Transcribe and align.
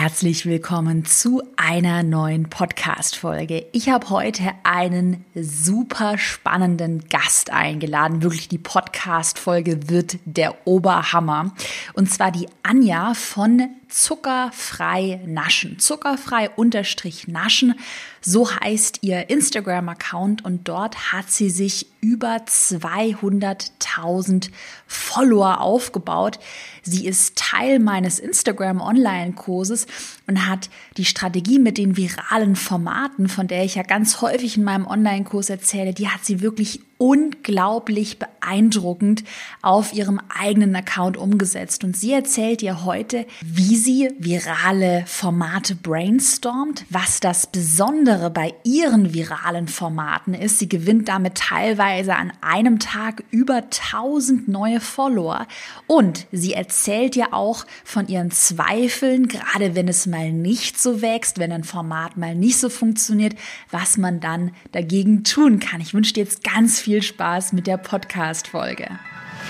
Herzlich 0.00 0.46
willkommen 0.46 1.04
zu 1.04 1.42
einer 1.56 2.04
neuen 2.04 2.48
Podcast-Folge. 2.48 3.66
Ich 3.72 3.88
habe 3.88 4.10
heute 4.10 4.52
einen 4.62 5.24
super 5.34 6.18
spannenden 6.18 7.08
Gast 7.08 7.50
eingeladen. 7.50 8.22
Wirklich, 8.22 8.46
die 8.46 8.58
Podcast-Folge 8.58 9.90
wird 9.90 10.18
der 10.24 10.68
Oberhammer. 10.68 11.52
Und 11.94 12.12
zwar 12.12 12.30
die 12.30 12.46
Anja 12.62 13.14
von 13.14 13.70
Zuckerfrei 13.88 15.20
Naschen. 15.26 15.78
Zuckerfrei 15.78 16.50
unterstrich 16.50 17.28
Naschen. 17.28 17.74
So 18.20 18.50
heißt 18.50 18.98
ihr 19.02 19.30
Instagram-Account 19.30 20.44
und 20.44 20.66
dort 20.68 21.12
hat 21.12 21.30
sie 21.30 21.50
sich 21.50 21.86
über 22.00 22.36
200.000 22.36 24.50
Follower 24.86 25.60
aufgebaut. 25.60 26.38
Sie 26.82 27.06
ist 27.06 27.36
Teil 27.36 27.78
meines 27.78 28.18
Instagram-Online-Kurses 28.18 29.86
und 30.26 30.46
hat 30.46 30.70
die 30.96 31.04
Strategie 31.04 31.58
mit 31.58 31.76
den 31.78 31.96
viralen 31.96 32.56
Formaten, 32.56 33.28
von 33.28 33.48
der 33.48 33.64
ich 33.64 33.76
ja 33.76 33.82
ganz 33.82 34.20
häufig 34.20 34.56
in 34.56 34.64
meinem 34.64 34.86
Online-Kurs 34.86 35.50
erzähle, 35.50 35.94
die 35.94 36.08
hat 36.08 36.24
sie 36.24 36.40
wirklich 36.40 36.80
unglaublich 36.98 38.18
beeindruckend 38.18 39.22
auf 39.62 39.94
ihrem 39.94 40.20
eigenen 40.28 40.74
Account 40.74 41.16
umgesetzt. 41.16 41.84
Und 41.84 41.96
sie 41.96 42.12
erzählt 42.12 42.60
ihr 42.60 42.84
heute, 42.84 43.24
wie 43.40 43.76
sie 43.76 44.10
virale 44.18 45.04
Formate 45.06 45.76
brainstormt, 45.76 46.84
was 46.90 47.20
das 47.20 47.46
Besondere 47.46 48.30
bei 48.30 48.52
ihren 48.64 49.14
viralen 49.14 49.68
Formaten 49.68 50.34
ist. 50.34 50.58
Sie 50.58 50.68
gewinnt 50.68 51.08
damit 51.08 51.36
teilweise 51.36 52.16
an 52.16 52.32
einem 52.40 52.80
Tag 52.80 53.22
über 53.30 53.62
1000 53.62 54.48
neue 54.48 54.80
Follower. 54.80 55.46
Und 55.86 56.26
sie 56.32 56.52
erzählt 56.52 57.14
ja 57.14 57.32
auch 57.32 57.64
von 57.84 58.08
ihren 58.08 58.32
Zweifeln, 58.32 59.28
gerade 59.28 59.76
wenn 59.76 59.86
es 59.86 60.06
mal 60.06 60.32
nicht 60.32 60.80
so 60.80 61.00
wächst, 61.00 61.38
wenn 61.38 61.52
ein 61.52 61.64
Format 61.64 62.16
mal 62.16 62.34
nicht 62.34 62.58
so 62.58 62.68
funktioniert, 62.68 63.36
was 63.70 63.98
man 63.98 64.18
dann 64.18 64.50
dagegen 64.72 65.22
tun 65.22 65.60
kann. 65.60 65.80
Ich 65.80 65.94
wünsche 65.94 66.14
dir 66.14 66.24
jetzt 66.24 66.42
ganz 66.42 66.80
viel 66.80 66.87
Spaß 66.96 67.52
mit 67.52 67.66
der 67.66 67.76
Podcast-Folge. 67.76 68.88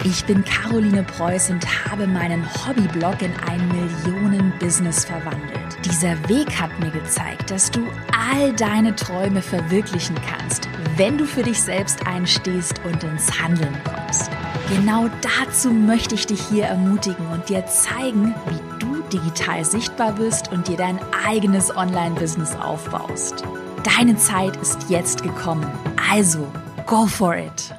Ich 0.04 0.24
bin 0.24 0.44
Caroline 0.44 1.02
Preuß 1.02 1.50
und 1.50 1.64
habe 1.86 2.06
meinen 2.06 2.44
Hobbyblog 2.44 3.22
in 3.22 3.32
ein 3.48 3.68
Millionen-Business 3.68 5.04
verwandelt. 5.04 5.78
Dieser 5.84 6.16
Weg 6.28 6.60
hat 6.60 6.76
mir 6.80 6.90
gezeigt, 6.90 7.50
dass 7.50 7.70
du 7.70 7.86
all 8.12 8.52
deine 8.54 8.94
Träume 8.94 9.40
verwirklichen 9.40 10.16
kannst, 10.28 10.68
wenn 10.96 11.16
du 11.16 11.24
für 11.24 11.42
dich 11.42 11.60
selbst 11.60 12.06
einstehst 12.06 12.80
und 12.84 13.02
ins 13.04 13.40
Handeln 13.40 13.76
kommst. 13.84 14.30
Genau 14.68 15.08
dazu 15.38 15.70
möchte 15.70 16.16
ich 16.16 16.26
dich 16.26 16.40
hier 16.40 16.64
ermutigen 16.64 17.26
und 17.28 17.48
dir 17.48 17.64
zeigen, 17.66 18.34
wie 18.48 18.78
du 18.78 19.00
digital 19.12 19.64
sichtbar 19.64 20.12
bist 20.12 20.52
und 20.52 20.68
dir 20.68 20.76
dein 20.76 20.98
eigenes 21.26 21.74
Online-Business 21.74 22.54
aufbaust. 22.56 23.44
Deine 23.96 24.16
Zeit 24.16 24.56
ist 24.56 24.90
jetzt 24.90 25.22
gekommen. 25.22 25.66
Also, 26.10 26.46
go 26.88 27.06
for 27.06 27.36
it! 27.36 27.74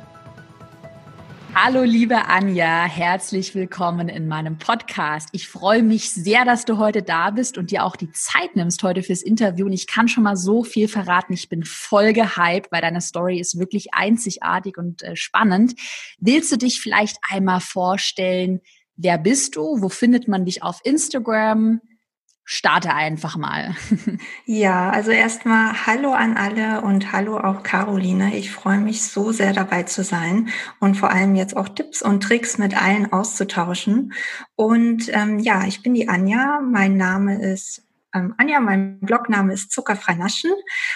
Hallo 1.56 1.82
liebe 1.82 2.28
Anja, 2.28 2.86
herzlich 2.86 3.56
willkommen 3.56 4.08
in 4.08 4.28
meinem 4.28 4.60
Podcast. 4.60 5.30
Ich 5.32 5.48
freue 5.48 5.82
mich 5.82 6.12
sehr, 6.12 6.46
dass 6.46 6.64
du 6.64 6.78
heute 6.78 7.02
da 7.02 7.32
bist 7.32 7.58
und 7.58 7.72
dir 7.72 7.86
auch 7.86 7.96
die 7.96 8.12
Zeit 8.12 8.56
nimmst 8.56 8.84
heute 8.84 9.02
fürs 9.02 9.24
Interview. 9.24 9.66
Und 9.66 9.74
ich 9.74 9.88
kann 9.88 10.08
schon 10.08 10.24
mal 10.24 10.36
so 10.36 10.64
viel 10.64 10.88
verraten. 10.88 11.34
Ich 11.34 11.50
bin 11.50 11.64
voll 11.64 12.14
gehypt, 12.14 12.72
weil 12.72 12.82
deine 12.82 13.02
Story 13.02 13.40
ist 13.40 13.58
wirklich 13.58 13.96
einzigartig 13.96 14.78
und 14.78 15.02
äh, 15.02 15.16
spannend. 15.16 15.73
Willst 16.20 16.52
du 16.52 16.58
dich 16.58 16.80
vielleicht 16.80 17.18
einmal 17.28 17.62
vorstellen? 17.62 18.62
Wer 18.96 19.18
bist 19.18 19.56
du? 19.56 19.82
Wo 19.82 19.90
findet 19.90 20.28
man 20.28 20.46
dich 20.46 20.62
auf 20.62 20.82
Instagram? 20.84 21.82
Starte 22.52 22.95
einfach 22.95 23.38
mal. 23.38 23.75
Ja, 24.45 24.89
also 24.89 25.11
erstmal 25.11 25.86
Hallo 25.86 26.14
an 26.14 26.36
alle 26.36 26.81
und 26.81 27.11
Hallo 27.11 27.38
auch 27.38 27.61
Caroline. 27.61 28.36
Ich 28.36 28.52
freue 28.52 28.80
mich 28.80 29.03
so 29.03 29.31
sehr 29.31 29.53
dabei 29.53 29.83
zu 29.83 30.04
sein 30.04 30.49
und 30.80 30.95
vor 30.95 31.11
allem 31.11 31.36
jetzt 31.36 31.55
auch 31.55 31.70
Tipps 31.70 32.02
und 32.02 32.23
Tricks 32.23 32.58
mit 32.58 32.76
allen 32.82 33.14
auszutauschen. 33.14 34.14
Und 34.55 35.11
ähm, 35.14 35.38
ja, 35.38 35.65
ich 35.65 35.83
bin 35.83 35.93
die 35.93 36.09
Anja. 36.09 36.61
Mein 36.61 36.98
Name 36.98 37.39
ist 37.39 37.83
ähm, 38.14 38.33
Anja, 38.37 38.59
mein 38.59 38.99
Blogname 38.99 39.53
ist 39.53 39.71
Zuckerfrei 39.71 40.15
Naschen 40.15 40.52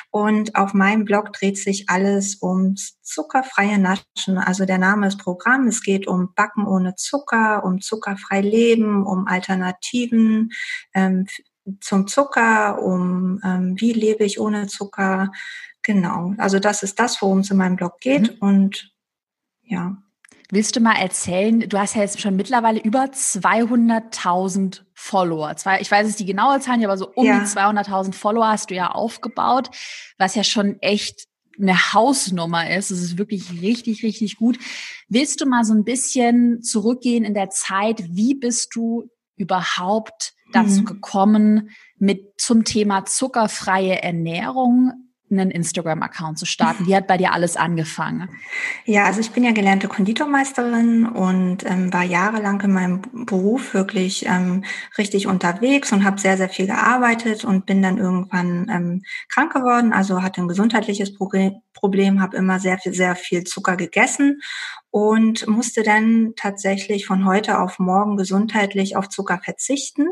und 0.10 0.56
auf 0.56 0.74
meinem 0.74 1.06
Blog 1.06 1.32
dreht 1.34 1.58
sich 1.58 1.90
alles 1.90 2.42
ums 2.42 3.00
zuckerfreie 3.02 3.78
Naschen. 3.78 4.38
Also 4.38 4.66
der 4.66 4.80
Name 4.80 5.08
ist 5.08 5.18
Programm. 5.18 5.68
Es 5.68 5.84
geht 5.84 6.08
um 6.08 6.34
Backen 6.36 6.66
ohne 6.66 6.96
Zucker, 6.96 7.64
um 7.64 7.82
zuckerfrei 7.82 8.42
Leben, 8.42 9.06
um 9.06 9.28
Alternativen 9.28 10.52
ähm, 10.94 11.28
zum 11.82 12.08
Zucker, 12.08 12.82
um 12.82 13.40
ähm, 13.44 13.76
wie 13.78 13.94
lebe 13.94 14.24
ich 14.24 14.40
ohne 14.40 14.68
Zucker. 14.68 15.32
Genau. 15.84 16.34
Also 16.38 16.60
das 16.60 16.82
ist 16.82 17.00
das, 17.00 17.22
worum 17.22 17.40
es 17.40 17.52
in 17.52 17.58
meinem 17.58 17.76
Blog 17.76 18.00
geht 18.00 18.34
mhm. 18.34 18.48
und 18.48 18.94
ja. 19.62 19.98
Willst 20.54 20.76
du 20.76 20.82
mal 20.82 21.02
erzählen, 21.02 21.62
du 21.62 21.80
hast 21.80 21.96
ja 21.96 22.02
jetzt 22.02 22.22
schon 22.22 22.36
mittlerweile 22.36 22.80
über 22.80 23.06
200.000 23.06 24.82
Follower. 24.94 25.56
Ich 25.80 25.90
weiß 25.90 26.08
es 26.08 26.16
die 26.16 26.28
genaue 26.28 26.60
Zahl 26.60 26.78
nicht, 26.78 26.86
aber 26.86 26.96
so 26.96 27.10
um 27.16 27.26
ja. 27.26 27.40
die 27.40 27.46
200.000 27.48 28.14
Follower 28.14 28.50
hast 28.50 28.70
du 28.70 28.76
ja 28.76 28.92
aufgebaut, 28.92 29.72
was 30.20 30.36
ja 30.36 30.44
schon 30.44 30.80
echt 30.82 31.26
eine 31.60 31.94
Hausnummer 31.94 32.70
ist. 32.70 32.92
Es 32.92 33.02
ist 33.02 33.18
wirklich 33.18 33.64
richtig, 33.64 34.04
richtig 34.04 34.36
gut. 34.38 34.60
Willst 35.10 35.42
du 35.42 35.48
mal 35.48 35.64
so 35.64 35.74
ein 35.74 35.86
bisschen 35.86 36.62
zurückgehen 36.62 37.24
in 37.24 37.34
der 37.34 37.50
Zeit? 37.50 38.04
Wie 38.12 38.36
bist 38.36 38.76
du 38.76 39.10
überhaupt 39.36 40.34
dazu 40.52 40.82
mhm. 40.82 40.86
gekommen, 40.86 41.70
mit 41.98 42.40
zum 42.40 42.64
Thema 42.64 43.06
zuckerfreie 43.06 44.04
Ernährung 44.04 44.92
einen 45.40 45.52
Instagram-Account 45.52 46.40
zu 46.40 46.46
starten? 46.46 46.88
Wie 46.88 46.96
hat 46.96 47.08
bei 47.08 47.18
dir 47.18 47.34
alles 47.34 47.58
angefangen? 47.58 48.30
Ja, 48.86 49.06
also 49.06 49.20
ich 49.20 49.32
bin 49.32 49.44
ja 49.44 49.52
gelernte 49.52 49.88
Konditormeisterin 49.88 51.06
und 51.06 51.66
ähm, 51.66 51.92
war 51.92 52.04
jahrelang 52.04 52.62
in 52.62 52.74
meinem 52.74 53.02
Beruf 53.26 53.74
wirklich 53.74 54.26
ähm, 54.26 54.64
richtig 54.98 55.28
unterwegs 55.28 55.92
und 55.92 56.04
habe 56.04 56.20
sehr, 56.20 56.38
sehr 56.38 56.50
viel 56.50 56.68
gearbeitet 56.68 57.44
und 57.44 57.66
bin 57.66 57.82
dann 57.82 57.98
irgendwann 57.98 58.70
ähm, 58.70 59.02
krank 59.30 59.54
geworden, 59.54 59.94
also 59.94 60.22
hatte 60.22 60.42
ein 60.42 60.48
gesundheitliches 60.48 61.14
Problem, 61.16 61.54
Problem 61.74 62.22
habe 62.22 62.38
immer 62.38 62.60
sehr 62.60 62.78
viel, 62.78 62.94
sehr 62.94 63.16
viel 63.16 63.44
Zucker 63.44 63.76
gegessen 63.76 64.42
und 64.94 65.48
musste 65.48 65.82
dann 65.82 66.34
tatsächlich 66.36 67.08
von 67.08 67.26
heute 67.26 67.60
auf 67.60 67.80
morgen 67.80 68.16
gesundheitlich 68.16 68.96
auf 68.96 69.10
Zucker 69.10 69.40
verzichten. 69.44 70.06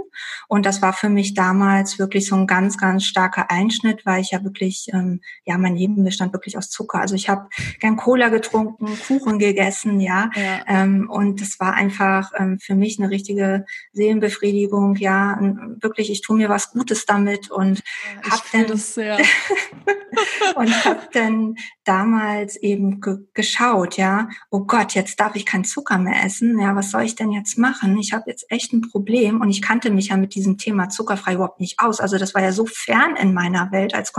Und 0.48 0.66
das 0.66 0.82
war 0.82 0.92
für 0.92 1.08
mich 1.08 1.36
damals 1.36 2.00
wirklich 2.00 2.28
so 2.28 2.36
ein 2.36 2.48
ganz, 2.48 2.80
ganz 2.80 3.04
starker 3.04 3.52
Einschnitt, 3.52 4.08
weil 4.08 4.22
ich 4.22 4.32
ja 4.32 4.44
wirklich, 4.44 4.88
ähm, 4.92 5.11
ja, 5.46 5.58
mein 5.58 5.76
Leben 5.76 6.04
bestand 6.04 6.34
wirklich 6.34 6.58
aus 6.58 6.70
Zucker. 6.70 7.00
Also 7.00 7.16
ich 7.16 7.28
habe 7.28 7.50
gern 7.80 7.98
Cola 7.98 8.30
getrunken, 8.30 8.88
Kuchen 9.08 9.40
gegessen, 9.40 10.00
ja. 10.00 10.30
ja. 10.36 10.62
Ähm, 10.68 11.10
und 11.10 11.42
das 11.42 11.60
war 11.60 11.74
einfach 11.74 12.32
ähm, 12.38 12.60
für 12.60 12.76
mich 12.76 13.00
eine 13.00 13.10
richtige 13.10 13.66
Seelenbefriedigung, 13.94 14.96
ja. 14.96 15.38
wirklich, 15.82 16.12
ich 16.12 16.22
tue 16.22 16.38
mir 16.38 16.50
was 16.50 16.72
Gutes 16.72 17.06
damit 17.06 17.52
und 17.52 17.82
ja, 18.24 18.32
hab 18.32 18.52
dann 18.52 18.68
das, 18.68 18.96
ja. 18.96 19.18
und 20.56 20.86
hab 20.86 21.12
dann 21.12 21.56
damals 21.84 22.56
eben 22.58 23.02
ge 23.02 23.18
geschaut, 23.34 23.98
ja. 23.98 24.30
Oh 24.50 24.62
Gott, 24.62 24.94
jetzt 24.94 25.20
darf 25.20 25.36
ich 25.36 25.46
keinen 25.46 25.64
Zucker 25.64 25.98
mehr 25.98 26.24
essen. 26.24 26.60
Ja, 26.60 26.76
was 26.76 26.92
soll 26.92 27.04
ich 27.04 27.16
denn 27.16 27.32
jetzt 27.32 27.58
machen? 27.58 27.98
Ich 27.98 28.14
habe 28.14 28.30
jetzt 28.30 28.46
echt 28.50 28.74
ein 28.74 28.82
Problem 28.82 29.42
und 29.42 29.50
ich 29.50 29.62
kannte 29.62 29.90
mich 29.90 30.10
ja 30.10 30.18
mit 30.18 30.36
diesem 30.36 30.58
Thema 30.58 30.90
zuckerfrei 30.90 31.34
überhaupt 31.34 31.60
nicht 31.60 31.80
aus. 31.80 32.00
Also 32.00 32.18
das 32.18 32.36
war 32.36 32.42
ja 32.42 32.52
so 32.52 32.66
fern 32.66 33.16
in 33.16 33.34
meiner 33.34 33.72
Welt 33.72 33.94
als 33.94 34.14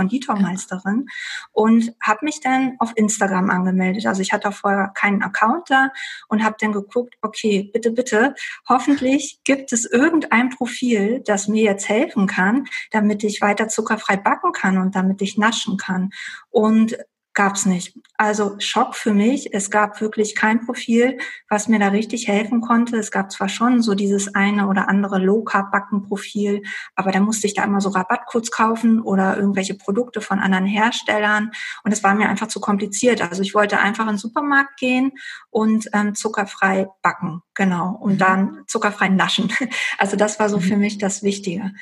Konditormeisterin 0.73 1.07
und 1.53 1.95
habe 2.03 2.21
mich 2.23 2.41
dann 2.41 2.77
auf 2.79 2.93
Instagram 2.97 3.51
angemeldet. 3.51 4.07
Also 4.07 4.23
ich 4.23 4.33
hatte 4.33 4.53
vorher 4.53 4.89
keinen 4.95 5.23
Account 5.23 5.71
da 5.71 5.91
und 6.29 6.43
habe 6.43 6.57
dann 6.61 6.73
geguckt, 6.73 7.15
okay, 7.23 7.71
bitte, 7.73 7.91
bitte, 7.91 8.35
hoffentlich 8.69 9.41
gibt 9.45 9.73
es 9.73 9.85
irgendein 9.85 10.51
Profil, 10.51 11.23
das 11.25 11.49
mir 11.49 11.65
jetzt 11.65 11.89
helfen 11.89 12.27
kann, 12.27 12.67
damit 12.91 13.25
ich 13.25 13.41
weiter 13.41 13.69
zuckerfrei 13.69 14.17
backen 14.17 14.53
kann 14.53 14.79
und 14.79 14.95
damit 14.95 15.23
ich 15.23 15.39
naschen 15.39 15.77
kann. 15.77 16.11
Und 16.51 16.97
gab's 17.35 17.67
nicht. 17.67 17.99
Also 18.17 18.57
Schock 18.59 18.95
für 18.95 19.13
mich. 19.13 19.53
Es 19.55 19.71
gab 19.71 20.01
wirklich 20.01 20.35
kein 20.35 20.65
Profil, 20.65 21.19
was 21.49 21.67
mir 21.67 21.79
da 21.79 21.89
richtig 21.89 22.29
helfen 22.29 22.61
konnte. 22.61 22.97
Es 22.97 23.11
gab 23.11 23.33
zwar 23.33 23.49
schon 23.49 23.83
so 23.83 23.95
dieses 23.95 24.35
eine 24.35 24.69
oder 24.69 24.89
andere 24.89 25.19
Low-Carb-Backen-Profil, 25.19 26.63
aber 26.95 27.11
da 27.11 27.21
musste 27.21 27.47
ich 27.47 27.55
da 27.55 27.65
immer 27.65 27.81
so 27.81 27.89
Rabattcodes 27.89 28.51
kaufen 28.51 29.01
oder 29.01 29.37
irgendwelche 29.37 29.75
Produkte 29.75 30.21
von 30.21 30.39
anderen 30.39 30.67
Herstellern. 30.67 31.51
Und 31.85 31.93
es 31.93 32.05
war 32.05 32.15
mir 32.15 32.29
einfach 32.29 32.49
zu 32.49 32.61
kompliziert. 32.61 33.23
Also 33.23 33.43
ich 33.43 33.55
wollte 33.55 33.79
einfach 33.79 34.05
in 34.05 34.15
den 34.15 34.19
Supermarkt 34.19 34.79
gehen 34.79 35.13
und 35.51 35.89
ähm, 35.93 36.15
zuckerfrei 36.15 36.89
backen. 37.03 37.43
Genau. 37.55 37.97
Und 38.01 38.15
mhm. 38.15 38.19
dann 38.19 38.65
zuckerfrei 38.67 39.09
naschen. 39.09 39.53
Also 39.99 40.17
das 40.17 40.39
war 40.39 40.49
so 40.49 40.59
mhm. 40.59 40.63
für 40.63 40.77
mich 40.77 40.99
das 40.99 41.23
Wichtige. 41.23 41.73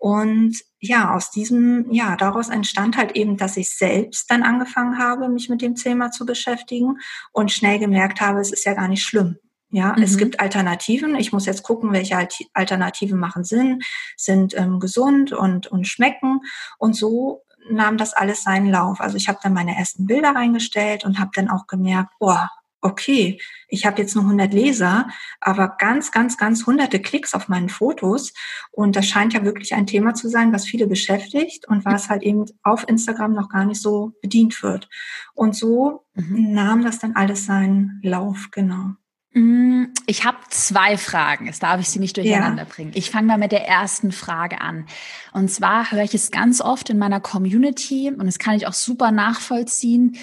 Und 0.00 0.56
ja, 0.78 1.14
aus 1.14 1.30
diesem, 1.30 1.92
ja, 1.92 2.16
daraus 2.16 2.48
entstand 2.48 2.96
halt 2.96 3.12
eben, 3.16 3.36
dass 3.36 3.58
ich 3.58 3.68
selbst 3.68 4.30
dann 4.30 4.42
angefangen 4.42 4.98
habe, 4.98 5.28
mich 5.28 5.50
mit 5.50 5.60
dem 5.60 5.74
Thema 5.74 6.10
zu 6.10 6.24
beschäftigen 6.24 6.96
und 7.32 7.52
schnell 7.52 7.78
gemerkt 7.78 8.22
habe, 8.22 8.40
es 8.40 8.50
ist 8.50 8.64
ja 8.64 8.72
gar 8.72 8.88
nicht 8.88 9.04
schlimm. 9.04 9.36
Ja, 9.68 9.94
mhm. 9.94 10.02
es 10.02 10.16
gibt 10.16 10.40
Alternativen. 10.40 11.16
Ich 11.16 11.34
muss 11.34 11.44
jetzt 11.44 11.64
gucken, 11.64 11.92
welche 11.92 12.16
Alternativen 12.54 13.18
machen 13.18 13.44
Sinn, 13.44 13.80
sind 14.16 14.56
ähm, 14.56 14.80
gesund 14.80 15.32
und, 15.32 15.66
und 15.66 15.86
schmecken. 15.86 16.40
Und 16.78 16.96
so 16.96 17.42
nahm 17.70 17.98
das 17.98 18.14
alles 18.14 18.42
seinen 18.42 18.70
Lauf. 18.70 19.02
Also 19.02 19.18
ich 19.18 19.28
habe 19.28 19.38
dann 19.42 19.52
meine 19.52 19.76
ersten 19.76 20.06
Bilder 20.06 20.30
reingestellt 20.30 21.04
und 21.04 21.18
habe 21.18 21.32
dann 21.34 21.50
auch 21.50 21.66
gemerkt, 21.66 22.14
boah, 22.18 22.48
okay, 22.80 23.40
ich 23.68 23.86
habe 23.86 24.00
jetzt 24.00 24.14
nur 24.14 24.24
100 24.24 24.52
Leser, 24.52 25.08
aber 25.40 25.76
ganz, 25.78 26.10
ganz, 26.10 26.36
ganz 26.36 26.66
hunderte 26.66 27.00
Klicks 27.00 27.34
auf 27.34 27.48
meinen 27.48 27.68
Fotos. 27.68 28.32
Und 28.70 28.96
das 28.96 29.06
scheint 29.06 29.32
ja 29.32 29.44
wirklich 29.44 29.74
ein 29.74 29.86
Thema 29.86 30.14
zu 30.14 30.28
sein, 30.28 30.52
was 30.52 30.64
viele 30.64 30.86
beschäftigt 30.86 31.68
und 31.68 31.84
was 31.84 32.08
halt 32.08 32.22
eben 32.22 32.46
auf 32.62 32.88
Instagram 32.88 33.34
noch 33.34 33.48
gar 33.48 33.64
nicht 33.64 33.80
so 33.80 34.12
bedient 34.22 34.62
wird. 34.62 34.88
Und 35.34 35.54
so 35.54 36.04
mhm. 36.14 36.52
nahm 36.52 36.82
das 36.82 36.98
dann 36.98 37.16
alles 37.16 37.46
seinen 37.46 38.00
Lauf, 38.02 38.48
genau. 38.50 38.94
Mm, 39.32 39.84
ich 40.06 40.24
habe 40.24 40.38
zwei 40.48 40.98
Fragen. 40.98 41.46
Jetzt 41.46 41.62
darf 41.62 41.80
ich 41.80 41.88
sie 41.88 42.00
nicht 42.00 42.16
durcheinander 42.16 42.64
ja. 42.64 42.68
bringen. 42.68 42.90
Ich 42.94 43.10
fange 43.10 43.28
mal 43.28 43.38
mit 43.38 43.52
der 43.52 43.66
ersten 43.66 44.10
Frage 44.10 44.60
an. 44.60 44.86
Und 45.32 45.50
zwar 45.50 45.92
höre 45.92 46.02
ich 46.02 46.14
es 46.14 46.32
ganz 46.32 46.60
oft 46.60 46.90
in 46.90 46.98
meiner 46.98 47.20
Community 47.20 48.10
und 48.10 48.26
das 48.26 48.38
kann 48.38 48.56
ich 48.56 48.66
auch 48.66 48.72
super 48.72 49.12
nachvollziehen, 49.12 50.16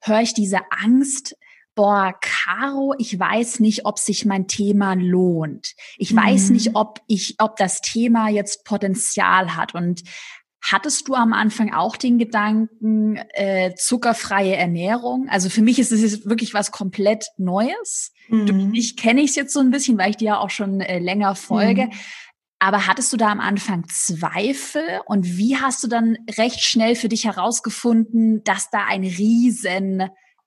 höre 0.00 0.20
ich 0.20 0.32
diese 0.32 0.60
Angst, 0.70 1.36
boah, 1.74 2.14
Caro, 2.20 2.94
ich 2.98 3.18
weiß 3.18 3.60
nicht, 3.60 3.84
ob 3.86 3.98
sich 3.98 4.24
mein 4.24 4.46
Thema 4.46 4.94
lohnt. 4.94 5.74
Ich 5.96 6.12
mhm. 6.12 6.18
weiß 6.18 6.50
nicht, 6.50 6.74
ob 6.74 7.00
ich, 7.06 7.36
ob 7.38 7.56
das 7.56 7.80
Thema 7.80 8.28
jetzt 8.28 8.64
Potenzial 8.64 9.56
hat. 9.56 9.74
Und 9.74 10.02
Hattest 10.66 11.08
du 11.08 11.14
am 11.14 11.34
Anfang 11.34 11.74
auch 11.74 11.94
den 11.94 12.16
Gedanken, 12.16 13.18
äh, 13.34 13.74
zuckerfreie 13.74 14.56
Ernährung? 14.56 15.28
Also 15.28 15.50
für 15.50 15.60
mich 15.60 15.78
ist 15.78 15.92
es 15.92 16.00
jetzt 16.00 16.26
wirklich 16.26 16.54
was 16.54 16.70
komplett 16.70 17.26
Neues. 17.36 18.12
Mhm. 18.28 18.46
Durch 18.46 18.72
dich 18.72 18.96
kenne 18.96 19.20
ich 19.20 19.30
es 19.30 19.36
jetzt 19.36 19.52
so 19.52 19.60
ein 19.60 19.70
bisschen, 19.70 19.98
weil 19.98 20.08
ich 20.08 20.16
dir 20.16 20.24
ja 20.24 20.38
auch 20.38 20.48
schon 20.48 20.80
äh, 20.80 21.00
länger 21.00 21.34
folge. 21.34 21.84
Mhm. 21.84 21.92
Aber 22.60 22.86
hattest 22.86 23.12
du 23.12 23.18
da 23.18 23.30
am 23.30 23.40
Anfang 23.40 23.84
Zweifel 23.90 24.84
und 25.04 25.36
wie 25.36 25.58
hast 25.58 25.84
du 25.84 25.86
dann 25.86 26.16
recht 26.38 26.60
schnell 26.60 26.96
für 26.96 27.10
dich 27.10 27.26
herausgefunden, 27.26 28.42
dass 28.44 28.70
da 28.70 28.86
ein 28.86 29.04
riesen 29.04 30.04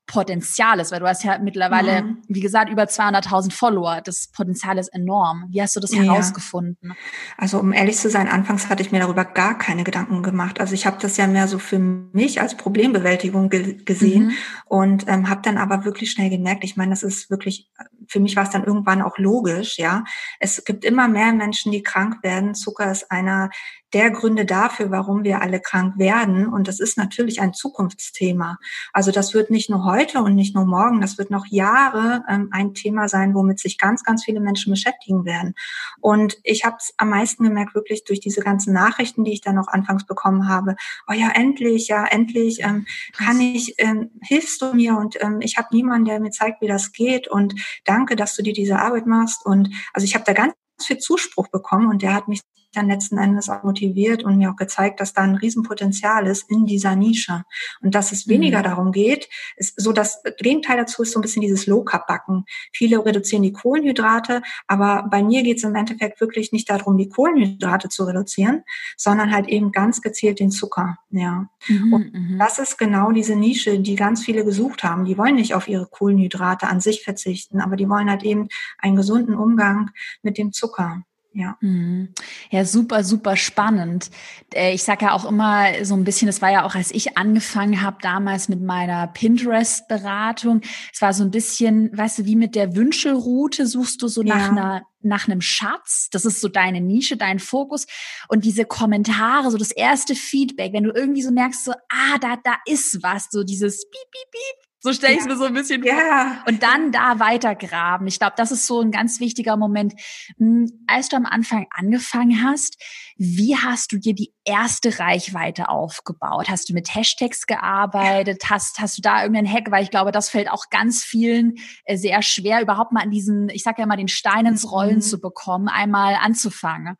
Potenzial 0.07 0.79
ist, 0.79 0.93
weil 0.93 1.01
du 1.01 1.05
hast 1.05 1.23
ja 1.25 1.37
mittlerweile, 1.37 2.01
mhm. 2.01 2.21
wie 2.29 2.39
gesagt, 2.39 2.71
über 2.71 2.83
200.000 2.83 3.51
Follower. 3.51 4.01
Das 4.01 4.27
Potenzial 4.27 4.77
ist 4.77 4.87
enorm. 4.87 5.47
Wie 5.49 5.61
hast 5.61 5.75
du 5.75 5.81
das 5.81 5.93
ja. 5.93 6.01
herausgefunden? 6.01 6.93
Also 7.37 7.59
um 7.59 7.73
ehrlich 7.73 7.97
zu 7.97 8.09
sein, 8.09 8.29
anfangs 8.29 8.69
hatte 8.69 8.81
ich 8.81 8.93
mir 8.93 9.01
darüber 9.01 9.25
gar 9.25 9.57
keine 9.57 9.83
Gedanken 9.83 10.23
gemacht. 10.23 10.61
Also 10.61 10.73
ich 10.73 10.85
habe 10.85 10.97
das 11.01 11.17
ja 11.17 11.27
mehr 11.27 11.49
so 11.49 11.59
für 11.59 11.77
mich 11.77 12.39
als 12.39 12.55
Problembewältigung 12.55 13.49
ge 13.49 13.83
gesehen 13.83 14.27
mhm. 14.27 14.33
und 14.65 15.07
ähm, 15.07 15.29
habe 15.29 15.41
dann 15.43 15.57
aber 15.57 15.83
wirklich 15.83 16.09
schnell 16.11 16.29
gemerkt, 16.29 16.63
ich 16.63 16.77
meine, 16.77 16.91
das 16.91 17.03
ist 17.03 17.29
wirklich, 17.29 17.69
für 18.07 18.21
mich 18.21 18.37
war 18.37 18.43
es 18.43 18.49
dann 18.49 18.63
irgendwann 18.63 19.01
auch 19.01 19.17
logisch, 19.17 19.77
ja. 19.77 20.05
Es 20.39 20.63
gibt 20.63 20.85
immer 20.85 21.09
mehr 21.09 21.33
Menschen, 21.33 21.73
die 21.73 21.83
krank 21.83 22.23
werden. 22.23 22.55
Zucker 22.55 22.89
ist 22.89 23.11
einer 23.11 23.49
der 23.93 24.11
Gründe 24.11 24.45
dafür, 24.45 24.91
warum 24.91 25.23
wir 25.23 25.41
alle 25.41 25.61
krank 25.61 25.97
werden. 25.97 26.47
Und 26.47 26.67
das 26.67 26.79
ist 26.79 26.97
natürlich 26.97 27.39
ein 27.41 27.53
Zukunftsthema. 27.53 28.57
Also 28.91 29.11
das 29.11 29.33
wird 29.33 29.49
nicht 29.49 29.69
nur 29.69 29.85
heute 29.85 30.21
und 30.21 30.35
nicht 30.35 30.53
nur 30.55 30.65
morgen, 30.65 30.99
das 30.99 31.17
wird 31.17 31.31
noch 31.31 31.45
Jahre 31.47 32.23
ähm, 32.29 32.49
ein 32.51 32.73
Thema 32.73 33.07
sein, 33.07 33.33
womit 33.33 33.59
sich 33.59 33.77
ganz, 33.77 34.03
ganz 34.03 34.25
viele 34.25 34.41
Menschen 34.41 34.71
beschäftigen 34.71 35.23
werden. 35.25 35.53
Und 36.01 36.37
ich 36.43 36.65
habe 36.65 36.77
es 36.79 36.93
am 36.97 37.09
meisten 37.09 37.43
gemerkt, 37.43 37.75
wirklich 37.75 38.03
durch 38.03 38.19
diese 38.19 38.41
ganzen 38.41 38.73
Nachrichten, 38.73 39.23
die 39.23 39.31
ich 39.31 39.41
dann 39.41 39.55
noch 39.55 39.67
anfangs 39.69 40.05
bekommen 40.05 40.49
habe. 40.49 40.75
Oh 41.07 41.13
ja, 41.13 41.29
endlich, 41.29 41.87
ja, 41.87 42.05
endlich 42.05 42.63
ähm, 42.63 42.85
kann 43.13 43.39
ich, 43.39 43.75
ähm, 43.77 44.11
hilfst 44.21 44.61
du 44.61 44.73
mir 44.73 44.97
und 44.97 45.21
ähm, 45.21 45.39
ich 45.41 45.57
habe 45.57 45.69
niemanden, 45.71 46.05
der 46.05 46.19
mir 46.19 46.31
zeigt, 46.31 46.61
wie 46.61 46.67
das 46.67 46.91
geht. 46.91 47.29
Und 47.29 47.55
danke, 47.85 48.15
dass 48.17 48.35
du 48.35 48.43
dir 48.43 48.53
diese 48.53 48.79
Arbeit 48.79 49.05
machst. 49.05 49.45
Und 49.45 49.69
also 49.93 50.03
ich 50.03 50.13
habe 50.13 50.25
da 50.25 50.33
ganz 50.33 50.53
viel 50.81 50.97
Zuspruch 50.97 51.47
bekommen 51.47 51.89
und 51.89 52.01
der 52.01 52.13
hat 52.13 52.27
mich 52.27 52.41
dann 52.77 52.87
letzten 52.87 53.17
Endes 53.17 53.49
auch 53.49 53.63
motiviert 53.63 54.23
und 54.23 54.37
mir 54.37 54.51
auch 54.51 54.55
gezeigt, 54.55 54.99
dass 54.99 55.13
da 55.13 55.23
ein 55.23 55.35
Riesenpotenzial 55.35 56.27
ist 56.27 56.49
in 56.49 56.65
dieser 56.65 56.95
Nische 56.95 57.43
und 57.81 57.95
dass 57.95 58.11
es 58.11 58.27
weniger 58.27 58.59
mhm. 58.59 58.63
darum 58.63 58.91
geht, 58.91 59.29
ist 59.55 59.79
so 59.79 59.91
das 59.91 60.21
Gegenteil 60.37 60.77
dazu 60.77 61.01
ist 61.01 61.11
so 61.11 61.19
ein 61.19 61.21
bisschen 61.21 61.41
dieses 61.41 61.67
Low-Carb-Backen. 61.67 62.45
Viele 62.71 63.03
reduzieren 63.03 63.43
die 63.43 63.53
Kohlenhydrate, 63.53 64.41
aber 64.67 65.07
bei 65.09 65.23
mir 65.23 65.43
geht 65.43 65.57
es 65.57 65.63
im 65.63 65.75
Endeffekt 65.75 66.21
wirklich 66.21 66.51
nicht 66.51 66.69
darum, 66.69 66.97
die 66.97 67.09
Kohlenhydrate 67.09 67.89
zu 67.89 68.03
reduzieren, 68.03 68.63
sondern 68.95 69.31
halt 69.31 69.47
eben 69.47 69.71
ganz 69.71 70.01
gezielt 70.01 70.39
den 70.39 70.51
Zucker. 70.51 70.97
Ja. 71.09 71.49
Mhm, 71.67 71.93
und 71.93 72.13
mhm. 72.13 72.39
das 72.39 72.59
ist 72.59 72.77
genau 72.77 73.11
diese 73.11 73.35
Nische, 73.35 73.79
die 73.79 73.95
ganz 73.95 74.23
viele 74.23 74.45
gesucht 74.45 74.83
haben. 74.83 75.05
Die 75.05 75.17
wollen 75.17 75.35
nicht 75.35 75.53
auf 75.53 75.67
ihre 75.67 75.87
Kohlenhydrate 75.87 76.67
an 76.67 76.81
sich 76.81 77.03
verzichten, 77.03 77.59
aber 77.59 77.75
die 77.75 77.89
wollen 77.89 78.09
halt 78.09 78.23
eben 78.23 78.47
einen 78.77 78.95
gesunden 78.95 79.35
Umgang 79.35 79.91
mit 80.21 80.37
dem 80.37 80.51
Zucker. 80.51 81.03
Ja. 81.37 81.55
Mhm. 81.61 82.09
Ja, 82.49 82.65
super, 82.65 83.03
super 83.03 83.35
spannend. 83.35 84.09
Äh, 84.55 84.73
ich 84.73 84.81
sage 84.81 85.05
ja 85.05 85.13
auch 85.13 85.23
immer 85.23 85.85
so 85.85 85.93
ein 85.93 86.03
bisschen, 86.03 86.25
das 86.25 86.41
war 86.41 86.51
ja 86.51 86.65
auch, 86.65 86.73
als 86.73 86.89
ich 86.89 87.15
angefangen 87.15 87.83
habe, 87.83 87.97
damals 88.01 88.49
mit 88.49 88.59
meiner 88.63 89.05
Pinterest-Beratung. 89.05 90.61
Es 90.91 90.99
war 90.99 91.13
so 91.13 91.23
ein 91.23 91.29
bisschen, 91.29 91.95
weißt 91.95 92.19
du, 92.19 92.25
wie 92.25 92.35
mit 92.35 92.55
der 92.55 92.75
Wünschelroute 92.75 93.67
suchst 93.67 94.01
du 94.01 94.07
so 94.07 94.23
ja. 94.23 94.35
nach 94.35 94.51
einer 94.51 94.81
nach 95.03 95.27
einem 95.27 95.41
Schatz. 95.41 96.09
Das 96.11 96.25
ist 96.25 96.41
so 96.41 96.49
deine 96.49 96.81
Nische, 96.81 97.17
dein 97.17 97.37
Fokus. 97.39 97.85
Und 98.27 98.43
diese 98.43 98.65
Kommentare, 98.65 99.51
so 99.51 99.57
das 99.57 99.71
erste 99.71 100.15
Feedback, 100.15 100.73
wenn 100.73 100.83
du 100.83 100.91
irgendwie 100.91 101.21
so 101.21 101.31
merkst, 101.31 101.63
so, 101.63 101.71
ah, 101.71 102.17
da, 102.19 102.35
da 102.43 102.55
ist 102.65 103.01
was, 103.03 103.27
so 103.31 103.43
dieses 103.43 103.87
Piep, 103.89 104.11
Piep, 104.11 104.31
Piep, 104.31 104.66
so 104.87 104.93
stelle 104.93 105.13
ich 105.13 105.19
es 105.19 105.25
ja. 105.25 105.31
mir 105.31 105.37
so 105.37 105.45
ein 105.45 105.53
bisschen 105.53 105.81
vor. 105.81 105.91
Ja. 105.91 106.43
Und 106.47 106.63
dann 106.63 106.91
da 106.91 107.19
weitergraben. 107.19 108.07
Ich 108.07 108.19
glaube, 108.19 108.33
das 108.37 108.51
ist 108.51 108.65
so 108.65 108.81
ein 108.81 108.91
ganz 108.91 109.19
wichtiger 109.19 109.57
Moment. 109.57 109.93
Hm, 110.37 110.85
als 110.87 111.09
du 111.09 111.17
am 111.17 111.25
Anfang 111.25 111.67
angefangen 111.71 112.43
hast, 112.43 112.81
wie 113.17 113.57
hast 113.57 113.91
du 113.91 113.97
dir 113.97 114.13
die 114.13 114.33
erste 114.45 114.99
Reichweite 114.99 115.69
aufgebaut? 115.69 116.49
Hast 116.49 116.69
du 116.69 116.73
mit 116.73 116.93
Hashtags 116.93 117.47
gearbeitet? 117.47 118.43
Hast, 118.49 118.79
hast 118.79 118.97
du 118.97 119.01
da 119.01 119.23
irgendeinen 119.23 119.51
Hack? 119.51 119.71
Weil 119.71 119.83
ich 119.83 119.91
glaube, 119.91 120.11
das 120.11 120.29
fällt 120.29 120.49
auch 120.49 120.69
ganz 120.69 121.03
vielen 121.03 121.55
äh, 121.85 121.97
sehr 121.97 122.21
schwer, 122.21 122.61
überhaupt 122.61 122.91
mal 122.91 123.03
an 123.03 123.11
diesen, 123.11 123.49
ich 123.49 123.63
sage 123.63 123.81
ja 123.81 123.87
mal, 123.87 123.97
den 123.97 124.07
Stein 124.07 124.45
ins 124.45 124.71
Rollen 124.71 124.95
mhm. 124.95 125.01
zu 125.01 125.19
bekommen, 125.19 125.67
einmal 125.67 126.15
anzufangen. 126.15 126.95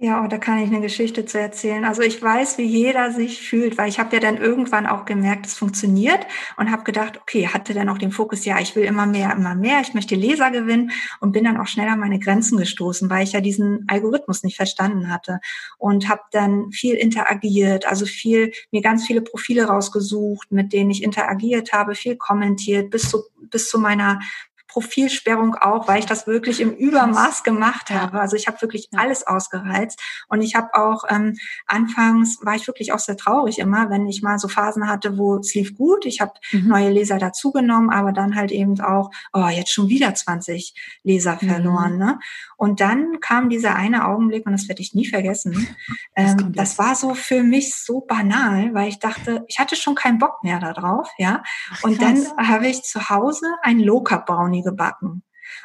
Ja, 0.00 0.22
oh, 0.24 0.28
da 0.28 0.38
kann 0.38 0.58
ich 0.58 0.68
eine 0.68 0.80
Geschichte 0.80 1.24
zu 1.26 1.40
erzählen. 1.40 1.84
Also 1.84 2.02
ich 2.02 2.22
weiß, 2.22 2.56
wie 2.58 2.62
jeder 2.64 3.10
sich 3.10 3.40
fühlt, 3.42 3.76
weil 3.78 3.88
ich 3.88 3.98
habe 3.98 4.14
ja 4.14 4.20
dann 4.20 4.36
irgendwann 4.36 4.86
auch 4.86 5.04
gemerkt, 5.04 5.46
es 5.46 5.54
funktioniert 5.54 6.24
und 6.56 6.70
habe 6.70 6.84
gedacht, 6.84 7.18
okay, 7.20 7.48
hatte 7.48 7.74
dann 7.74 7.88
auch 7.88 7.98
den 7.98 8.12
Fokus, 8.12 8.44
ja, 8.44 8.60
ich 8.60 8.76
will 8.76 8.84
immer 8.84 9.06
mehr, 9.06 9.32
immer 9.32 9.56
mehr, 9.56 9.80
ich 9.80 9.94
möchte 9.94 10.14
Leser 10.14 10.52
gewinnen 10.52 10.92
und 11.18 11.32
bin 11.32 11.42
dann 11.42 11.56
auch 11.56 11.66
schnell 11.66 11.88
an 11.88 11.98
meine 11.98 12.20
Grenzen 12.20 12.58
gestoßen, 12.58 13.10
weil 13.10 13.24
ich 13.24 13.32
ja 13.32 13.40
diesen 13.40 13.86
Algorithmus 13.88 14.44
nicht 14.44 14.54
verstanden 14.54 15.12
hatte 15.12 15.40
und 15.78 16.08
habe 16.08 16.22
dann 16.30 16.70
viel 16.70 16.94
interagiert, 16.94 17.84
also 17.88 18.06
viel 18.06 18.52
mir 18.70 18.82
ganz 18.82 19.04
viele 19.04 19.20
Profile 19.22 19.64
rausgesucht, 19.64 20.52
mit 20.52 20.72
denen 20.72 20.92
ich 20.92 21.02
interagiert 21.02 21.72
habe, 21.72 21.96
viel 21.96 22.14
kommentiert, 22.14 22.90
bis 22.90 23.10
zu 23.10 23.24
bis 23.50 23.68
zu 23.68 23.78
meiner 23.78 24.20
Profilsperrung 24.68 25.54
auch, 25.54 25.88
weil 25.88 25.98
ich 25.98 26.06
das 26.06 26.26
wirklich 26.26 26.60
im 26.60 26.72
Übermaß 26.72 27.42
gemacht 27.42 27.90
habe. 27.90 28.20
Also 28.20 28.36
ich 28.36 28.46
habe 28.46 28.60
wirklich 28.60 28.88
alles 28.96 29.26
ausgereizt 29.26 30.00
und 30.28 30.42
ich 30.42 30.54
habe 30.54 30.74
auch 30.74 31.04
ähm, 31.08 31.36
anfangs 31.66 32.38
war 32.42 32.54
ich 32.54 32.66
wirklich 32.66 32.92
auch 32.92 32.98
sehr 32.98 33.16
traurig 33.16 33.58
immer, 33.58 33.90
wenn 33.90 34.06
ich 34.06 34.22
mal 34.22 34.38
so 34.38 34.46
Phasen 34.48 34.88
hatte, 34.88 35.18
wo 35.18 35.36
es 35.36 35.54
lief 35.54 35.76
gut, 35.76 36.04
ich 36.04 36.20
habe 36.20 36.32
mhm. 36.52 36.68
neue 36.68 36.90
Leser 36.90 37.18
dazugenommen, 37.18 37.90
aber 37.90 38.12
dann 38.12 38.36
halt 38.36 38.52
eben 38.52 38.80
auch, 38.80 39.10
oh, 39.32 39.48
jetzt 39.48 39.72
schon 39.72 39.88
wieder 39.88 40.14
20 40.14 40.74
Leser 41.02 41.38
mhm. 41.40 41.48
verloren. 41.48 41.92
Mhm. 41.94 41.98
Ne? 41.98 42.18
Und 42.56 42.80
dann 42.80 43.20
kam 43.20 43.48
dieser 43.48 43.74
eine 43.74 44.06
Augenblick 44.06 44.44
und 44.46 44.52
das 44.52 44.68
werde 44.68 44.82
ich 44.82 44.94
nie 44.94 45.06
vergessen. 45.06 45.76
Ähm, 46.16 46.52
das, 46.52 46.78
war 46.78 46.96
so 46.96 47.14
für 47.14 47.44
mich 47.44 47.76
so 47.76 48.00
banal, 48.00 48.74
weil 48.74 48.88
ich 48.88 48.98
dachte, 48.98 49.44
ich 49.46 49.60
hatte 49.60 49.76
schon 49.76 49.94
keinen 49.94 50.18
Bock 50.18 50.42
mehr 50.42 50.58
darauf, 50.58 51.08
ja. 51.16 51.44
Und 51.82 52.02
dann 52.02 52.26
habe 52.36 52.66
ich 52.66 52.82
zu 52.82 53.08
Hause 53.08 53.46
ein 53.62 53.78
Low-Carb 53.78 54.26
Brownie 54.26 54.57
Brownie 54.58 54.62
gebacken. 54.62 55.22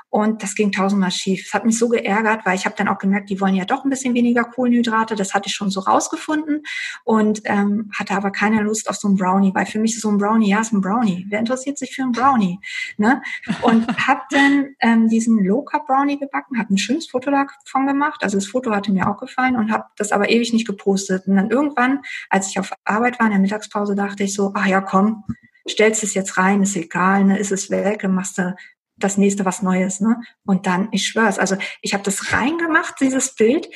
Und 0.09 0.43
das 0.43 0.55
ging 0.55 0.71
tausendmal 0.71 1.11
schief. 1.11 1.43
Das 1.43 1.53
hat 1.53 1.65
mich 1.65 1.77
so 1.77 1.89
geärgert, 1.89 2.45
weil 2.45 2.55
ich 2.55 2.65
habe 2.65 2.75
dann 2.77 2.87
auch 2.87 2.99
gemerkt, 2.99 3.29
die 3.29 3.41
wollen 3.41 3.55
ja 3.55 3.65
doch 3.65 3.83
ein 3.83 3.89
bisschen 3.89 4.13
weniger 4.13 4.45
Kohlenhydrate. 4.45 5.15
Das 5.15 5.33
hatte 5.33 5.49
ich 5.49 5.55
schon 5.55 5.71
so 5.71 5.81
rausgefunden 5.81 6.63
und 7.03 7.41
ähm, 7.43 7.91
hatte 7.93 8.13
aber 8.13 8.31
keine 8.31 8.61
Lust 8.61 8.89
auf 8.89 8.95
so 8.95 9.09
ein 9.09 9.17
Brownie, 9.17 9.53
weil 9.53 9.65
für 9.65 9.79
mich 9.79 9.95
ist 9.95 10.01
so 10.01 10.09
ein 10.09 10.19
Brownie, 10.19 10.51
ja, 10.51 10.61
ist 10.61 10.71
ein 10.71 10.79
Brownie. 10.79 11.25
Wer 11.29 11.39
interessiert 11.39 11.77
sich 11.77 11.93
für 11.93 12.03
ein 12.03 12.13
Brownie? 12.13 12.59
Ne? 12.97 13.21
Und 13.61 13.85
habe 14.07 14.21
dann 14.29 14.75
ähm, 14.79 15.09
diesen 15.09 15.43
Low 15.43 15.63
Carb 15.63 15.85
Brownie 15.85 16.17
gebacken, 16.17 16.57
habe 16.57 16.73
ein 16.73 16.77
schönes 16.77 17.09
Foto 17.09 17.29
davon 17.29 17.85
gemacht. 17.85 18.23
Also 18.23 18.37
das 18.37 18.47
Foto 18.47 18.71
hatte 18.71 18.93
mir 18.93 19.09
auch 19.09 19.17
gefallen 19.17 19.57
und 19.57 19.69
habe 19.69 19.83
das 19.97 20.13
aber 20.13 20.29
ewig 20.29 20.53
nicht 20.53 20.65
gepostet. 20.67 21.27
Und 21.27 21.35
dann 21.35 21.49
irgendwann, 21.49 21.99
als 22.29 22.47
ich 22.47 22.57
auf 22.57 22.71
Arbeit 22.85 23.19
war 23.19 23.25
in 23.25 23.33
der 23.33 23.41
Mittagspause, 23.41 23.95
dachte 23.95 24.23
ich 24.23 24.33
so, 24.33 24.53
ach 24.55 24.65
ja, 24.65 24.79
komm, 24.79 25.25
stellst 25.67 26.03
es 26.03 26.13
jetzt 26.13 26.37
rein, 26.37 26.61
ist 26.61 26.75
egal, 26.75 27.25
ne, 27.25 27.37
ist 27.37 27.51
es 27.51 27.69
weg, 27.69 28.01
dann 28.01 28.15
machst 28.15 28.37
du 28.37 28.55
das 29.03 29.17
nächste 29.17 29.45
was 29.45 29.61
Neues. 29.61 29.99
Ne? 29.99 30.21
Und 30.45 30.65
dann, 30.65 30.89
ich 30.91 31.07
schwör's, 31.07 31.39
also 31.39 31.57
ich 31.81 31.93
habe 31.93 32.03
das 32.03 32.33
reingemacht, 32.33 32.99
dieses 32.99 33.35
Bild, 33.35 33.67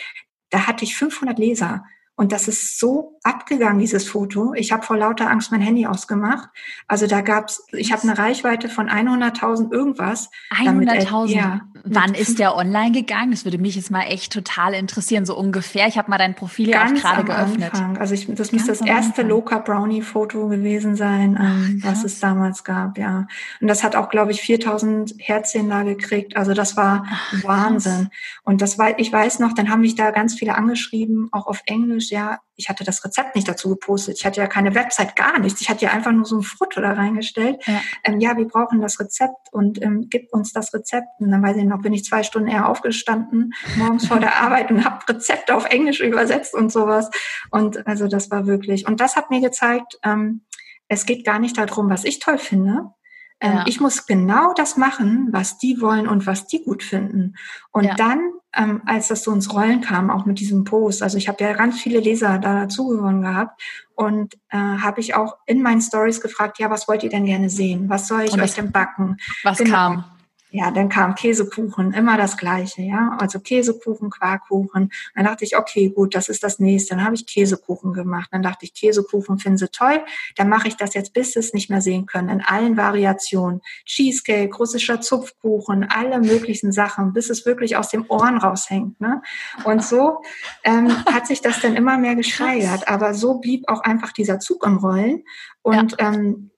da 0.50 0.68
hatte 0.68 0.86
ich 0.86 0.96
500 0.96 1.38
Leser. 1.38 1.84
Und 2.18 2.32
das 2.32 2.48
ist 2.48 2.80
so 2.80 3.20
abgegangen, 3.22 3.80
dieses 3.80 4.10
Foto. 4.10 4.54
Ich 4.56 4.72
habe 4.72 4.82
vor 4.82 4.98
lauter 4.98 5.30
Angst 5.30 5.52
mein 5.52 5.62
Handy 5.62 5.86
ausgemacht. 5.86 6.50
Also 6.88 7.06
da 7.06 7.22
gab's, 7.22 7.64
ich 7.74 7.92
habe 7.92 8.02
eine 8.02 8.18
Reichweite 8.18 8.70
von 8.70 8.90
100.000 8.90 9.72
irgendwas. 9.72 10.32
100.000? 10.52 11.28
Ja. 11.28 11.62
Wann 11.84 12.16
ist 12.16 12.40
der 12.40 12.56
online 12.56 12.92
gegangen? 12.92 13.30
Das 13.30 13.46
würde 13.46 13.60
mich 13.60 13.76
jetzt 13.76 13.92
mal 13.92 14.02
echt 14.02 14.34
total 14.34 14.74
interessieren, 14.74 15.28
so 15.28 15.38
ungefähr. 15.38 15.88
Ich 15.88 16.00
habe 16.00 16.10
mal 16.10 16.18
dein 16.18 16.34
Profil 16.34 16.70
ja 16.70 16.86
auch 16.86 16.94
gerade 16.94 17.24
geöffnet. 17.24 17.74
Anfang. 17.76 17.98
Also 17.98 18.16
ich, 18.16 18.26
das 18.34 18.52
müsste 18.52 18.70
das 18.70 18.82
erste 18.82 19.22
Loka 19.22 19.60
Brownie 19.60 20.02
Foto 20.02 20.48
gewesen 20.48 20.96
sein, 20.96 21.38
ähm, 21.40 21.82
was 21.84 22.04
es 22.04 22.20
damals 22.20 22.64
gab, 22.64 22.98
ja. 22.98 23.28
Und 23.62 23.68
das 23.68 23.84
hat 23.84 23.96
auch, 23.96 24.10
glaube 24.10 24.32
ich, 24.32 24.42
4.000 24.42 25.20
Herzchen 25.20 25.70
da 25.70 25.84
gekriegt. 25.84 26.36
Also 26.36 26.54
das 26.54 26.76
war 26.76 27.06
Ach, 27.08 27.44
Wahnsinn. 27.44 28.10
Und 28.44 28.62
das 28.62 28.80
war, 28.80 28.98
ich 29.00 29.14
weiß 29.14 29.38
noch, 29.40 29.54
dann 29.54 29.70
haben 29.70 29.82
mich 29.82 29.96
da 29.96 30.10
ganz 30.12 30.34
viele 30.34 30.56
angeschrieben, 30.56 31.30
auch 31.32 31.46
auf 31.46 31.62
Englisch, 31.66 32.07
ja, 32.10 32.40
ich 32.56 32.70
hatte 32.70 32.84
das 32.84 33.04
Rezept 33.04 33.36
nicht 33.36 33.48
dazu 33.48 33.70
gepostet. 33.70 34.18
Ich 34.18 34.26
hatte 34.26 34.42
ja 34.42 34.48
keine 34.48 34.76
Website, 34.76 35.16
gar 35.16 35.40
nichts. 35.40 35.62
Ich 35.62 35.70
hatte 35.70 35.86
ja 35.86 35.92
einfach 35.92 36.12
nur 36.12 36.26
so 36.26 36.38
ein 36.38 36.42
Foto 36.42 36.82
da 36.82 36.94
reingestellt. 36.94 37.62
Ja, 37.66 37.82
ähm, 38.04 38.20
ja 38.20 38.36
wir 38.38 38.48
brauchen 38.48 38.82
das 38.82 39.00
Rezept 39.00 39.52
und 39.52 39.82
ähm, 39.82 40.08
gib 40.10 40.34
uns 40.34 40.54
das 40.54 40.74
Rezept. 40.74 41.08
Und 41.20 41.32
dann 41.32 41.44
weiß 41.44 41.58
ich 41.58 41.66
noch, 41.66 41.82
bin 41.82 41.94
ich 41.94 42.04
zwei 42.04 42.24
Stunden 42.24 42.48
eher 42.48 42.68
aufgestanden, 42.68 43.54
morgens 43.76 44.08
vor 44.08 44.20
der 44.20 44.36
Arbeit 44.42 44.72
und 44.72 44.84
habe 44.84 45.08
Rezepte 45.08 45.56
auf 45.56 45.66
Englisch 45.66 46.00
übersetzt 46.00 46.54
und 46.54 46.72
sowas. 46.72 47.10
Und 47.52 47.86
also 47.88 48.08
das 48.08 48.32
war 48.32 48.48
wirklich. 48.48 48.88
Und 48.88 49.00
das 49.00 49.16
hat 49.16 49.30
mir 49.30 49.42
gezeigt, 49.42 50.00
ähm, 50.04 50.46
es 50.90 51.06
geht 51.06 51.26
gar 51.26 51.40
nicht 51.40 51.58
darum, 51.58 51.90
was 51.90 52.06
ich 52.06 52.20
toll 52.20 52.38
finde, 52.38 52.92
ähm, 53.40 53.54
ja. 53.54 53.64
Ich 53.68 53.80
muss 53.80 54.08
genau 54.08 54.54
das 54.54 54.78
machen, 54.78 55.28
was 55.32 55.58
die 55.58 55.80
wollen 55.80 56.08
und 56.08 56.26
was 56.26 56.48
die 56.48 56.64
gut 56.64 56.82
finden. 56.82 57.36
Und 57.72 57.84
ja. 57.84 57.96
dann, 57.96 58.32
ähm, 58.56 58.82
als 58.86 59.10
das 59.10 59.24
so 59.24 59.32
ins 59.32 59.54
Rollen 59.54 59.82
kam, 59.82 60.10
auch 60.10 60.26
mit 60.26 60.40
diesem 60.40 60.64
Post, 60.64 61.04
also 61.04 61.18
ich 61.18 61.28
habe 61.28 61.44
ja 61.44 61.54
ganz 61.54 61.80
viele 61.80 62.00
Leser 62.00 62.40
da 62.40 62.62
dazu 62.62 62.88
gewonnen 62.88 63.22
gehabt 63.22 63.62
und 63.94 64.36
äh, 64.50 64.58
habe 64.58 65.02
ich 65.02 65.14
auch 65.14 65.38
in 65.46 65.62
meinen 65.62 65.82
Stories 65.82 66.20
gefragt, 66.20 66.58
ja, 66.58 66.72
was 66.72 66.88
wollt 66.88 67.04
ihr 67.04 67.10
denn 67.10 67.26
gerne 67.26 67.50
sehen? 67.50 67.90
Was 67.90 68.08
soll 68.08 68.22
ich 68.22 68.34
und 68.34 68.42
euch 68.42 68.56
denn 68.56 68.72
backen? 68.72 69.18
Was 69.44 69.60
genau. 69.60 69.72
kam? 69.72 70.06
Ja, 70.50 70.72
dann 70.72 70.88
kam 70.88 71.16
Käsekuchen, 71.16 71.92
immer 71.92 72.16
das 72.18 72.38
Gleiche, 72.38 72.82
ja. 72.82 73.18
Also 73.20 73.40
Käsekuchen, 73.40 74.10
Quarkkuchen. 74.10 74.92
Dann 75.14 75.26
dachte 75.26 75.44
ich, 75.44 75.58
okay, 75.58 75.90
gut, 75.90 76.16
das 76.16 76.30
ist 76.30 76.42
das 76.42 76.60
nächste. 76.60 76.96
Dann 76.96 77.04
habe 77.04 77.16
ich 77.16 77.26
Käsekuchen 77.26 77.92
gemacht. 77.92 78.30
Dann 78.32 78.44
dachte 78.44 78.64
ich, 78.64 78.74
Käsekuchen 78.74 79.40
finden 79.40 79.58
sie 79.58 79.68
toll. 79.68 80.00
Dann 80.38 80.48
mache 80.48 80.70
ich 80.70 80.78
das 80.78 80.94
jetzt, 80.94 81.14
bis 81.14 81.34
sie 81.34 81.40
es 81.40 81.54
nicht 81.54 81.70
mehr 81.70 81.82
sehen 81.82 82.06
können, 82.06 82.30
in 82.30 82.42
allen 82.42 82.78
Variationen. 82.78 83.62
Cheesecake, 83.86 84.56
russischer 84.56 85.02
Zupfkuchen, 85.02 85.84
alle 85.90 86.22
möglichen 86.22 86.72
Sachen, 86.72 87.12
bis 87.12 87.30
es 87.30 87.46
wirklich 87.46 87.76
aus 87.76 87.90
dem 87.90 88.06
Ohren 88.08 88.38
raushängt. 88.38 89.02
Ne? 89.02 89.22
Und 89.66 89.84
so 89.84 90.22
ähm, 90.64 90.90
hat 91.08 91.28
sich 91.28 91.42
das 91.42 91.60
dann 91.60 91.76
immer 91.76 91.98
mehr 91.98 92.16
gesteigert. 92.16 92.88
Aber 92.88 93.14
so 93.14 93.40
blieb 93.40 93.68
auch 93.68 93.82
einfach 93.82 94.14
dieser 94.14 94.40
Zug 94.40 94.66
im 94.66 94.78
Rollen. 94.78 95.24
Und 95.62 95.98
ja. 96.00 96.14
ähm, 96.14 96.52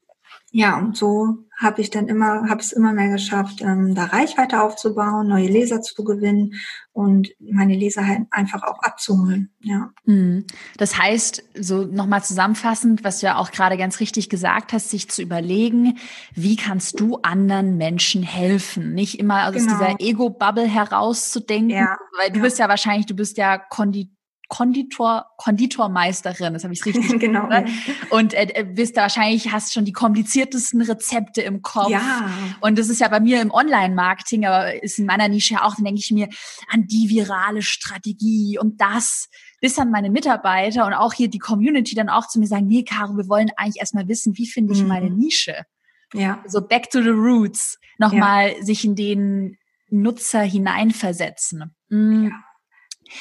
ja, 0.51 0.77
und 0.77 0.97
so 0.97 1.45
habe 1.59 1.81
ich 1.81 1.89
dann 1.89 2.07
immer, 2.07 2.49
habe 2.49 2.61
es 2.61 2.71
immer 2.71 2.93
mehr 2.93 3.09
geschafft, 3.09 3.61
ähm, 3.61 3.93
da 3.93 4.05
Reichweite 4.05 4.61
aufzubauen, 4.61 5.27
neue 5.27 5.47
Leser 5.47 5.81
zu 5.81 6.03
gewinnen 6.03 6.53
und 6.93 7.29
meine 7.39 7.75
Leser 7.75 8.07
halt 8.07 8.21
einfach 8.31 8.63
auch 8.63 8.79
abzuholen. 8.79 9.51
Ja. 9.59 9.91
Mhm. 10.05 10.45
Das 10.77 10.97
heißt, 10.97 11.43
so 11.59 11.83
nochmal 11.83 12.23
zusammenfassend, 12.23 13.03
was 13.03 13.19
du 13.19 13.27
ja 13.27 13.37
auch 13.37 13.51
gerade 13.51 13.77
ganz 13.77 13.99
richtig 13.99 14.29
gesagt 14.29 14.73
hast, 14.73 14.89
sich 14.89 15.09
zu 15.09 15.21
überlegen, 15.21 15.97
wie 16.33 16.55
kannst 16.55 16.99
du 16.99 17.17
anderen 17.21 17.77
Menschen 17.77 18.23
helfen? 18.23 18.93
Nicht 18.93 19.19
immer 19.19 19.47
aus 19.47 19.55
genau. 19.55 19.73
dieser 19.73 19.99
Ego-Bubble 19.99 20.67
herauszudenken, 20.67 21.69
ja. 21.69 21.97
weil 22.17 22.31
du 22.31 22.37
ja. 22.37 22.43
bist 22.43 22.57
ja 22.57 22.69
wahrscheinlich, 22.69 23.05
du 23.05 23.15
bist 23.15 23.37
ja 23.37 23.57
Konditor 23.57 24.18
Konditor, 24.49 25.27
Konditormeisterin, 25.37 26.53
das 26.53 26.63
habe 26.63 26.73
ich 26.73 26.83
richtig 26.83 27.07
genau. 27.19 27.47
Ne? 27.47 27.65
Und 28.09 28.33
äh, 28.33 28.47
äh, 28.55 28.63
bist 28.65 28.97
da 28.97 29.03
wahrscheinlich, 29.03 29.51
hast 29.51 29.73
schon 29.73 29.85
die 29.85 29.93
kompliziertesten 29.93 30.81
Rezepte 30.81 31.41
im 31.41 31.61
Kopf. 31.61 31.89
Ja. 31.89 32.29
Und 32.59 32.77
das 32.79 32.89
ist 32.89 32.99
ja 32.99 33.07
bei 33.07 33.19
mir 33.19 33.41
im 33.41 33.51
Online-Marketing, 33.51 34.47
aber 34.47 34.83
ist 34.83 34.97
in 34.97 35.05
meiner 35.05 35.27
Nische 35.27 35.53
ja 35.53 35.63
auch, 35.63 35.75
dann 35.75 35.85
denke 35.85 36.01
ich 36.01 36.11
mir 36.11 36.27
an 36.67 36.87
die 36.87 37.09
virale 37.09 37.61
Strategie 37.61 38.57
und 38.59 38.81
das, 38.81 39.29
bis 39.61 39.75
dann 39.75 39.91
meine 39.91 40.09
Mitarbeiter 40.09 40.87
und 40.87 40.93
auch 40.93 41.13
hier 41.13 41.29
die 41.29 41.39
Community 41.39 41.93
dann 41.93 42.09
auch 42.09 42.27
zu 42.27 42.39
mir 42.39 42.47
sagen, 42.47 42.65
nee, 42.65 42.83
Caro, 42.83 43.15
wir 43.17 43.29
wollen 43.29 43.51
eigentlich 43.55 43.79
erstmal 43.79 44.07
wissen, 44.07 44.35
wie 44.35 44.47
finde 44.47 44.73
ich 44.73 44.81
mhm. 44.81 44.87
meine 44.87 45.11
Nische? 45.11 45.63
Ja. 46.13 46.43
So 46.47 46.59
back 46.59 46.89
to 46.89 47.03
the 47.03 47.09
roots, 47.09 47.77
nochmal 47.99 48.53
ja. 48.57 48.63
sich 48.63 48.83
in 48.83 48.95
den 48.95 49.57
Nutzer 49.91 50.41
hineinversetzen. 50.41 51.75
Mhm. 51.89 52.31
Ja. 52.31 53.13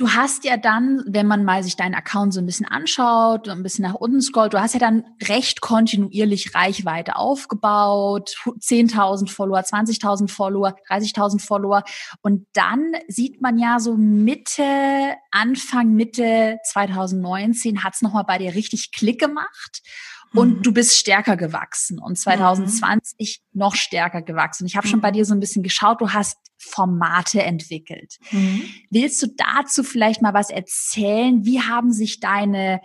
Du 0.00 0.08
hast 0.14 0.44
ja 0.44 0.56
dann, 0.56 1.04
wenn 1.06 1.26
man 1.26 1.44
mal 1.44 1.62
sich 1.62 1.76
deinen 1.76 1.94
Account 1.94 2.32
so 2.32 2.40
ein 2.40 2.46
bisschen 2.46 2.64
anschaut, 2.64 3.50
ein 3.50 3.62
bisschen 3.62 3.82
nach 3.82 3.92
unten 3.92 4.22
scrollt, 4.22 4.54
du 4.54 4.58
hast 4.58 4.72
ja 4.72 4.80
dann 4.80 5.04
recht 5.24 5.60
kontinuierlich 5.60 6.54
Reichweite 6.54 7.16
aufgebaut, 7.16 8.34
10.000 8.46 9.30
Follower, 9.30 9.58
20.000 9.58 10.30
Follower, 10.30 10.74
30.000 10.88 11.44
Follower. 11.44 11.84
Und 12.22 12.46
dann 12.54 12.94
sieht 13.08 13.42
man 13.42 13.58
ja 13.58 13.78
so 13.78 13.94
Mitte, 13.94 15.16
Anfang, 15.32 15.92
Mitte 15.92 16.56
2019 16.64 17.84
hat 17.84 17.92
es 17.92 18.00
nochmal 18.00 18.24
bei 18.24 18.38
dir 18.38 18.54
richtig 18.54 18.92
Klick 18.92 19.20
gemacht 19.20 19.82
und 20.34 20.58
mhm. 20.58 20.62
du 20.62 20.72
bist 20.72 20.96
stärker 20.96 21.36
gewachsen 21.36 21.98
und 21.98 22.18
2020 22.18 23.40
mhm. 23.52 23.58
noch 23.58 23.74
stärker 23.74 24.22
gewachsen. 24.22 24.66
Ich 24.66 24.76
habe 24.76 24.86
schon 24.86 25.00
bei 25.00 25.10
mhm. 25.10 25.14
dir 25.14 25.24
so 25.24 25.34
ein 25.34 25.40
bisschen 25.40 25.62
geschaut, 25.62 26.00
du 26.00 26.10
hast 26.10 26.36
Formate 26.58 27.42
entwickelt. 27.42 28.16
Mhm. 28.30 28.64
Willst 28.90 29.22
du 29.22 29.28
dazu 29.28 29.82
vielleicht 29.82 30.22
mal 30.22 30.34
was 30.34 30.50
erzählen? 30.50 31.44
Wie 31.44 31.60
haben 31.60 31.92
sich 31.92 32.20
deine 32.20 32.80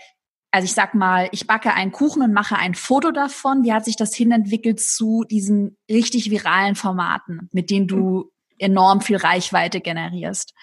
also 0.52 0.68
ich 0.68 0.74
sag 0.74 0.96
mal, 0.96 1.28
ich 1.34 1.48
backe 1.48 1.74
einen 1.74 1.92
Kuchen 1.92 2.22
und 2.22 2.32
mache 2.32 2.56
ein 2.56 2.76
Foto 2.76 3.12
davon. 3.12 3.66
Wie 3.66 3.74
hat 3.74 3.84
sich 3.84 3.98
das 3.98 4.16
hinentwickelt 4.16 4.80
zu 4.80 5.26
diesen 5.30 5.78
richtig 5.92 6.32
viralen 6.32 6.76
Formaten, 6.76 7.50
mit 7.52 7.70
denen 7.70 7.88
du 7.88 8.32
enorm 8.58 9.02
viel 9.02 9.18
Reichweite 9.18 9.82
generierst. 9.82 10.54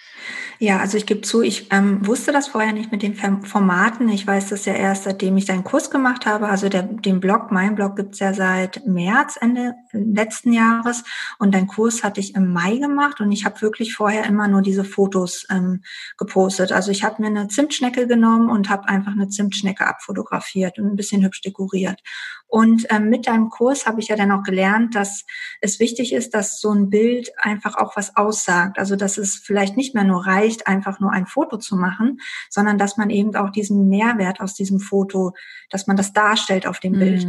Ja, 0.58 0.78
also 0.78 0.96
ich 0.96 1.06
gebe 1.06 1.22
zu, 1.22 1.42
ich 1.42 1.72
ähm, 1.72 2.06
wusste 2.06 2.32
das 2.32 2.48
vorher 2.48 2.72
nicht 2.72 2.92
mit 2.92 3.02
den 3.02 3.16
Formaten. 3.16 4.08
Ich 4.08 4.26
weiß 4.26 4.50
das 4.50 4.64
ja 4.64 4.74
erst, 4.74 5.04
seitdem 5.04 5.36
ich 5.36 5.44
deinen 5.44 5.64
Kurs 5.64 5.90
gemacht 5.90 6.24
habe. 6.24 6.48
Also 6.48 6.68
der, 6.68 6.84
den 6.84 7.20
Blog, 7.20 7.50
mein 7.50 7.74
Blog 7.74 7.96
gibt's 7.96 8.20
ja 8.20 8.32
seit 8.32 8.86
März, 8.86 9.36
Ende 9.40 9.74
letzten 9.92 10.52
Jahres. 10.52 11.04
Und 11.38 11.54
deinen 11.54 11.66
Kurs 11.66 12.04
hatte 12.04 12.20
ich 12.20 12.34
im 12.34 12.52
Mai 12.52 12.76
gemacht 12.76 13.20
und 13.20 13.32
ich 13.32 13.44
habe 13.44 13.60
wirklich 13.60 13.94
vorher 13.94 14.24
immer 14.24 14.48
nur 14.48 14.62
diese 14.62 14.84
Fotos 14.84 15.46
ähm, 15.50 15.82
gepostet. 16.16 16.72
Also 16.72 16.90
ich 16.90 17.04
habe 17.04 17.20
mir 17.20 17.28
eine 17.28 17.48
Zimtschnecke 17.48 18.06
genommen 18.06 18.48
und 18.48 18.70
habe 18.70 18.88
einfach 18.88 19.12
eine 19.12 19.28
Zimtschnecke 19.28 19.86
abfotografiert 19.86 20.78
und 20.78 20.86
ein 20.86 20.96
bisschen 20.96 21.24
hübsch 21.24 21.42
dekoriert. 21.42 22.00
Und 22.46 22.86
ähm, 22.90 23.08
mit 23.08 23.26
deinem 23.26 23.48
Kurs 23.48 23.86
habe 23.86 24.00
ich 24.00 24.08
ja 24.08 24.16
dann 24.16 24.30
auch 24.30 24.42
gelernt, 24.42 24.94
dass 24.94 25.24
es 25.62 25.80
wichtig 25.80 26.12
ist, 26.12 26.34
dass 26.34 26.60
so 26.60 26.70
ein 26.70 26.90
Bild 26.90 27.30
einfach 27.38 27.76
auch 27.82 27.96
was 27.96 28.16
aussagt. 28.16 28.78
Also 28.78 28.96
dass 28.96 29.18
es 29.18 29.36
vielleicht 29.36 29.76
nicht 29.76 29.94
mehr 29.94 30.04
nur 30.04 30.26
reicht, 30.26 30.66
einfach 30.66 31.00
nur 31.00 31.12
ein 31.12 31.26
Foto 31.26 31.56
zu 31.56 31.76
machen, 31.76 32.20
sondern 32.48 32.78
dass 32.78 32.96
man 32.96 33.10
eben 33.10 33.34
auch 33.36 33.50
diesen 33.50 33.88
Mehrwert 33.88 34.40
aus 34.40 34.54
diesem 34.54 34.80
Foto, 34.80 35.34
dass 35.70 35.86
man 35.86 35.96
das 35.96 36.12
darstellt 36.12 36.66
auf 36.66 36.80
dem 36.80 36.94
mhm. 36.94 36.98
Bild. 36.98 37.26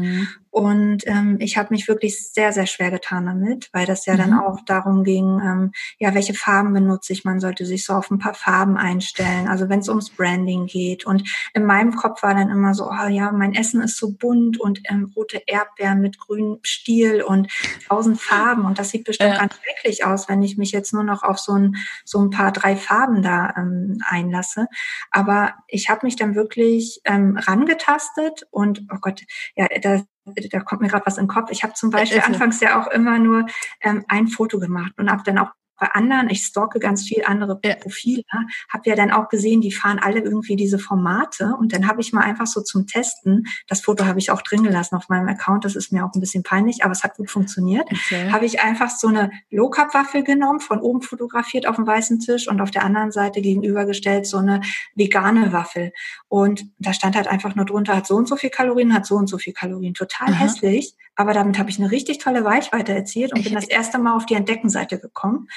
Und 0.54 1.08
ähm, 1.08 1.38
ich 1.40 1.58
habe 1.58 1.70
mich 1.72 1.88
wirklich 1.88 2.32
sehr, 2.32 2.54
sehr 2.54 2.68
schwer 2.68 2.92
getan 2.92 3.26
damit, 3.26 3.70
weil 3.74 3.88
das 3.88 4.06
ja 4.06 4.14
mhm. 4.14 4.18
dann 4.20 4.34
auch 4.40 4.60
darum 4.68 5.04
ging, 5.04 5.40
ähm, 5.44 5.72
ja, 5.98 6.14
welche 6.14 6.36
Farben 6.36 6.74
benutze 6.74 7.12
ich? 7.12 7.26
Man 7.26 7.40
sollte 7.40 7.66
sich 7.66 7.86
so 7.86 7.94
auf 7.94 8.12
ein 8.12 8.20
paar 8.20 8.36
Farben 8.36 8.78
einstellen. 8.78 9.48
Also 9.48 9.68
wenn 9.68 9.80
es 9.80 9.90
ums 9.90 10.12
Branding 10.12 10.68
geht. 10.68 11.08
Und 11.08 11.28
in 11.56 11.66
meinem 11.66 11.96
Kopf 11.96 12.22
war 12.22 12.36
dann 12.36 12.52
immer 12.52 12.76
so, 12.76 12.88
oh 12.88 13.08
ja, 13.08 13.32
mein 13.32 13.56
Essen 13.56 13.82
ist 13.82 13.98
so 13.98 14.12
bunt 14.12 14.60
und 14.60 14.80
ähm, 14.92 15.12
rote 15.16 15.42
Erdbeeren 15.48 16.02
mit 16.02 16.20
grünem 16.20 16.60
Stiel 16.62 17.24
und 17.24 17.48
tausend 17.88 18.22
Farben. 18.22 18.66
Und 18.66 18.78
das 18.78 18.92
sieht 18.92 19.06
bestimmt 19.06 19.34
ja. 19.34 19.40
ganz 19.40 19.56
schrecklich 19.56 20.06
aus, 20.06 20.30
wenn 20.30 20.43
ich 20.44 20.58
mich 20.58 20.72
jetzt 20.72 20.94
nur 20.94 21.04
noch 21.04 21.24
auf 21.24 21.40
so 21.40 21.54
ein, 21.54 21.76
so 22.06 22.20
ein 22.20 22.30
paar 22.30 22.52
drei 22.52 22.76
Farben 22.76 23.22
da 23.22 23.54
ähm, 23.58 23.98
einlasse. 24.08 24.68
Aber 25.12 25.54
ich 25.68 25.90
habe 25.90 26.06
mich 26.06 26.16
dann 26.16 26.36
wirklich 26.36 27.02
ähm, 27.06 27.38
rangetastet 27.38 28.46
und, 28.52 28.86
oh 28.92 28.98
Gott, 29.02 29.22
ja, 29.56 29.68
da 29.82 30.02
da 30.26 30.62
kommt 30.62 30.82
mir 30.82 30.88
gerade 30.88 31.06
was 31.06 31.18
in 31.18 31.26
den 31.26 31.30
Kopf. 31.30 31.52
Ich 31.52 31.64
habe 31.64 31.74
zum 31.74 31.90
Beispiel 31.90 32.22
anfangs 32.22 32.62
ja 32.62 32.82
auch 32.82 32.88
immer 32.88 33.20
nur 33.20 33.46
ähm, 33.82 34.06
ein 34.08 34.28
Foto 34.28 34.58
gemacht 34.58 34.94
und 34.98 35.12
habe 35.12 35.24
dann 35.26 35.38
auch 35.38 35.52
bei 35.84 35.90
anderen, 35.92 36.30
ich 36.30 36.46
stalke 36.46 36.80
ganz 36.80 37.04
viel 37.04 37.24
andere 37.26 37.60
ja. 37.62 37.76
Profile, 37.76 38.24
habe 38.72 38.90
ja 38.90 38.96
dann 38.96 39.12
auch 39.12 39.28
gesehen, 39.28 39.60
die 39.60 39.74
fahren 39.74 40.00
alle 40.00 40.22
irgendwie 40.22 40.56
diese 40.56 40.80
Formate 40.80 41.58
und 41.60 41.74
dann 41.74 41.90
habe 41.90 42.00
ich 42.00 42.14
mal 42.14 42.22
einfach 42.22 42.48
so 42.48 42.62
zum 42.62 42.88
Testen, 42.88 43.48
das 43.68 43.82
Foto 43.82 44.06
habe 44.06 44.18
ich 44.18 44.32
auch 44.32 44.42
drin 44.44 44.64
gelassen 44.64 44.96
auf 44.96 45.10
meinem 45.10 45.28
Account, 45.28 45.66
das 45.66 45.76
ist 45.76 45.92
mir 45.92 46.06
auch 46.06 46.14
ein 46.16 46.22
bisschen 46.22 46.42
peinlich, 46.42 46.86
aber 46.86 46.94
es 46.94 47.04
hat 47.04 47.18
gut 47.18 47.30
funktioniert, 47.30 47.86
okay. 47.92 48.32
habe 48.32 48.46
ich 48.46 48.62
einfach 48.62 48.90
so 48.92 49.10
eine 49.10 49.30
Low-Carb-Waffel 49.50 50.24
genommen, 50.24 50.62
von 50.62 50.80
oben 50.80 51.02
fotografiert 51.02 51.68
auf 51.68 51.76
dem 51.76 51.86
weißen 51.86 52.22
Tisch 52.22 52.48
und 52.48 52.62
auf 52.62 52.72
der 52.72 52.86
anderen 52.86 53.12
Seite 53.12 53.42
gegenübergestellt 53.42 54.26
so 54.26 54.38
eine 54.38 54.62
vegane 54.96 55.52
Waffel 55.52 55.92
und 56.30 56.64
da 56.80 56.94
stand 56.94 57.18
halt 57.18 57.28
einfach 57.28 57.56
nur 57.56 57.66
drunter, 57.66 57.98
hat 57.98 58.08
so 58.08 58.16
und 58.16 58.30
so 58.30 58.38
viel 58.38 58.52
Kalorien, 58.52 58.94
hat 58.94 59.06
so 59.06 59.16
und 59.16 59.28
so 59.28 59.38
viel 59.38 59.52
Kalorien, 59.52 59.96
total 59.96 60.30
Aha. 60.30 60.40
hässlich, 60.46 60.96
aber 61.18 61.34
damit 61.34 61.60
habe 61.60 61.70
ich 61.70 61.78
eine 61.78 61.92
richtig 61.92 62.20
tolle 62.20 62.46
Weichweite 62.46 62.94
erzielt 62.94 63.34
und 63.34 63.44
bin 63.44 63.54
das 63.54 63.68
erste 63.68 63.98
Mal 63.98 64.16
auf 64.16 64.26
die 64.26 64.36
Entdeckenseite 64.36 64.98
gekommen 64.98 65.50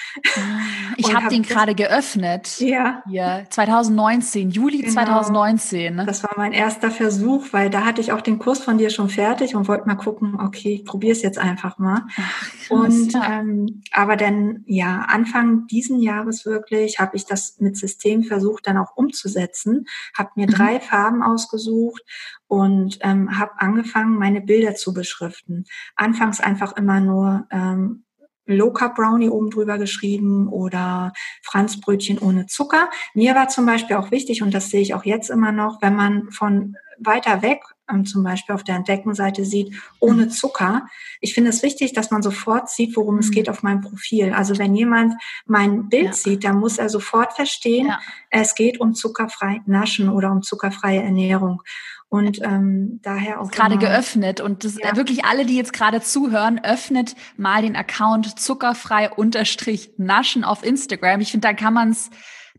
Ich 0.97 1.13
habe 1.13 1.25
hab 1.25 1.31
den 1.31 1.43
gerade 1.43 1.75
geöffnet. 1.75 2.59
Ja. 2.61 3.03
Hier, 3.09 3.47
2019, 3.51 4.51
Juli 4.51 4.79
genau. 4.79 4.93
2019. 4.93 5.97
Ne? 5.97 6.07
Das 6.07 6.23
war 6.23 6.33
mein 6.37 6.53
erster 6.53 6.91
Versuch, 6.91 7.47
weil 7.53 7.71
da 7.71 7.85
hatte 7.85 8.01
ich 8.01 8.13
auch 8.13 8.21
den 8.21 8.39
Kurs 8.39 8.61
von 8.61 8.79
dir 8.79 8.91
schon 8.91 9.09
fertig 9.09 9.55
und 9.55 9.69
wollte 9.69 9.87
mal 9.87 9.97
gucken, 9.97 10.39
okay, 10.41 10.75
ich 10.75 10.85
probiere 10.85 11.13
es 11.13 11.23
jetzt 11.23 11.39
einfach 11.39 11.79
mal. 11.79 12.03
Ach, 12.17 12.51
krass, 12.67 12.71
und 12.71 13.13
ja. 13.13 13.41
ähm, 13.41 13.83
aber 13.93 14.17
dann, 14.17 14.65
ja, 14.67 15.07
Anfang 15.09 15.67
diesen 15.67 16.01
Jahres 16.01 16.47
wirklich 16.47 16.99
habe 16.99 17.17
ich 17.17 17.27
das 17.27 17.57
mit 17.59 17.77
System 17.77 18.25
versucht, 18.25 18.67
dann 18.67 18.79
auch 18.79 18.97
umzusetzen, 18.97 19.87
habe 20.17 20.31
mir 20.37 20.47
mhm. 20.47 20.53
drei 20.53 20.81
Farben 20.81 21.23
ausgesucht 21.23 22.03
und 22.49 22.99
ähm, 23.03 23.39
habe 23.39 23.53
angefangen, 23.59 24.17
meine 24.17 24.41
Bilder 24.41 24.75
zu 24.75 24.95
beschriften. 24.95 25.65
Anfangs 25.95 26.41
einfach 26.41 26.77
immer 26.77 27.01
nur 27.01 27.47
ähm, 27.51 28.06
Low 28.47 28.73
Carb 28.73 28.95
Brownie 28.95 29.29
oben 29.29 29.51
drüber 29.51 29.79
geschrieben 29.79 30.49
oder 30.49 31.13
Franzbrötchen 31.43 32.19
ohne 32.19 32.47
Zucker. 32.47 32.89
Mir 33.15 33.35
war 33.35 33.49
zum 33.49 33.67
Beispiel 33.67 33.97
auch 33.97 34.11
wichtig, 34.11 34.43
und 34.43 34.55
das 34.55 34.71
sehe 34.71 34.81
ich 34.81 34.95
auch 34.95 35.05
jetzt 35.05 35.31
immer 35.31 35.53
noch, 35.53 35.83
wenn 35.83 35.95
man 35.95 36.31
von 36.31 36.77
weiter 36.99 37.43
weg 37.43 37.61
ähm, 37.91 38.05
zum 38.05 38.23
Beispiel 38.23 38.55
auf 38.55 38.65
der 38.65 38.77
Entdeckenseite 38.77 39.45
sieht, 39.45 39.75
ohne 40.01 40.25
mhm. 40.25 40.31
Zucker. 40.31 40.87
Ich 41.21 41.35
finde 41.35 41.51
es 41.51 41.63
wichtig, 41.63 41.93
dass 41.93 42.11
man 42.11 42.23
sofort 42.23 42.69
sieht, 42.69 42.97
worum 42.97 43.19
es 43.19 43.29
mhm. 43.29 43.33
geht 43.33 43.49
auf 43.49 43.63
meinem 43.63 43.81
Profil. 43.81 44.33
Also 44.33 44.59
wenn 44.59 44.75
jemand 44.75 45.15
mein 45.47 45.89
Bild 45.89 46.07
ja. 46.07 46.13
sieht, 46.13 46.45
dann 46.45 46.59
muss 46.59 46.79
er 46.79 46.89
sofort 46.89 47.35
verstehen, 47.35 47.89
ja. 47.89 48.01
es 48.31 48.55
geht 48.55 48.81
um 48.81 48.95
zuckerfrei 48.95 49.63
Naschen 49.67 50.09
oder 50.09 50.33
um 50.33 50.43
zuckerfreie 50.43 51.03
Ernährung. 51.03 51.63
Und 52.09 52.41
ähm, 52.43 53.01
daher 53.03 53.41
auch. 53.41 53.51
Gerade 53.51 53.79
geöffnet. 53.79 54.41
Und 54.41 54.65
das, 54.65 54.79
ja. 54.79 54.97
wirklich 54.97 55.25
alle, 55.25 55.45
die 55.45 55.57
jetzt 55.57 55.73
gerade 55.73 56.01
zuhören, 56.01 56.61
öffnet 56.63 57.17
mal 57.37 57.63
den 57.63 57.77
Account 57.77 58.39
zuckerfrei 58.39 59.11
unterstrich 59.11 59.91
naschen 59.97 60.45
auf 60.45 60.65
Instagram. 60.65 61.21
Ich 61.21 61.33
finde, 61.33 61.49
da 61.49 61.55
kann 61.55 61.75
man 61.75 61.91
es 61.91 62.11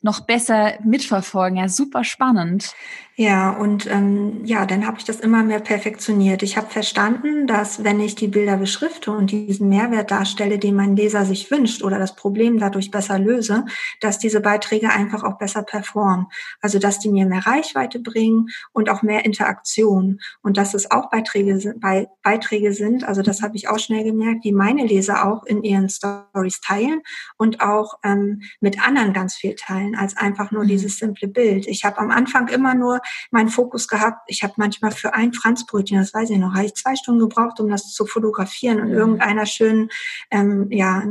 noch 0.01 0.21
besser 0.21 0.73
mitverfolgen. 0.83 1.57
Ja, 1.57 1.69
super 1.69 2.03
spannend. 2.03 2.73
Ja, 3.19 3.49
und 3.49 3.87
ähm, 3.87 4.45
ja, 4.45 4.67
dann 4.67 4.85
habe 4.85 4.99
ich 4.99 5.03
das 5.03 5.19
immer 5.19 5.41
mehr 5.41 5.59
perfektioniert. 5.59 6.43
Ich 6.43 6.55
habe 6.55 6.69
verstanden, 6.69 7.47
dass 7.47 7.83
wenn 7.83 7.99
ich 7.99 8.13
die 8.13 8.27
Bilder 8.27 8.57
beschrifte 8.57 9.09
und 9.09 9.31
diesen 9.31 9.69
Mehrwert 9.69 10.11
darstelle, 10.11 10.59
den 10.59 10.75
mein 10.75 10.95
Leser 10.95 11.25
sich 11.25 11.49
wünscht 11.49 11.81
oder 11.81 11.97
das 11.97 12.15
Problem 12.15 12.59
dadurch 12.59 12.91
besser 12.91 13.17
löse, 13.17 13.65
dass 14.01 14.19
diese 14.19 14.39
Beiträge 14.39 14.91
einfach 14.91 15.23
auch 15.23 15.39
besser 15.39 15.63
performen. 15.63 16.27
Also 16.61 16.77
dass 16.77 16.99
die 16.99 17.09
mir 17.09 17.25
mehr 17.25 17.43
Reichweite 17.43 17.97
bringen 17.99 18.49
und 18.71 18.87
auch 18.87 19.01
mehr 19.01 19.25
Interaktion. 19.25 20.19
Und 20.43 20.57
dass 20.57 20.75
es 20.75 20.91
auch 20.91 21.09
Beiträge, 21.09 21.73
Be 21.77 22.07
Beiträge 22.21 22.71
sind, 22.71 23.03
also 23.03 23.23
das 23.23 23.41
habe 23.41 23.55
ich 23.55 23.67
auch 23.67 23.79
schnell 23.79 24.03
gemerkt, 24.03 24.43
die 24.43 24.51
meine 24.51 24.85
Leser 24.85 25.27
auch 25.27 25.43
in 25.45 25.63
ihren 25.63 25.89
Stories 25.89 26.61
teilen 26.61 27.01
und 27.35 27.61
auch 27.61 27.95
ähm, 28.03 28.43
mit 28.59 28.85
anderen 28.85 29.13
ganz 29.13 29.33
viel 29.33 29.55
teilen, 29.55 29.95
als 29.95 30.15
einfach 30.15 30.51
nur 30.51 30.65
mhm. 30.65 30.67
dieses 30.67 30.99
simple 30.99 31.27
Bild. 31.27 31.65
Ich 31.65 31.83
habe 31.83 31.97
am 31.97 32.11
Anfang 32.11 32.47
immer 32.49 32.75
nur 32.75 33.01
meinen 33.31 33.49
Fokus 33.49 33.87
gehabt. 33.87 34.21
Ich 34.27 34.43
habe 34.43 34.53
manchmal 34.57 34.91
für 34.91 35.13
ein 35.13 35.33
Franzbrötchen, 35.33 35.97
das 35.97 36.13
weiß 36.13 36.29
ich 36.29 36.37
noch, 36.37 36.53
habe 36.53 36.65
ich 36.65 36.75
zwei 36.75 36.95
Stunden 36.95 37.21
gebraucht, 37.21 37.59
um 37.59 37.69
das 37.69 37.91
zu 37.93 38.05
fotografieren 38.05 38.81
und 38.81 38.89
mhm. 38.89 38.97
irgendeiner 38.97 39.45
schönen, 39.45 39.89
ähm, 40.31 40.67
ja, 40.71 41.03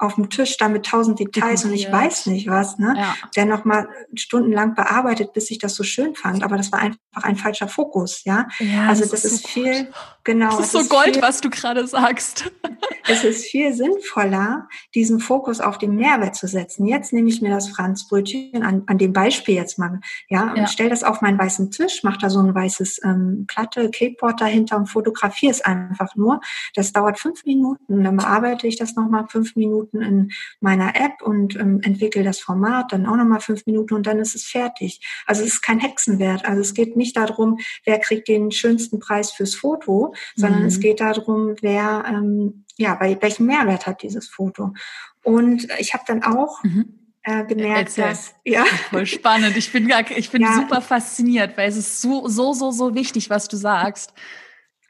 auf 0.00 0.14
dem 0.14 0.30
Tisch 0.30 0.56
da 0.56 0.68
mit 0.68 0.86
tausend 0.86 1.20
Details 1.20 1.64
und 1.64 1.72
ich 1.72 1.92
weiß 1.92 2.26
nicht 2.26 2.48
was, 2.48 2.78
ne? 2.78 2.94
Ja. 2.96 3.14
Der 3.36 3.44
noch 3.44 3.66
mal 3.66 3.88
stundenlang 4.14 4.74
bearbeitet, 4.74 5.34
bis 5.34 5.50
ich 5.50 5.58
das 5.58 5.74
so 5.74 5.82
schön 5.82 6.14
fand. 6.14 6.42
Aber 6.42 6.56
das 6.56 6.72
war 6.72 6.80
einfach 6.80 6.98
ein 7.22 7.36
falscher 7.36 7.68
Fokus, 7.68 8.24
ja. 8.24 8.48
ja 8.60 8.88
also 8.88 9.02
das, 9.02 9.10
das 9.10 9.24
ist, 9.24 9.42
so 9.42 9.48
viel, 9.48 9.84
gut. 9.84 9.94
genau. 10.24 10.56
Das 10.56 10.72
ist 10.72 10.72
so 10.72 10.84
Gold, 10.84 11.14
viel, 11.14 11.22
was 11.22 11.40
du 11.42 11.50
gerade 11.50 11.86
sagst. 11.86 12.50
es 13.08 13.24
ist 13.24 13.44
viel 13.44 13.74
sinnvoller, 13.74 14.68
diesen 14.94 15.20
Fokus 15.20 15.60
auf 15.60 15.76
den 15.76 15.96
Mehrwert 15.96 16.34
zu 16.34 16.46
setzen. 16.46 16.86
Jetzt 16.86 17.12
nehme 17.12 17.28
ich 17.28 17.42
mir 17.42 17.50
das 17.50 17.68
Franzbrötchen 17.68 18.62
an, 18.62 18.84
an 18.86 18.96
dem 18.96 19.12
Beispiel 19.12 19.54
jetzt 19.54 19.78
mal, 19.78 20.00
ja, 20.28 20.50
und 20.50 20.56
ja. 20.56 20.66
stelle 20.66 20.90
das 20.90 21.04
auf 21.04 21.20
meinen 21.20 21.38
weißen 21.38 21.70
Tisch, 21.70 22.02
mache 22.04 22.18
da 22.20 22.30
so 22.30 22.40
ein 22.40 22.54
weißes 22.54 23.00
ähm, 23.04 23.44
Platte, 23.48 23.90
Cakeboard 23.90 24.40
dahinter 24.40 24.78
und 24.78 24.86
fotografiere 24.86 25.52
es 25.52 25.60
einfach 25.60 26.16
nur. 26.16 26.40
Das 26.74 26.92
dauert 26.92 27.18
fünf 27.18 27.44
Minuten, 27.44 28.02
dann 28.02 28.16
bearbeite 28.16 28.66
ich 28.66 28.76
das 28.76 28.94
nochmal 28.94 29.26
fünf 29.28 29.56
Minuten 29.56 29.89
Minuten 29.92 30.02
in 30.02 30.32
meiner 30.60 30.96
App 30.96 31.22
und 31.22 31.56
ähm, 31.56 31.80
entwickle 31.82 32.22
das 32.22 32.40
Format, 32.40 32.92
dann 32.92 33.06
auch 33.06 33.16
nochmal 33.16 33.40
fünf 33.40 33.66
Minuten 33.66 33.94
und 33.94 34.06
dann 34.06 34.18
ist 34.18 34.34
es 34.34 34.44
fertig. 34.44 35.00
Also 35.26 35.42
es 35.42 35.54
ist 35.54 35.62
kein 35.62 35.80
Hexenwert. 35.80 36.44
Also 36.44 36.60
es 36.60 36.74
geht 36.74 36.96
nicht 36.96 37.16
darum, 37.16 37.58
wer 37.84 37.98
kriegt 37.98 38.28
den 38.28 38.50
schönsten 38.50 39.00
Preis 39.00 39.30
fürs 39.30 39.54
Foto, 39.54 40.14
sondern 40.36 40.60
mhm. 40.60 40.68
es 40.68 40.80
geht 40.80 41.00
darum, 41.00 41.56
wer, 41.60 42.04
ähm, 42.06 42.64
ja, 42.76 42.94
bei 42.94 43.16
welchem 43.20 43.46
Mehrwert 43.46 43.86
hat 43.86 44.02
dieses 44.02 44.28
Foto. 44.28 44.74
Und 45.22 45.68
ich 45.78 45.94
habe 45.94 46.04
dann 46.06 46.22
auch 46.22 46.62
mhm. 46.64 46.96
Äh, 47.22 47.44
gemerkt, 47.44 47.98
Erzähl. 47.98 48.04
dass 48.04 48.34
ja 48.46 48.64
voll 48.88 49.04
spannend. 49.04 49.54
Ich 49.54 49.70
bin 49.70 49.86
gar, 49.86 50.10
ich 50.10 50.30
bin 50.30 50.40
ja. 50.40 50.54
super 50.54 50.80
fasziniert, 50.80 51.54
weil 51.58 51.68
es 51.68 51.76
ist 51.76 52.00
so 52.00 52.28
so 52.28 52.54
so 52.54 52.70
so 52.70 52.94
wichtig, 52.94 53.28
was 53.28 53.46
du 53.46 53.58
sagst. 53.58 54.14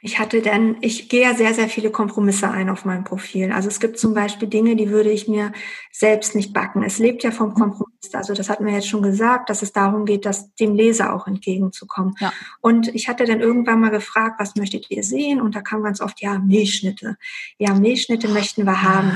Ich 0.03 0.19
hatte 0.19 0.41
dann, 0.41 0.79
ich 0.81 1.11
gehe 1.11 1.23
ja 1.23 1.35
sehr, 1.35 1.53
sehr 1.53 1.69
viele 1.69 1.91
Kompromisse 1.91 2.51
ein 2.51 2.71
auf 2.71 2.87
meinem 2.87 3.05
Profil. 3.05 3.53
Also 3.53 3.69
es 3.69 3.81
gibt 3.81 3.99
zum 3.99 4.15
Beispiel 4.15 4.49
Dinge, 4.49 4.75
die 4.75 4.89
würde 4.89 5.11
ich 5.11 5.29
mir 5.29 5.53
selbst 5.93 6.35
nicht 6.35 6.55
backen. 6.55 6.83
Es 6.83 6.99
lebt 6.99 7.23
ja 7.23 7.31
vom 7.31 7.53
Kompromiss. 7.53 8.15
Also 8.15 8.33
das 8.33 8.49
hatten 8.49 8.65
wir 8.65 8.73
jetzt 8.73 8.89
schon 8.89 9.03
gesagt, 9.03 9.51
dass 9.51 9.61
es 9.61 9.73
darum 9.73 10.07
geht, 10.07 10.25
dass 10.25 10.55
dem 10.55 10.75
Leser 10.75 11.15
auch 11.15 11.27
entgegenzukommen. 11.27 12.15
Ja. 12.19 12.33
Und 12.63 12.89
ich 12.95 13.09
hatte 13.09 13.27
dann 13.27 13.41
irgendwann 13.41 13.81
mal 13.81 13.91
gefragt, 13.91 14.41
was 14.41 14.57
möchtet 14.57 14.91
ihr 14.91 15.05
sehen? 15.05 15.41
Und 15.41 15.55
da 15.55 15.61
kam 15.61 15.83
ganz 15.83 16.01
oft, 16.01 16.23
ja, 16.23 16.39
Milchschnitte. 16.39 17.19
Ja, 17.59 17.75
Milchschnitte 17.75 18.29
möchten 18.29 18.65
wir 18.65 18.83
haben. 18.83 19.13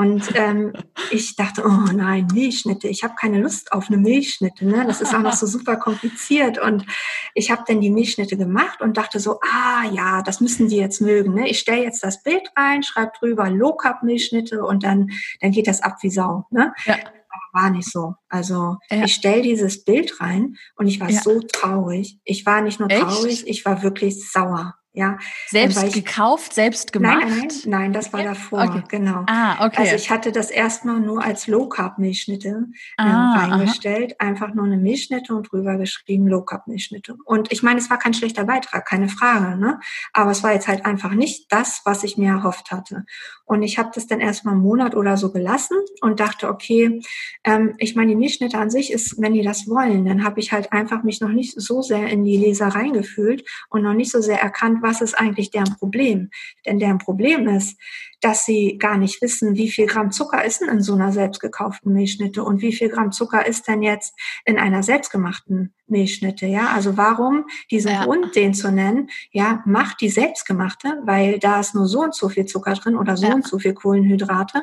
Und 0.00 0.34
ähm, 0.34 0.72
ich 1.10 1.36
dachte, 1.36 1.62
oh 1.62 1.92
nein, 1.92 2.26
Milchschnitte. 2.32 2.88
Ich 2.88 3.04
habe 3.04 3.14
keine 3.16 3.38
Lust 3.38 3.70
auf 3.72 3.88
eine 3.88 3.98
Milchschnitte. 3.98 4.66
Ne? 4.66 4.86
Das 4.86 5.02
ist 5.02 5.14
auch 5.14 5.20
noch 5.20 5.34
so 5.34 5.46
super 5.58 5.76
kompliziert. 5.76 6.58
Und 6.58 6.86
ich 7.34 7.50
habe 7.50 7.64
dann 7.66 7.82
die 7.82 7.90
Milchschnitte 7.90 8.38
gemacht 8.38 8.80
und 8.80 8.96
dachte 8.96 9.20
so, 9.20 9.40
ah 9.42 9.84
ja, 9.92 10.22
das 10.22 10.40
müssen 10.40 10.68
die 10.68 10.78
jetzt 10.78 11.02
mögen. 11.02 11.34
Ne? 11.34 11.50
Ich 11.50 11.58
stelle 11.58 11.82
jetzt 11.82 12.02
das 12.02 12.22
Bild 12.22 12.50
rein, 12.56 12.82
schreibe 12.82 13.12
drüber 13.18 13.50
Low 13.50 13.74
Carb 13.74 14.02
Milchschnitte 14.02 14.64
und 14.64 14.84
dann, 14.84 15.10
dann 15.42 15.50
geht 15.50 15.66
das 15.66 15.82
ab 15.82 15.98
wie 16.00 16.10
Sau. 16.10 16.46
Ne? 16.50 16.72
Ja. 16.86 16.94
Aber 16.94 17.62
war 17.62 17.70
nicht 17.70 17.90
so. 17.90 18.14
Also 18.28 18.78
ja. 18.90 19.04
ich 19.04 19.14
stelle 19.14 19.42
dieses 19.42 19.84
Bild 19.84 20.18
rein 20.20 20.56
und 20.76 20.86
ich 20.86 20.98
war 20.98 21.10
ja. 21.10 21.20
so 21.20 21.40
traurig. 21.40 22.18
Ich 22.24 22.46
war 22.46 22.62
nicht 22.62 22.80
nur 22.80 22.88
traurig, 22.88 23.40
Echt? 23.40 23.48
ich 23.48 23.64
war 23.66 23.82
wirklich 23.82 24.30
sauer. 24.30 24.74
Ja, 24.92 25.18
selbst 25.46 25.80
ich, 25.84 25.92
gekauft, 25.92 26.52
selbst 26.52 26.92
gemacht? 26.92 27.24
Nein, 27.24 27.38
nein, 27.38 27.60
nein, 27.66 27.92
das 27.92 28.12
war 28.12 28.24
davor, 28.24 28.64
okay. 28.64 28.82
genau. 28.88 29.22
Ah, 29.28 29.64
okay. 29.64 29.82
Also 29.82 29.94
ich 29.94 30.10
hatte 30.10 30.32
das 30.32 30.50
erstmal 30.50 30.98
nur 30.98 31.22
als 31.22 31.46
Low 31.46 31.68
Carb 31.68 31.98
Milchschnitte 31.98 32.48
ähm, 32.48 32.72
ah, 32.98 33.46
reingestellt, 33.46 34.16
aha. 34.18 34.28
einfach 34.28 34.52
nur 34.52 34.64
eine 34.64 34.78
Milchschnitte 34.78 35.32
und 35.32 35.44
drüber 35.52 35.76
geschrieben 35.76 36.26
Low 36.26 36.42
Carb 36.42 36.66
Milchschnitte. 36.66 37.14
Und 37.24 37.52
ich 37.52 37.62
meine, 37.62 37.78
es 37.78 37.88
war 37.88 37.98
kein 38.00 38.14
schlechter 38.14 38.44
Beitrag, 38.44 38.84
keine 38.84 39.08
Frage, 39.08 39.56
ne? 39.56 39.78
Aber 40.12 40.32
es 40.32 40.42
war 40.42 40.54
jetzt 40.54 40.66
halt 40.66 40.84
einfach 40.84 41.12
nicht 41.12 41.52
das, 41.52 41.82
was 41.84 42.02
ich 42.02 42.18
mir 42.18 42.30
erhofft 42.30 42.72
hatte. 42.72 43.04
Und 43.44 43.62
ich 43.62 43.78
habe 43.78 43.90
das 43.94 44.08
dann 44.08 44.18
erstmal 44.20 44.54
einen 44.54 44.62
Monat 44.62 44.96
oder 44.96 45.16
so 45.16 45.30
gelassen 45.30 45.76
und 46.00 46.18
dachte, 46.18 46.48
okay, 46.48 47.00
ähm, 47.44 47.74
ich 47.78 47.94
meine, 47.94 48.10
die 48.10 48.16
Milchschnitte 48.16 48.58
an 48.58 48.70
sich 48.70 48.92
ist, 48.92 49.20
wenn 49.20 49.34
die 49.34 49.42
das 49.42 49.68
wollen, 49.68 50.04
dann 50.04 50.24
habe 50.24 50.40
ich 50.40 50.50
halt 50.50 50.72
einfach 50.72 51.04
mich 51.04 51.20
noch 51.20 51.30
nicht 51.30 51.60
so 51.60 51.80
sehr 51.80 52.08
in 52.08 52.24
die 52.24 52.36
Leser 52.36 52.68
reingefühlt 52.68 53.44
und 53.68 53.82
noch 53.82 53.94
nicht 53.94 54.10
so 54.10 54.20
sehr 54.20 54.40
erkannt, 54.40 54.79
was 54.82 55.00
ist 55.00 55.14
eigentlich 55.14 55.50
deren 55.50 55.76
Problem? 55.76 56.30
Denn 56.66 56.78
deren 56.78 56.98
Problem 56.98 57.48
ist, 57.48 57.78
dass 58.20 58.44
sie 58.44 58.76
gar 58.78 58.98
nicht 58.98 59.22
wissen, 59.22 59.56
wie 59.56 59.70
viel 59.70 59.86
Gramm 59.86 60.10
Zucker 60.10 60.44
ist 60.44 60.60
denn 60.60 60.68
in 60.68 60.82
so 60.82 60.94
einer 60.94 61.12
selbstgekauften 61.12 61.92
Milchschnitte 61.92 62.44
und 62.44 62.60
wie 62.60 62.72
viel 62.72 62.88
Gramm 62.88 63.12
Zucker 63.12 63.46
ist 63.46 63.66
denn 63.66 63.82
jetzt 63.82 64.14
in 64.44 64.58
einer 64.58 64.82
selbstgemachten 64.82 65.74
Milchschnitte, 65.86 66.46
ja? 66.46 66.68
Also 66.68 66.96
warum 66.96 67.46
diesen 67.70 67.92
ja. 67.92 68.04
Grund, 68.04 68.36
den 68.36 68.52
zu 68.52 68.70
nennen, 68.70 69.08
ja, 69.32 69.62
macht 69.64 70.00
die 70.00 70.10
selbstgemachte, 70.10 71.00
weil 71.04 71.38
da 71.38 71.60
ist 71.60 71.74
nur 71.74 71.86
so 71.86 72.02
und 72.02 72.14
so 72.14 72.28
viel 72.28 72.46
Zucker 72.46 72.74
drin 72.74 72.96
oder 72.96 73.16
so 73.16 73.26
ja. 73.26 73.34
und 73.34 73.46
so 73.46 73.58
viel 73.58 73.74
Kohlenhydrate. 73.74 74.62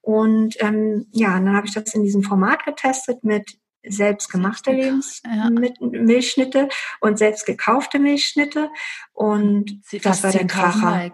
Und 0.00 0.56
ähm, 0.60 1.06
ja, 1.12 1.30
dann 1.38 1.56
habe 1.56 1.66
ich 1.66 1.74
das 1.74 1.94
in 1.94 2.02
diesem 2.02 2.22
Format 2.22 2.64
getestet 2.64 3.22
mit 3.22 3.58
selbstgemachte 3.86 4.72
Lebensmittel 4.72 6.62
ja. 6.62 6.68
und 7.00 7.18
selbst 7.18 7.46
gekaufte 7.46 7.98
Milchschnitte. 7.98 8.70
Und 9.12 9.80
Sie 9.84 9.98
das 9.98 10.22
war 10.22 10.32
der 10.32 10.46
Kracher. 10.46 11.10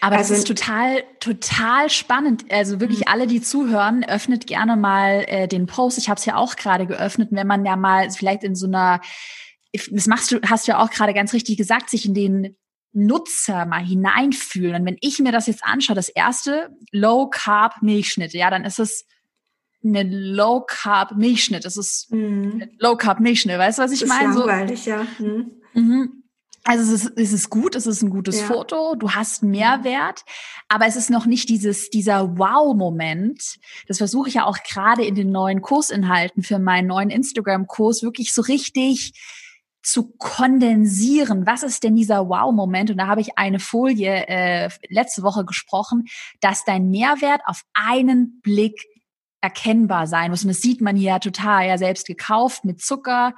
Aber 0.00 0.16
also, 0.18 0.34
das 0.34 0.40
ist 0.40 0.46
total, 0.46 1.02
total 1.20 1.90
spannend. 1.90 2.44
Also 2.50 2.80
wirklich 2.80 3.00
mhm. 3.00 3.08
alle, 3.08 3.26
die 3.26 3.40
zuhören, 3.40 4.04
öffnet 4.04 4.46
gerne 4.46 4.76
mal 4.76 5.24
äh, 5.26 5.48
den 5.48 5.66
Post. 5.66 5.98
Ich 5.98 6.08
habe 6.08 6.18
es 6.18 6.24
ja 6.24 6.36
auch 6.36 6.56
gerade 6.56 6.86
geöffnet. 6.86 7.30
wenn 7.32 7.46
man 7.46 7.64
ja 7.64 7.76
mal 7.76 8.10
vielleicht 8.10 8.44
in 8.44 8.54
so 8.54 8.66
einer, 8.66 9.00
das 9.72 10.06
machst 10.06 10.30
du, 10.30 10.40
hast 10.46 10.68
du 10.68 10.72
ja 10.72 10.78
auch 10.78 10.90
gerade 10.90 11.14
ganz 11.14 11.32
richtig 11.32 11.56
gesagt, 11.56 11.90
sich 11.90 12.06
in 12.06 12.14
den 12.14 12.56
Nutzer 12.92 13.66
mal 13.66 13.84
hineinfühlen. 13.84 14.76
Und 14.76 14.86
wenn 14.86 14.96
ich 15.00 15.18
mir 15.18 15.32
das 15.32 15.46
jetzt 15.46 15.64
anschaue, 15.64 15.96
das 15.96 16.08
erste 16.08 16.70
Low 16.92 17.28
Carb 17.28 17.82
Milchschnitte, 17.82 18.38
ja, 18.38 18.50
dann 18.50 18.64
ist 18.64 18.78
es 18.78 19.06
eine 19.84 20.02
Low 20.02 20.64
Carb 20.66 21.16
Milchschnitt. 21.16 21.64
Das 21.64 21.76
ist 21.76 22.12
mhm. 22.12 22.70
Low 22.78 22.96
Carb 22.96 23.20
Milchschnitt. 23.20 23.58
Weißt 23.58 23.78
du, 23.78 23.82
was 23.82 23.92
ich 23.92 24.06
meine? 24.06 24.34
Langweilig, 24.34 24.84
so, 24.84 24.90
ja. 24.90 25.06
Mhm. 25.18 25.52
Mhm. 25.74 26.22
Also 26.66 26.92
es 26.92 27.04
ist, 27.04 27.12
es 27.16 27.32
ist 27.32 27.48
gut, 27.48 27.76
es 27.76 27.86
ist 27.86 28.02
ein 28.02 28.10
gutes 28.10 28.40
ja. 28.40 28.46
Foto, 28.46 28.96
du 28.96 29.12
hast 29.12 29.44
Mehrwert, 29.44 30.24
aber 30.68 30.86
es 30.86 30.96
ist 30.96 31.10
noch 31.10 31.24
nicht 31.24 31.48
dieses, 31.48 31.90
dieser 31.90 32.38
Wow-Moment. 32.38 33.58
Das 33.86 33.98
versuche 33.98 34.28
ich 34.28 34.34
ja 34.34 34.46
auch 34.46 34.58
gerade 34.68 35.04
in 35.04 35.14
den 35.14 35.30
neuen 35.30 35.62
Kursinhalten 35.62 36.42
für 36.42 36.58
meinen 36.58 36.88
neuen 36.88 37.10
Instagram-Kurs 37.10 38.02
wirklich 38.02 38.34
so 38.34 38.42
richtig 38.42 39.12
zu 39.80 40.12
kondensieren. 40.18 41.46
Was 41.46 41.62
ist 41.62 41.84
denn 41.84 41.94
dieser 41.94 42.28
Wow-Moment? 42.28 42.90
Und 42.90 42.98
da 42.98 43.06
habe 43.06 43.20
ich 43.20 43.38
eine 43.38 43.60
Folie 43.60 44.26
äh, 44.26 44.68
letzte 44.88 45.22
Woche 45.22 45.44
gesprochen, 45.44 46.06
dass 46.40 46.64
dein 46.64 46.90
Mehrwert 46.90 47.42
auf 47.46 47.62
einen 47.74 48.40
Blick 48.40 48.84
erkennbar 49.46 50.06
sein 50.06 50.30
muss. 50.30 50.42
Und 50.42 50.48
das 50.48 50.60
sieht 50.60 50.80
man 50.80 50.96
hier 50.96 51.12
ja 51.12 51.18
total, 51.18 51.66
ja 51.66 51.78
selbst 51.78 52.06
gekauft 52.06 52.64
mit 52.64 52.80
Zucker. 52.80 53.34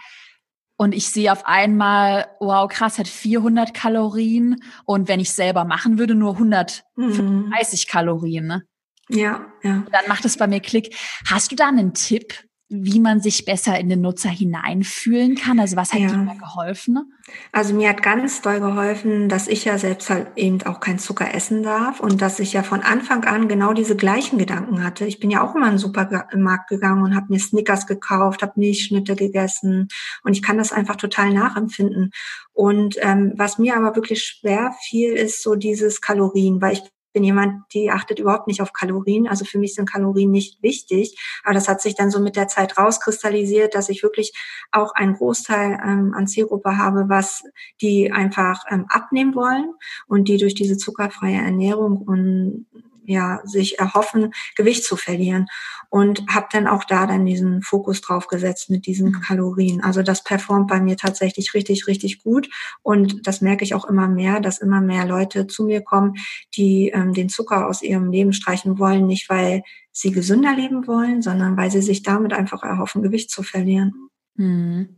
Und 0.77 0.95
ich 0.95 1.09
sehe 1.09 1.33
auf 1.33 1.45
einmal, 1.45 2.27
wow, 2.41 2.69
krass, 2.69 2.99
hat 2.99 3.09
400 3.09 3.75
Kalorien. 3.75 4.63
Und 4.85 5.09
wenn 5.09 5.21
ich 5.21 5.33
selber 5.33 5.65
machen 5.65 5.99
würde, 5.99 6.15
nur 6.15 6.35
135 6.35 7.87
mhm. 7.87 7.91
Kalorien. 7.91 8.47
Ne? 8.47 8.63
Ja, 9.09 9.47
ja. 9.63 9.85
Dann 9.91 10.09
macht 10.09 10.25
es 10.25 10.37
bei 10.37 10.47
mir 10.47 10.61
Klick. 10.61 10.95
Hast 11.29 11.51
du 11.51 11.57
da 11.57 11.69
einen 11.69 11.95
Tipp, 11.95 12.35
wie 12.71 13.01
man 13.01 13.21
sich 13.21 13.47
besser 13.47 13.79
in 13.79 13.89
den 13.89 14.03
Nutzer 14.03 14.29
hineinfühlen 14.29 15.37
kann? 15.37 15.59
Also 15.59 15.77
was 15.77 15.93
hat 15.93 16.01
ja. 16.01 16.09
dir 16.09 16.39
geholfen? 16.39 17.13
Also 17.51 17.75
mir 17.75 17.89
hat 17.89 18.03
ganz 18.03 18.43
doll 18.43 18.61
geholfen, 18.61 19.31
dass 19.31 19.49
ich 19.49 19.65
ja 19.65 19.79
selbst 19.79 20.11
halt 20.11 20.29
eben 20.37 20.63
auch 20.63 20.81
kein 20.81 20.99
Zucker 20.99 21.35
essen 21.35 21.63
darf 21.63 22.01
und 22.01 22.21
dass 22.21 22.39
ich 22.41 22.53
ja 22.53 22.63
von 22.63 22.83
Anfang 22.83 23.25
an 23.25 23.49
genau 23.49 23.73
diese 23.73 23.97
gleichen 23.97 24.39
Gedanken 24.39 24.85
hatte. 24.85 25.07
Ich 25.07 25.19
bin 25.19 25.31
ja 25.31 25.43
auch 25.43 25.55
immer 25.55 25.67
in 25.67 25.73
den 25.73 25.79
Supermarkt 25.79 26.69
gegangen 26.69 27.03
und 27.03 27.17
habe 27.17 27.27
mir 27.31 27.41
Snickers 27.41 27.87
gekauft, 27.87 28.43
habe 28.43 28.53
Milchschnitte 28.57 29.17
gegessen 29.17 29.89
und 30.23 30.33
ich 30.33 30.43
kann 30.43 30.59
das 30.59 30.73
einfach 30.73 30.97
total 30.97 31.33
nachempfinden. 31.33 32.11
Und 32.53 32.97
ähm, 33.01 33.33
was 33.37 33.59
mir 33.59 33.77
aber 33.77 33.97
wirklich 33.97 34.25
schwer 34.25 34.73
fiel, 34.87 35.13
ist 35.13 35.43
so 35.43 35.55
dieses 35.55 36.01
Kalorien, 36.03 36.61
weil 36.61 36.75
ich 36.75 36.83
bin 37.13 37.25
jemand, 37.25 37.63
die 37.73 37.91
achtet 37.91 38.19
überhaupt 38.19 38.47
nicht 38.47 38.63
auf 38.63 38.73
Kalorien. 38.73 39.29
Also 39.29 39.45
für 39.45 39.59
mich 39.59 39.75
sind 39.75 39.91
Kalorien 39.91 40.31
nicht 40.31 40.63
wichtig. 40.63 41.19
Aber 41.45 41.55
das 41.55 41.69
hat 41.69 41.81
sich 41.81 41.95
dann 41.95 42.11
so 42.11 42.21
mit 42.21 42.37
der 42.37 42.49
Zeit 42.49 42.79
rauskristallisiert, 42.79 43.75
dass 43.75 43.89
ich 43.89 44.03
wirklich 44.03 44.33
auch 44.73 44.95
einen 44.95 45.15
Großteil 45.15 45.81
ähm, 45.83 46.15
an 46.15 46.27
Zielgruppe 46.27 46.77
habe, 46.77 47.09
was 47.09 47.43
die 47.81 48.13
einfach 48.13 48.65
ähm, 48.71 48.87
abnehmen 48.89 49.35
wollen 49.35 49.73
und 50.07 50.29
die 50.29 50.37
durch 50.37 50.55
diese 50.55 50.77
zuckerfreie 50.77 51.39
Ernährung 51.39 51.99
und 51.99 52.67
ja 53.09 53.41
sich 53.45 53.79
erhoffen, 53.79 54.33
Gewicht 54.57 54.85
zu 54.85 54.97
verlieren 54.97 55.47
und 55.91 56.25
habe 56.29 56.47
dann 56.53 56.67
auch 56.67 56.85
da 56.85 57.07
dann 57.07 57.25
diesen 57.25 57.63
Fokus 57.63 58.01
drauf 58.01 58.27
gesetzt 58.27 58.71
mit 58.71 58.87
diesen 58.87 59.11
mhm. 59.11 59.21
Kalorien. 59.21 59.83
Also 59.83 60.03
das 60.03 60.23
performt 60.23 60.69
bei 60.69 60.81
mir 60.81 60.97
tatsächlich 60.97 61.55
richtig, 61.55 61.87
richtig 61.87 62.23
gut 62.23 62.49
und 62.83 63.27
das 63.27 63.41
merke 63.41 63.65
ich 63.65 63.75
auch 63.75 63.87
immer 63.87 64.09
mehr, 64.09 64.41
dass 64.41 64.59
immer 64.59 64.81
mehr 64.81 65.07
Leute 65.07 65.47
zu 65.47 65.65
mir 65.65 65.83
kommen, 65.83 66.15
die 66.57 66.89
ähm, 66.89 67.15
den 67.15 67.29
Zucker 67.29 67.67
aus 67.67 67.83
ihrem 67.83 68.11
Leben 68.11 68.33
streichen 68.33 68.79
wollen, 68.79 69.07
nicht 69.07 69.29
weil 69.29 69.63
sie 69.93 70.13
gesünder 70.13 70.55
leben 70.55 70.87
wollen, 70.87 71.23
sondern 71.23 71.57
weil 71.57 71.71
sie 71.71 71.83
sich 71.83 72.03
damit 72.03 72.33
einfach 72.33 72.63
erhoffen, 72.63 73.03
Gewicht 73.03 73.31
zu 73.31 73.43
verlieren. 73.43 74.09
Mhm. 74.37 74.97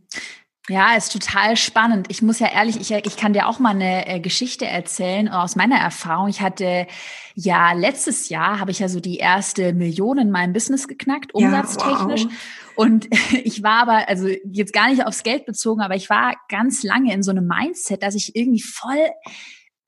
Ja, 0.69 0.95
ist 0.95 1.11
total 1.11 1.57
spannend. 1.57 2.07
Ich 2.09 2.21
muss 2.21 2.39
ja 2.39 2.47
ehrlich, 2.47 2.79
ich, 2.79 2.91
ich 2.91 3.17
kann 3.17 3.33
dir 3.33 3.47
auch 3.47 3.57
mal 3.57 3.71
eine 3.71 4.07
äh, 4.07 4.19
Geschichte 4.19 4.67
erzählen 4.67 5.27
aus 5.27 5.55
meiner 5.55 5.77
Erfahrung. 5.77 6.29
Ich 6.29 6.39
hatte 6.39 6.85
ja 7.33 7.73
letztes 7.73 8.29
Jahr 8.29 8.59
habe 8.59 8.69
ich 8.69 8.79
ja 8.79 8.87
so 8.87 8.99
die 8.99 9.17
erste 9.17 9.73
Million 9.73 10.19
in 10.19 10.29
meinem 10.29 10.53
Business 10.53 10.87
geknackt, 10.87 11.33
umsatztechnisch. 11.33 12.21
Ja, 12.21 12.27
wow. 12.27 12.35
Und 12.75 13.07
ich 13.43 13.63
war 13.63 13.81
aber, 13.81 14.07
also 14.07 14.27
jetzt 14.27 14.71
gar 14.71 14.89
nicht 14.89 15.05
aufs 15.05 15.23
Geld 15.23 15.45
bezogen, 15.47 15.81
aber 15.81 15.95
ich 15.95 16.09
war 16.11 16.35
ganz 16.47 16.83
lange 16.83 17.11
in 17.11 17.23
so 17.23 17.31
einem 17.31 17.47
Mindset, 17.47 18.03
dass 18.03 18.13
ich 18.13 18.35
irgendwie 18.35 18.61
voll 18.61 19.09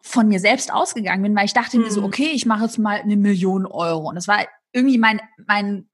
von 0.02 0.28
mir 0.28 0.40
selbst 0.40 0.74
ausgegangen 0.74 1.22
bin, 1.22 1.36
weil 1.36 1.46
ich 1.46 1.54
dachte 1.54 1.78
mhm. 1.78 1.84
mir 1.84 1.92
so, 1.92 2.02
mhm. 2.02 2.08
okay, 2.08 2.32
ich 2.34 2.48
mache 2.48 2.64
jetzt 2.64 2.80
mal 2.80 3.00
eine 3.00 3.16
Million 3.16 3.68
Euro. 3.68 4.10
Und 4.10 4.16
das 4.16 4.28
war 4.28 4.46
irgendwie 4.72 4.98
mein, 4.98 5.22
mein 5.48 5.88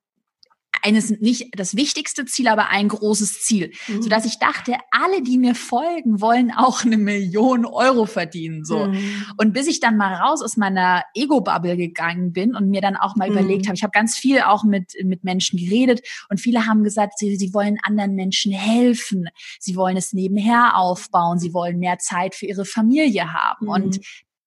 eines 0.83 1.09
nicht 1.09 1.57
das 1.57 1.75
wichtigste 1.75 2.25
Ziel, 2.25 2.47
aber 2.47 2.69
ein 2.69 2.87
großes 2.87 3.41
Ziel, 3.43 3.71
mhm. 3.87 4.01
so 4.01 4.09
dass 4.09 4.25
ich 4.25 4.39
dachte, 4.39 4.75
alle, 4.91 5.21
die 5.21 5.37
mir 5.37 5.55
folgen, 5.55 6.21
wollen 6.21 6.51
auch 6.51 6.83
eine 6.83 6.97
Million 6.97 7.65
Euro 7.65 8.05
verdienen, 8.05 8.65
so. 8.65 8.87
Mhm. 8.87 9.25
Und 9.37 9.53
bis 9.53 9.67
ich 9.67 9.79
dann 9.79 9.97
mal 9.97 10.13
raus 10.15 10.41
aus 10.41 10.57
meiner 10.57 11.03
Ego-Bubble 11.13 11.77
gegangen 11.77 12.33
bin 12.33 12.55
und 12.55 12.69
mir 12.69 12.81
dann 12.81 12.95
auch 12.95 13.15
mal 13.15 13.29
mhm. 13.29 13.37
überlegt 13.37 13.67
habe, 13.67 13.75
ich 13.75 13.83
habe 13.83 13.91
ganz 13.91 14.17
viel 14.17 14.41
auch 14.41 14.63
mit 14.63 14.93
mit 15.03 15.23
Menschen 15.23 15.59
geredet 15.59 16.01
und 16.29 16.39
viele 16.39 16.65
haben 16.65 16.83
gesagt, 16.83 17.19
sie, 17.19 17.35
sie 17.35 17.53
wollen 17.53 17.77
anderen 17.83 18.15
Menschen 18.15 18.51
helfen, 18.51 19.29
sie 19.59 19.75
wollen 19.75 19.97
es 19.97 20.13
nebenher 20.13 20.77
aufbauen, 20.77 21.39
sie 21.39 21.53
wollen 21.53 21.79
mehr 21.79 21.99
Zeit 21.99 22.35
für 22.35 22.45
ihre 22.45 22.65
Familie 22.65 23.33
haben 23.33 23.67
und 23.67 23.97
mhm. 23.97 24.01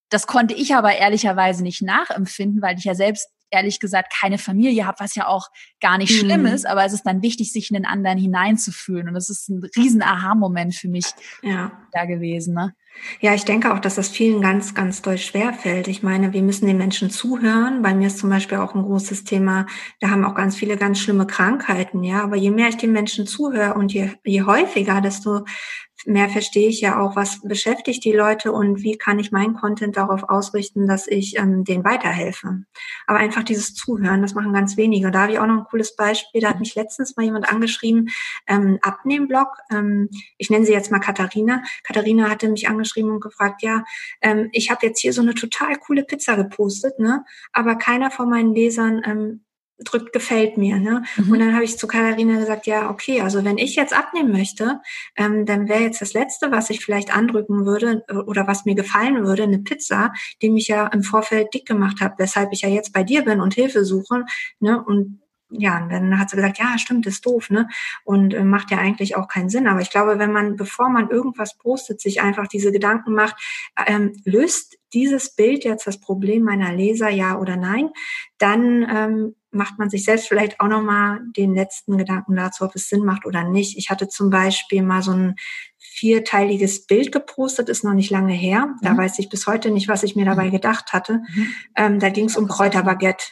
das 0.09 0.27
konnte 0.27 0.55
ich 0.55 0.75
aber 0.75 0.95
ehrlicherweise 0.95 1.63
nicht 1.63 1.83
nachempfinden, 1.83 2.63
weil 2.63 2.79
ich 2.79 2.85
ja 2.85 2.95
selbst 2.95 3.29
ehrlich 3.53 3.79
gesagt 3.79 4.13
keine 4.13 4.39
Familie 4.39 4.87
habe, 4.87 4.99
was 5.01 5.15
ja 5.15 5.29
auch 5.29 5.49
gar 5.83 5.99
nicht 5.99 6.17
schlimm 6.17 6.43
mhm. 6.43 6.47
ist, 6.47 6.67
aber 6.67 6.85
es 6.85 6.95
ist 6.95 7.03
dann 7.03 7.21
wichtig, 7.21 7.53
sich 7.53 7.71
in 7.71 7.75
den 7.75 7.85
anderen 7.85 8.17
hineinzufühlen. 8.17 9.09
Und 9.09 9.15
das 9.15 9.29
ist 9.29 9.51
ein 9.51 9.63
riesen 9.77 10.03
Aha-Moment 10.03 10.75
für 10.75 10.89
mich 10.89 11.05
ja. 11.43 11.73
da 11.93 12.07
gewesen. 12.07 12.55
Ne? 12.55 12.75
Ja, 13.21 13.35
ich 13.35 13.45
denke 13.45 13.73
auch, 13.73 13.79
dass 13.79 13.97
das 13.97 14.09
vielen 14.09 14.41
ganz, 14.41 14.75
ganz 14.75 15.03
doll 15.03 15.19
schwer 15.19 15.53
fällt. 15.53 15.89
Ich 15.89 16.03
meine, 16.03 16.33
wir 16.33 16.43
müssen 16.43 16.67
den 16.67 16.79
Menschen 16.79 17.11
zuhören. 17.11 17.83
Bei 17.83 17.95
mir 17.95 18.07
ist 18.07 18.19
zum 18.19 18.31
Beispiel 18.31 18.59
auch 18.59 18.75
ein 18.75 18.83
großes 18.83 19.25
Thema, 19.25 19.67
da 20.01 20.11
haben 20.11 20.25
auch 20.25 20.35
ganz 20.35 20.57
viele 20.57 20.77
ganz 20.77 20.99
schlimme 21.01 21.27
Krankheiten, 21.27 22.03
ja. 22.05 22.23
Aber 22.23 22.37
je 22.37 22.51
mehr 22.51 22.69
ich 22.69 22.77
den 22.77 22.93
Menschen 22.93 23.27
zuhöre 23.27 23.75
und 23.75 23.93
je, 23.93 24.11
je 24.25 24.43
häufiger, 24.43 25.01
desto 25.01 25.45
mehr 26.07 26.29
verstehe 26.29 26.69
ich 26.69 26.81
ja 26.81 27.01
auch, 27.01 27.17
was 27.17 27.41
beschäftigt 27.43 28.05
die 28.05 28.13
Leute 28.13 28.53
und 28.53 28.83
wie 28.83 28.97
kann 28.97 29.19
ich 29.19 29.33
meinen 29.33 29.55
Content 29.55 29.97
darauf 29.97 30.25
ausrichten, 30.29 30.87
dass 30.87 31.07
ich 31.07 31.39
ähm, 31.39 31.65
denen 31.65 31.85
weiterhelfe. 31.85 32.65
Aber 33.07 33.19
einfach 33.19 33.43
dieses 33.43 33.75
Zuhören, 33.75 34.23
das 34.23 34.35
machen 34.35 34.53
ganz 34.53 34.77
wenige. 34.77 35.11
Da 35.11 35.23
habe 35.23 35.33
ich 35.33 35.39
auch 35.39 35.47
noch 35.47 35.69
cooles 35.73 35.97
Beispiel. 35.97 36.43
Da 36.43 36.51
hat 36.51 36.61
mich 36.61 36.75
letztens 36.75 37.17
mal 37.17 37.25
jemand 37.25 37.51
angeschrieben, 37.51 38.11
ähm, 38.47 38.79
Abnehmblog. 38.83 39.49
Ähm, 39.73 40.11
ich 40.37 40.51
nenne 40.51 40.67
sie 40.67 40.73
jetzt 40.73 40.93
mal 40.93 41.01
Katharina. 41.01 41.63
Katharina 41.83 42.31
hatte 42.31 42.49
mich 42.49 42.69
angeschrieben 42.69 43.11
und 43.11 43.21
gefragt, 43.21 43.63
ja, 43.63 43.85
ähm, 44.21 44.51
ich 44.53 44.71
habe 44.71 44.87
jetzt 44.87 45.01
hier 45.01 45.13
so 45.13 45.23
eine 45.23 45.35
total 45.35 45.77
coole 45.77 46.05
Pizza 46.05 46.37
gepostet, 46.37 46.99
ne? 46.99 47.25
Aber 47.53 47.77
keiner 47.77 48.11
von 48.11 48.29
meinen 48.29 48.55
Lesern 48.55 49.03
ähm, 49.05 49.45
drückt 49.85 50.13
gefällt 50.13 50.57
mir. 50.57 50.79
Ne? 50.79 51.03
Mhm. 51.17 51.33
Und 51.33 51.39
dann 51.41 51.55
habe 51.55 51.65
ich 51.65 51.79
zu 51.79 51.87
Katharina 51.87 52.39
gesagt, 52.39 52.67
ja, 52.67 52.91
okay, 52.91 53.21
also 53.21 53.45
wenn 53.45 53.59
ich 53.59 53.75
jetzt 53.75 53.97
abnehmen 53.97 54.33
möchte, 54.33 54.81
ähm, 55.17 55.47
dann 55.47 55.69
wäre 55.69 55.83
jetzt 55.83 56.01
das 56.01 56.13
Letzte, 56.15 56.51
was 56.51 56.71
ich 56.71 56.85
vielleicht 56.85 57.15
andrücken 57.15 57.67
würde 57.67 58.05
äh, 58.09 58.15
oder 58.15 58.47
was 58.47 58.65
mir 58.65 58.75
gefallen 58.75 59.25
würde, 59.25 59.45
eine 59.45 59.59
Pizza, 59.59 60.13
die 60.41 60.51
mich 60.51 60.69
ja 60.69 60.87
im 60.89 61.03
Vorfeld 61.03 61.53
dick 61.55 61.67
gemacht 61.67 62.01
hat, 62.01 62.15
weshalb 62.19 62.53
ich 62.53 62.63
ja 62.63 62.69
jetzt 62.69 62.93
bei 62.93 63.03
dir 63.03 63.23
bin 63.23 63.41
und 63.41 63.55
Hilfe 63.55 63.85
suche. 63.85 64.25
Ne? 64.61 64.83
Und 64.83 65.22
ja, 65.53 65.83
und 65.83 65.91
dann 65.91 66.19
hat 66.19 66.31
sie 66.31 66.37
gesagt, 66.37 66.59
ja, 66.59 66.79
stimmt, 66.79 67.07
ist 67.07 67.27
doof, 67.27 67.51
ne? 67.51 67.69
Und 68.05 68.35
äh, 68.35 68.45
macht 68.45 68.71
ja 68.71 68.79
eigentlich 68.79 69.17
auch 69.17 69.29
keinen 69.29 69.51
Sinn. 69.51 69.67
Aber 69.67 69.81
ich 69.81 69.91
glaube, 69.91 70.19
wenn 70.19 70.33
man, 70.33 70.57
bevor 70.57 70.89
man 70.89 71.11
irgendwas 71.11 71.57
postet, 71.57 72.01
sich 72.01 72.23
einfach 72.23 72.47
diese 72.47 72.73
Gedanken 72.73 73.13
macht, 73.15 73.37
ähm, 73.87 74.13
löst 74.25 74.79
dieses 74.93 75.35
Bild 75.35 75.65
jetzt 75.65 75.87
das 75.87 76.01
Problem 76.01 76.43
meiner 76.43 76.73
Leser, 76.73 77.09
ja 77.09 77.39
oder 77.39 77.57
nein, 77.57 77.91
dann 78.39 78.87
ähm, 78.89 79.35
macht 79.51 79.79
man 79.79 79.91
sich 79.91 80.05
selbst 80.05 80.29
vielleicht 80.29 80.61
auch 80.61 80.69
nochmal 80.69 81.21
den 81.37 81.55
letzten 81.55 81.99
Gedanken 81.99 82.37
dazu, 82.37 82.65
ob 82.65 82.75
es 82.75 82.89
Sinn 82.89 83.05
macht 83.05 83.27
oder 83.27 83.45
nicht. 83.45 83.77
Ich 83.77 83.91
hatte 83.91 84.09
zum 84.09 84.31
Beispiel 84.31 84.83
mal 84.83 85.03
so 85.03 85.13
ein 85.13 85.37
vierteiliges 85.79 86.87
Bild 86.87 87.13
gepostet, 87.13 87.69
ist 87.69 87.85
noch 87.85 87.93
nicht 87.93 88.11
lange 88.11 88.33
her. 88.33 88.75
Da 88.81 88.95
mhm. 88.95 88.99
weiß 88.99 89.19
ich 89.19 89.29
bis 89.29 89.47
heute 89.47 89.71
nicht, 89.71 89.89
was 89.89 90.03
ich 90.03 90.17
mir 90.17 90.25
dabei 90.25 90.47
mhm. 90.47 90.53
gedacht 90.53 90.93
hatte. 90.93 91.21
Mhm. 91.35 91.55
Ähm, 91.77 91.99
da 92.01 92.09
ging 92.09 92.27
es 92.27 92.37
um 92.37 92.49
Kräuterbaguette. 92.49 93.27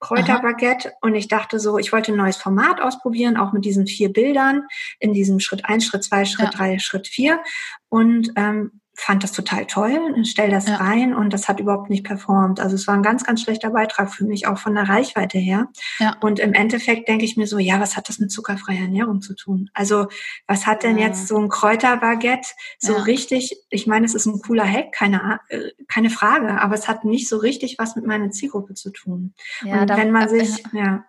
Kräuterbaguette 0.00 0.92
und 1.00 1.14
ich 1.14 1.28
dachte 1.28 1.58
so, 1.58 1.78
ich 1.78 1.92
wollte 1.92 2.12
ein 2.12 2.18
neues 2.18 2.36
Format 2.36 2.80
ausprobieren, 2.80 3.36
auch 3.36 3.52
mit 3.52 3.64
diesen 3.64 3.86
vier 3.86 4.12
Bildern 4.12 4.66
in 4.98 5.12
diesem 5.12 5.40
Schritt 5.40 5.64
eins, 5.64 5.84
Schritt 5.86 6.04
zwei, 6.04 6.24
Schritt 6.24 6.46
ja. 6.46 6.50
drei, 6.50 6.78
Schritt 6.78 7.08
vier. 7.08 7.40
Und 7.88 8.32
ähm, 8.36 8.79
fand 8.94 9.22
das 9.22 9.32
total 9.32 9.66
toll 9.66 9.98
und 10.14 10.26
stell 10.26 10.50
das 10.50 10.66
ja. 10.66 10.76
rein 10.76 11.14
und 11.14 11.32
das 11.32 11.48
hat 11.48 11.60
überhaupt 11.60 11.90
nicht 11.90 12.04
performt. 12.04 12.60
Also 12.60 12.74
es 12.74 12.86
war 12.86 12.94
ein 12.94 13.02
ganz, 13.02 13.24
ganz 13.24 13.42
schlechter 13.42 13.70
Beitrag 13.70 14.12
für 14.12 14.24
mich, 14.24 14.46
auch 14.46 14.58
von 14.58 14.74
der 14.74 14.88
Reichweite 14.88 15.38
her. 15.38 15.68
Ja. 15.98 16.16
Und 16.20 16.38
im 16.38 16.52
Endeffekt 16.52 17.08
denke 17.08 17.24
ich 17.24 17.36
mir 17.36 17.46
so, 17.46 17.58
ja, 17.58 17.80
was 17.80 17.96
hat 17.96 18.08
das 18.08 18.18
mit 18.18 18.30
zuckerfreier 18.30 18.80
Ernährung 18.80 19.22
zu 19.22 19.34
tun? 19.34 19.70
Also 19.74 20.08
was 20.46 20.66
hat 20.66 20.82
denn 20.82 20.98
ja. 20.98 21.06
jetzt 21.06 21.28
so 21.28 21.38
ein 21.38 21.48
Kräuterbaguette 21.48 22.48
so 22.78 22.94
richtig, 22.94 23.56
ich 23.70 23.86
meine, 23.86 24.06
es 24.06 24.14
ist 24.14 24.26
ein 24.26 24.40
cooler 24.42 24.68
Hack, 24.68 24.92
keine, 24.92 25.40
äh, 25.48 25.70
keine 25.88 26.10
Frage, 26.10 26.60
aber 26.60 26.74
es 26.74 26.88
hat 26.88 27.04
nicht 27.04 27.28
so 27.28 27.38
richtig 27.38 27.76
was 27.78 27.96
mit 27.96 28.06
meiner 28.06 28.30
Zielgruppe 28.30 28.74
zu 28.74 28.90
tun. 28.90 29.34
und 29.80 29.90
wenn 29.90 30.10
man 30.10 30.28
sich, 30.28 30.62
ja, 30.72 31.04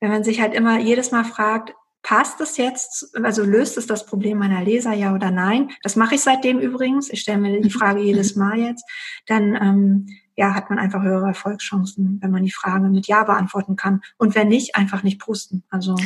wenn 0.00 0.10
man 0.10 0.24
sich 0.24 0.40
halt 0.40 0.54
immer 0.54 0.78
jedes 0.78 1.10
Mal 1.10 1.24
fragt, 1.24 1.74
passt 2.06 2.40
es 2.40 2.56
jetzt, 2.56 3.10
also 3.20 3.42
löst 3.42 3.76
es 3.76 3.88
das 3.88 4.06
Problem 4.06 4.38
meiner 4.38 4.62
Leser, 4.62 4.92
ja 4.92 5.12
oder 5.12 5.32
nein? 5.32 5.72
Das 5.82 5.96
mache 5.96 6.14
ich 6.14 6.20
seitdem 6.20 6.60
übrigens. 6.60 7.10
Ich 7.10 7.20
stelle 7.22 7.38
mir 7.38 7.60
die 7.60 7.68
Frage 7.68 8.00
jedes 8.00 8.36
Mal 8.36 8.60
jetzt. 8.60 8.84
Dann 9.26 9.56
ähm, 9.56 10.06
ja, 10.36 10.54
hat 10.54 10.70
man 10.70 10.78
einfach 10.78 11.02
höhere 11.02 11.26
Erfolgschancen, 11.26 12.20
wenn 12.22 12.30
man 12.30 12.44
die 12.44 12.52
Frage 12.52 12.88
mit 12.90 13.08
Ja 13.08 13.24
beantworten 13.24 13.74
kann. 13.74 14.02
Und 14.18 14.36
wenn 14.36 14.46
nicht, 14.46 14.76
einfach 14.76 15.02
nicht 15.02 15.18
posten. 15.18 15.64
Also 15.68 15.96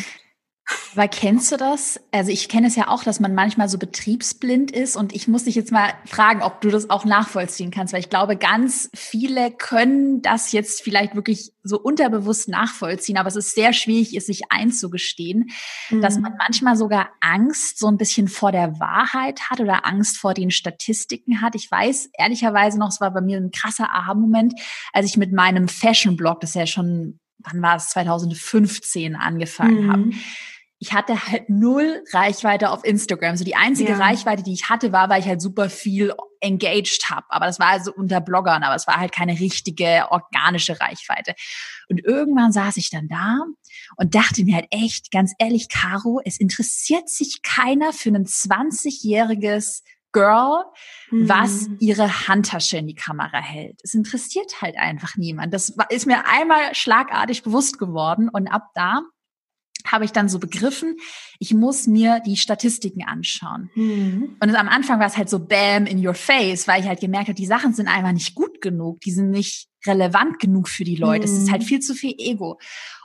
Aber 0.92 1.06
kennst 1.08 1.52
du 1.52 1.56
das? 1.56 2.00
Also 2.10 2.32
ich 2.32 2.48
kenne 2.48 2.66
es 2.66 2.74
ja 2.74 2.88
auch, 2.88 3.04
dass 3.04 3.20
man 3.20 3.34
manchmal 3.34 3.68
so 3.68 3.78
betriebsblind 3.78 4.70
ist 4.70 4.96
und 4.96 5.14
ich 5.14 5.28
muss 5.28 5.44
dich 5.44 5.54
jetzt 5.54 5.70
mal 5.70 5.92
fragen, 6.04 6.42
ob 6.42 6.60
du 6.60 6.70
das 6.70 6.90
auch 6.90 7.04
nachvollziehen 7.04 7.70
kannst, 7.70 7.92
weil 7.92 8.00
ich 8.00 8.10
glaube, 8.10 8.36
ganz 8.36 8.90
viele 8.94 9.52
können 9.52 10.20
das 10.22 10.50
jetzt 10.52 10.82
vielleicht 10.82 11.14
wirklich 11.14 11.52
so 11.62 11.78
unterbewusst 11.78 12.48
nachvollziehen, 12.48 13.18
aber 13.18 13.28
es 13.28 13.36
ist 13.36 13.54
sehr 13.54 13.72
schwierig, 13.72 14.16
es 14.16 14.26
sich 14.26 14.50
einzugestehen, 14.50 15.50
mhm. 15.90 16.00
dass 16.00 16.18
man 16.18 16.34
manchmal 16.38 16.76
sogar 16.76 17.10
Angst 17.20 17.78
so 17.78 17.86
ein 17.86 17.96
bisschen 17.96 18.26
vor 18.26 18.50
der 18.50 18.80
Wahrheit 18.80 19.50
hat 19.50 19.60
oder 19.60 19.86
Angst 19.86 20.16
vor 20.16 20.34
den 20.34 20.50
Statistiken 20.50 21.40
hat. 21.40 21.54
Ich 21.54 21.70
weiß 21.70 22.10
ehrlicherweise 22.18 22.78
noch, 22.78 22.88
es 22.88 23.00
war 23.00 23.12
bei 23.12 23.20
mir 23.20 23.36
ein 23.36 23.52
krasser 23.52 23.90
Aha-Moment, 23.92 24.54
als 24.92 25.06
ich 25.06 25.16
mit 25.16 25.32
meinem 25.32 25.68
Fashion-Blog, 25.68 26.40
das 26.40 26.50
ist 26.50 26.56
ja 26.56 26.66
schon 26.66 27.20
wann 27.42 27.62
war 27.62 27.76
es, 27.76 27.88
2015 27.88 29.16
angefangen 29.16 29.86
mhm. 29.86 29.92
habe 29.92 30.10
ich 30.82 30.94
hatte 30.94 31.26
halt 31.26 31.50
null 31.50 32.02
Reichweite 32.10 32.70
auf 32.70 32.84
Instagram. 32.84 33.36
So 33.36 33.44
die 33.44 33.54
einzige 33.54 33.92
ja. 33.92 33.98
Reichweite, 33.98 34.42
die 34.42 34.54
ich 34.54 34.70
hatte, 34.70 34.92
war, 34.92 35.10
weil 35.10 35.20
ich 35.20 35.26
halt 35.26 35.42
super 35.42 35.68
viel 35.68 36.14
engaged 36.40 37.10
habe. 37.10 37.26
Aber 37.28 37.44
das 37.44 37.60
war 37.60 37.68
also 37.68 37.92
unter 37.92 38.22
Bloggern, 38.22 38.62
aber 38.62 38.74
es 38.74 38.86
war 38.86 38.96
halt 38.96 39.12
keine 39.12 39.38
richtige 39.38 40.06
organische 40.10 40.80
Reichweite. 40.80 41.34
Und 41.90 42.02
irgendwann 42.02 42.52
saß 42.52 42.78
ich 42.78 42.88
dann 42.88 43.08
da 43.08 43.44
und 43.96 44.14
dachte 44.14 44.42
mir 44.42 44.56
halt 44.56 44.68
echt, 44.70 45.10
ganz 45.10 45.34
ehrlich, 45.38 45.68
Caro, 45.68 46.22
es 46.24 46.40
interessiert 46.40 47.10
sich 47.10 47.42
keiner 47.42 47.92
für 47.92 48.08
ein 48.08 48.24
20-jähriges 48.24 49.82
Girl, 50.12 50.64
was 51.10 51.68
mhm. 51.68 51.76
ihre 51.78 52.26
Handtasche 52.26 52.78
in 52.78 52.86
die 52.86 52.94
Kamera 52.94 53.38
hält. 53.38 53.78
Es 53.84 53.92
interessiert 53.92 54.62
halt 54.62 54.76
einfach 54.78 55.16
niemand. 55.16 55.52
Das 55.52 55.76
ist 55.90 56.06
mir 56.06 56.26
einmal 56.26 56.74
schlagartig 56.74 57.42
bewusst 57.42 57.78
geworden 57.78 58.30
und 58.30 58.48
ab 58.48 58.70
da 58.74 59.02
habe 59.90 60.04
ich 60.04 60.12
dann 60.12 60.28
so 60.28 60.38
begriffen, 60.38 60.96
ich 61.38 61.54
muss 61.54 61.86
mir 61.86 62.20
die 62.24 62.36
Statistiken 62.36 63.04
anschauen. 63.04 63.70
Mhm. 63.74 64.36
Und 64.40 64.54
am 64.54 64.68
Anfang 64.68 65.00
war 65.00 65.06
es 65.06 65.16
halt 65.16 65.28
so 65.28 65.38
bam 65.38 65.86
in 65.86 66.04
your 66.06 66.14
face, 66.14 66.68
weil 66.68 66.80
ich 66.80 66.88
halt 66.88 67.00
gemerkt 67.00 67.28
habe, 67.28 67.34
die 67.34 67.46
Sachen 67.46 67.72
sind 67.72 67.88
einfach 67.88 68.12
nicht 68.12 68.34
gut 68.34 68.60
genug, 68.60 69.00
die 69.00 69.12
sind 69.12 69.30
nicht 69.30 69.68
relevant 69.86 70.38
genug 70.38 70.68
für 70.68 70.84
die 70.84 70.96
Leute. 70.96 71.26
Mhm. 71.26 71.34
Es 71.34 71.42
ist 71.42 71.50
halt 71.50 71.62
mhm. 71.62 71.66
viel 71.66 71.80
zu 71.80 71.94
viel 71.94 72.14
Ego. 72.18 72.58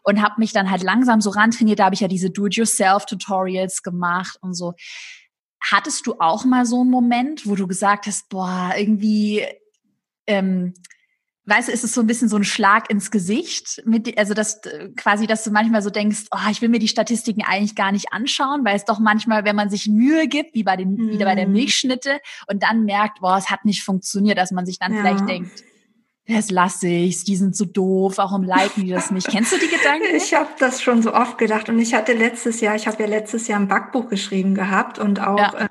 Und 0.04 0.22
habe 0.22 0.36
mich 0.38 0.54
dann 0.54 0.70
halt 0.70 0.84
langsam 0.84 1.22
so 1.22 1.32
rantrainiert, 1.32 1.80
da 1.80 1.86
habe 1.86 1.96
ich 1.96 2.02
ja 2.02 2.08
diese 2.08 2.30
Do-it-yourself-Tutorials 2.30 3.82
gemacht 3.82 4.38
und 4.42 4.54
so. 4.54 4.74
Hattest 5.60 6.06
du 6.06 6.16
auch 6.20 6.46
mal 6.46 6.66
so 6.66 6.82
einen 6.82 6.92
Moment, 6.92 7.48
wo 7.48 7.56
du 7.56 7.66
gesagt 7.66 8.06
hast, 8.06 8.30
boah, 8.30 8.74
irgendwie 8.78 9.44
ähm, 10.28 10.74
weißt 11.46 11.68
du, 11.68 11.72
ist 11.72 11.84
es 11.84 11.94
so 11.94 12.02
ein 12.02 12.08
bisschen 12.08 12.30
so 12.30 12.38
ein 12.38 12.44
Schlag 12.44 12.90
ins 12.90 13.12
Gesicht, 13.12 13.82
mit, 13.86 14.18
also 14.18 14.34
dass 14.34 14.66
äh, 14.66 14.90
quasi, 14.96 15.28
dass 15.28 15.44
du 15.44 15.52
manchmal 15.52 15.82
so 15.82 15.90
denkst, 15.90 16.26
oh, 16.32 16.50
ich 16.50 16.62
will 16.62 16.70
mir 16.70 16.80
die 16.80 16.88
Statistiken 16.88 17.44
eigentlich 17.44 17.76
gar 17.76 17.92
nicht 17.92 18.12
anschauen, 18.12 18.66
weil 18.66 18.76
es 18.76 18.86
doch 18.86 19.00
manchmal, 19.00 19.46
wenn 19.46 19.56
man 19.56 19.70
sich 19.70 19.88
Mühe 19.88 20.28
gibt, 20.28 20.56
wie 20.56 20.64
bei 20.64 20.76
den, 20.76 20.94
mm. 20.94 21.10
wieder 21.12 21.26
bei 21.26 21.36
der 21.36 21.48
mhm. 21.48 21.54
Milchschnitte, 21.54 22.20
und 22.48 22.64
dann 22.64 22.86
merkt, 22.86 23.22
boah, 23.22 23.38
es 23.38 23.50
hat 23.50 23.66
nicht 23.66 23.84
funktioniert, 23.84 24.38
dass 24.38 24.52
man 24.52 24.66
sich 24.66 24.80
dann 24.80 24.94
ja. 24.94 25.02
vielleicht 25.02 25.30
denkt, 25.30 25.64
das 26.28 26.50
lasse 26.50 26.88
ich, 26.88 27.24
die 27.24 27.36
sind 27.36 27.56
so 27.56 27.66
doof, 27.66 28.18
warum 28.18 28.44
liken 28.44 28.84
die 28.84 28.90
das 28.90 29.12
nicht? 29.12 29.28
Kennst 29.28 29.54
du 29.54 29.60
die 29.60 29.68
Gedanken? 29.68 30.16
Ich 30.16 30.34
habe 30.34 30.50
das 30.58 30.82
schon 30.82 31.04
so 31.04 31.14
oft 31.14 31.38
gedacht 31.38 31.70
und 31.70 31.78
ich 31.78 31.94
hatte 31.94 32.14
letztes 32.14 32.62
Jahr, 32.62 32.76
ich 32.76 32.88
habe 32.88 33.04
ja 33.04 33.08
letztes 33.08 33.48
Jahr 33.48 33.60
ein 33.60 33.68
Backbuch 33.68 34.10
geschrieben 34.10 34.56
gehabt 34.56 34.98
und 34.98 35.20
auch 35.20 35.38
ja. 35.38 35.54
äh, 35.66 35.70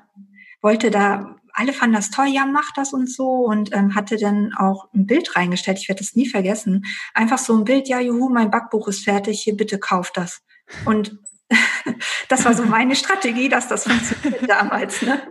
wollte 0.61 0.91
da 0.91 1.35
alle 1.55 1.73
fanden 1.73 1.95
das 1.95 2.11
toll, 2.11 2.27
ja, 2.27 2.45
mach 2.45 2.71
das 2.75 2.93
und 2.93 3.09
so 3.09 3.45
und 3.45 3.73
ähm, 3.73 3.95
hatte 3.95 4.17
dann 4.17 4.53
auch 4.53 4.87
ein 4.93 5.05
Bild 5.05 5.35
reingestellt. 5.35 5.79
Ich 5.79 5.89
werde 5.89 6.01
das 6.01 6.15
nie 6.15 6.27
vergessen. 6.27 6.85
Einfach 7.13 7.37
so 7.37 7.57
ein 7.57 7.63
Bild, 7.63 7.87
ja, 7.87 7.99
juhu, 7.99 8.29
mein 8.29 8.51
Backbuch 8.51 8.87
ist 8.89 9.05
fertig, 9.05 9.41
hier 9.41 9.55
bitte 9.55 9.79
kauf 9.79 10.11
das. 10.11 10.41
Und 10.85 11.17
das 12.29 12.43
war 12.43 12.53
so 12.53 12.65
meine 12.65 12.95
Strategie, 12.95 13.49
dass 13.49 13.67
das 13.67 13.83
funktioniert 13.83 14.41
damals. 14.49 15.01
Ne? 15.01 15.21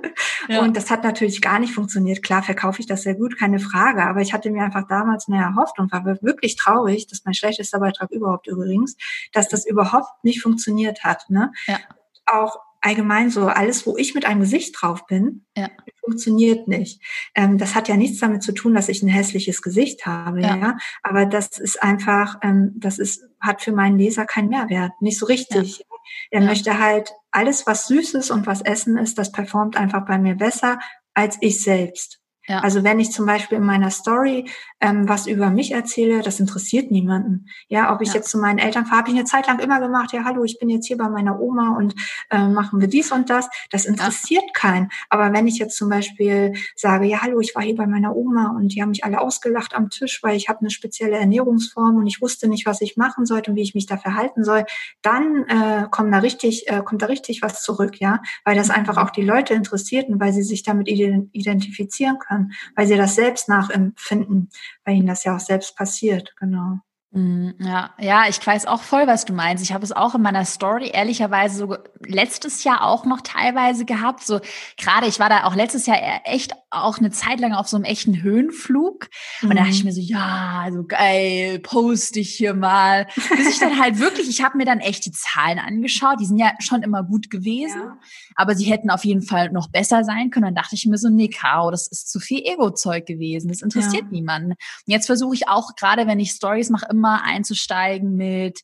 Ja. 0.49 0.61
Und 0.61 0.77
das 0.77 0.91
hat 0.91 1.05
natürlich 1.05 1.43
gar 1.43 1.59
nicht 1.59 1.75
funktioniert. 1.75 2.23
Klar 2.23 2.43
verkaufe 2.43 2.81
ich 2.81 2.87
das 2.87 3.03
sehr 3.03 3.15
gut, 3.15 3.39
keine 3.39 3.59
Frage. 3.59 4.05
Aber 4.05 4.21
ich 4.21 4.33
hatte 4.33 4.51
mir 4.51 4.63
einfach 4.63 4.87
damals 4.89 5.29
mehr 5.29 5.43
erhofft 5.43 5.79
und 5.79 5.93
war 5.93 6.05
wirklich 6.05 6.57
traurig, 6.57 7.07
das 7.07 7.19
ist 7.19 7.27
mein 7.27 7.35
schlechtester 7.35 7.81
Beitrag 7.81 8.11
überhaupt 8.11 8.47
übrigens, 8.47 8.97
dass 9.33 9.49
das 9.49 9.67
überhaupt 9.67 10.23
nicht 10.23 10.41
funktioniert 10.41 11.05
hat. 11.05 11.29
Ne? 11.29 11.53
Ja. 11.67 11.79
Auch 12.27 12.59
allgemein 12.85 13.31
so 13.31 13.47
alles, 13.47 13.87
wo 13.87 13.97
ich 13.97 14.15
mit 14.15 14.27
einem 14.27 14.41
Gesicht 14.41 14.77
drauf 14.79 15.07
bin, 15.07 15.47
ja. 15.57 15.71
funktioniert 16.05 16.69
nicht. 16.69 17.01
Ähm, 17.35 17.57
das 17.57 17.75
hat 17.75 17.89
ja 17.89 17.97
nichts 17.97 18.19
damit 18.19 18.43
zu 18.43 18.53
tun, 18.53 18.75
dass 18.75 18.91
ich 18.91 19.03
ein 19.03 19.09
hässliches 19.09 19.63
Gesicht 19.63 20.05
habe, 20.05 20.43
ja. 20.43 20.57
ja? 20.57 20.77
Aber 21.03 21.25
das 21.25 21.59
ist 21.59 21.83
einfach, 21.83 22.37
ähm, 22.43 22.73
das 22.77 22.99
ist, 22.99 23.25
hat 23.41 23.63
für 23.63 23.73
meinen 23.73 23.99
Leser 23.99 24.27
keinen 24.27 24.51
Mehrwert, 24.51 24.93
nicht 25.01 25.19
so 25.19 25.25
richtig. 25.25 25.79
Ja. 25.79 25.85
Er 26.31 26.41
möchte 26.43 26.79
halt 26.79 27.13
alles, 27.31 27.67
was 27.67 27.87
süß 27.87 28.15
ist 28.15 28.31
und 28.31 28.47
was 28.47 28.61
Essen 28.61 28.99
ist, 28.99 29.17
das 29.17 29.33
performt 29.33 29.77
einfach 29.79 30.05
bei 30.05 30.19
mir 30.19 30.35
besser 30.35 30.79
als 31.15 31.39
ich 31.41 31.63
selbst. 31.63 32.21
Ja. 32.47 32.61
Also 32.61 32.85
wenn 32.85 33.01
ich 33.01 33.11
zum 33.11 33.25
Beispiel 33.25 33.59
in 33.59 33.65
meiner 33.65 33.91
Story 33.91 34.51
ähm, 34.81 35.09
was 35.09 35.27
über 35.27 35.49
mich 35.51 35.73
erzähle, 35.73 36.21
das 36.21 36.41
interessiert 36.41 36.91
niemanden. 36.91 37.47
Ja, 37.69 37.95
ob 37.95 38.03
ich 38.03 38.09
ja. 38.09 38.17
jetzt 38.17 38.31
zu 38.31 38.39
meinen 38.39 38.59
Eltern 38.59 38.85
fahre, 38.85 38.99
habe 38.99 39.11
ich 39.11 39.17
eine 39.17 39.25
Zeit 39.25 39.47
lang 39.47 39.59
immer 39.61 39.81
gemacht, 39.81 40.13
ja, 40.13 40.25
hallo, 40.25 40.45
ich 40.45 40.59
bin 40.59 40.69
jetzt 40.69 40.87
hier 40.87 40.99
bei 40.99 41.09
meiner 41.09 41.41
Oma 41.41 41.75
und 41.77 41.95
äh, 42.31 42.47
machen 42.49 42.81
wir 42.81 42.89
dies 42.89 43.11
und 43.13 43.31
das. 43.31 43.49
Das 43.71 43.87
interessiert 43.87 44.45
ja. 44.45 44.53
keinen. 44.53 44.91
Aber 45.09 45.33
wenn 45.33 45.47
ich 45.47 45.59
jetzt 45.59 45.79
zum 45.79 45.89
Beispiel 45.89 46.53
sage, 46.77 47.07
ja, 47.07 47.23
hallo, 47.23 47.41
ich 47.41 47.55
war 47.55 47.63
hier 47.63 47.77
bei 47.77 47.87
meiner 47.87 48.15
Oma 48.15 48.55
und 48.57 48.75
die 48.75 48.83
haben 48.83 48.91
mich 48.91 49.05
alle 49.05 49.23
ausgelacht 49.23 49.75
am 49.75 49.89
Tisch, 49.89 50.23
weil 50.23 50.37
ich 50.37 50.51
habe 50.51 50.61
eine 50.61 50.71
spezielle 50.71 51.17
Ernährungsform 51.17 51.97
und 51.97 52.07
ich 52.07 52.21
wusste 52.21 52.49
nicht, 52.49 52.67
was 52.67 52.83
ich 52.83 52.99
machen 52.99 53.25
sollte 53.25 53.53
und 53.53 53.57
wie 53.57 53.63
ich 53.63 53.75
mich 53.75 53.87
da 53.87 53.97
verhalten 53.97 54.45
soll, 54.45 54.67
dann 55.01 55.45
äh, 55.49 55.87
kommt 55.91 56.13
da 56.13 56.19
richtig, 56.19 56.69
äh, 56.69 56.83
kommt 56.85 57.01
da 57.01 57.07
richtig 57.07 57.41
was 57.41 57.63
zurück, 57.63 58.01
ja, 58.01 58.21
weil 58.45 58.55
das 58.55 58.69
einfach 58.69 58.97
mhm. 58.97 59.03
auch 59.03 59.11
die 59.11 59.23
Leute 59.23 59.55
interessiert 59.55 60.11
und 60.11 60.21
weil 60.21 60.35
sie 60.35 60.43
sich 60.43 60.63
damit 60.63 60.89
identifizieren 60.89 62.19
können 62.19 62.34
weil 62.77 62.87
sie 62.87 62.97
das 62.97 63.15
selbst 63.15 63.49
nachempfinden, 63.49 64.51
weil 64.85 64.97
ihnen 64.97 65.07
das 65.07 65.25
ja 65.25 65.37
auch 65.37 65.41
selbst 65.41 65.77
passiert, 65.77 66.35
genau. 66.37 66.81
Mm, 67.17 67.51
ja, 67.61 67.91
ja, 68.01 68.25
ich 68.29 68.45
weiß 68.45 68.67
auch 68.67 68.83
voll, 68.83 69.07
was 69.07 69.25
du 69.25 69.33
meinst. 69.33 69.63
Ich 69.63 69.73
habe 69.73 69.85
es 69.85 69.93
auch 69.93 70.17
in 70.17 70.23
meiner 70.23 70.45
Story 70.45 70.91
ehrlicherweise 70.93 71.59
so 71.59 71.77
letztes 72.05 72.65
Jahr 72.65 72.83
auch 72.83 73.05
noch 73.05 73.21
teilweise 73.21 73.85
gehabt. 73.85 74.27
So 74.27 74.41
gerade, 74.77 75.07
ich 75.07 75.21
war 75.21 75.29
da 75.29 75.45
auch 75.45 75.55
letztes 75.55 75.87
Jahr 75.87 75.97
e-, 75.97 76.21
echt 76.25 76.55
auch 76.71 76.99
eine 76.99 77.13
Zeit 77.13 77.39
lang 77.39 77.53
auf 77.53 77.69
so 77.69 77.77
einem 77.77 77.85
echten 77.85 78.21
Höhenflug. 78.21 79.09
Und 79.43 79.51
da 79.51 79.55
dachte 79.55 79.71
ich 79.71 79.85
mhm. 79.85 79.91
mir 79.91 79.93
so, 79.93 80.01
ja, 80.01 80.67
so 80.73 80.83
geil, 80.83 81.61
poste 81.61 82.19
ich 82.19 82.35
hier 82.35 82.53
mal. 82.53 83.07
Bis 83.15 83.49
ich 83.49 83.59
dann 83.61 83.79
halt 83.81 84.01
wirklich, 84.01 84.29
ich 84.29 84.43
habe 84.43 84.57
mir 84.57 84.65
dann 84.65 84.81
echt 84.81 85.07
die 85.07 85.13
Zahlen 85.13 85.61
angeschaut. 85.61 86.19
Die 86.19 86.27
sind 86.27 86.39
ja 86.39 86.51
schon 86.59 86.83
immer 86.83 87.05
gut 87.05 87.31
gewesen, 87.31 87.81
ja. 87.81 87.99
aber 88.35 88.57
sie 88.57 88.65
hätten 88.65 88.91
auf 88.91 89.05
jeden 89.05 89.23
Fall 89.23 89.53
noch 89.53 89.71
besser 89.71 90.03
sein 90.03 90.31
können. 90.31 90.47
Dann 90.47 90.57
dachte 90.57 90.75
ich 90.75 90.85
mir 90.87 90.99
so, 90.99 91.11
nee, 91.11 91.29
Caro, 91.29 91.71
das 91.71 91.87
ist 91.87 92.11
zu 92.11 92.19
viel 92.19 92.41
Ego-Zeug 92.45 93.07
gewesen. 93.07 93.47
Das 93.47 93.63
interessiert 93.63 94.07
ja. 94.07 94.11
niemanden. 94.11 94.51
Und 94.51 94.57
jetzt 94.87 95.07
versuche 95.07 95.37
ich 95.37 95.47
auch, 95.47 95.77
gerade 95.77 96.09
wenn 96.09 96.19
ich 96.19 96.33
Stories 96.33 96.71
mache, 96.71 96.87
immer 96.91 97.04
immer 97.05 97.23
einzusteigen 97.23 98.17
mit 98.17 98.61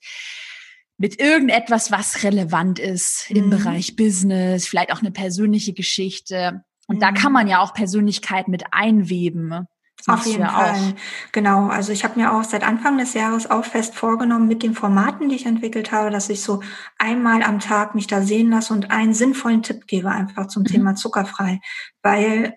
mit 0.96 1.18
irgendetwas, 1.18 1.90
was 1.90 2.24
relevant 2.24 2.78
ist 2.78 3.26
mhm. 3.30 3.36
im 3.36 3.50
Bereich 3.50 3.96
Business, 3.96 4.66
vielleicht 4.66 4.92
auch 4.92 5.00
eine 5.00 5.10
persönliche 5.10 5.72
Geschichte. 5.72 6.62
Und 6.88 6.96
mhm. 6.96 7.00
da 7.00 7.12
kann 7.12 7.32
man 7.32 7.48
ja 7.48 7.60
auch 7.60 7.72
Persönlichkeit 7.72 8.48
mit 8.48 8.64
einweben. 8.72 9.66
Auf 10.06 10.26
jeden 10.26 10.46
Fall. 10.46 10.70
Auch. 10.70 11.32
Genau. 11.32 11.68
Also 11.68 11.92
ich 11.92 12.04
habe 12.04 12.18
mir 12.18 12.32
auch 12.32 12.44
seit 12.44 12.62
Anfang 12.62 12.98
des 12.98 13.14
Jahres 13.14 13.50
auch 13.50 13.64
fest 13.64 13.94
vorgenommen 13.94 14.48
mit 14.48 14.62
den 14.62 14.74
Formaten, 14.74 15.28
die 15.28 15.36
ich 15.36 15.46
entwickelt 15.46 15.92
habe, 15.92 16.10
dass 16.10 16.28
ich 16.28 16.42
so 16.42 16.62
einmal 16.98 17.42
am 17.42 17.58
Tag 17.58 17.94
mich 17.94 18.06
da 18.06 18.22
sehen 18.22 18.50
lasse 18.50 18.72
und 18.72 18.90
einen 18.90 19.14
sinnvollen 19.14 19.62
Tipp 19.62 19.86
gebe 19.86 20.10
einfach 20.10 20.46
zum 20.46 20.62
mhm. 20.62 20.66
Thema 20.66 20.94
zuckerfrei, 20.94 21.60
weil 22.02 22.56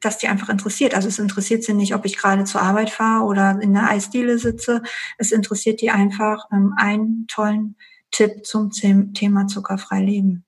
dass 0.00 0.18
die 0.18 0.28
einfach 0.28 0.48
interessiert. 0.48 0.94
Also 0.94 1.08
es 1.08 1.18
interessiert 1.18 1.62
sie 1.62 1.74
nicht, 1.74 1.94
ob 1.94 2.04
ich 2.04 2.16
gerade 2.16 2.44
zur 2.44 2.62
Arbeit 2.62 2.90
fahre 2.90 3.24
oder 3.24 3.60
in 3.60 3.74
der 3.74 3.90
Eisdiele 3.90 4.38
sitze. 4.38 4.82
Es 5.18 5.32
interessiert 5.32 5.80
die 5.80 5.90
einfach 5.90 6.46
ähm, 6.52 6.74
einen 6.76 7.26
tollen 7.28 7.76
Tipp 8.10 8.44
zum 8.44 8.70
Thema 8.70 9.46
zuckerfrei 9.46 10.02
leben. 10.02 10.44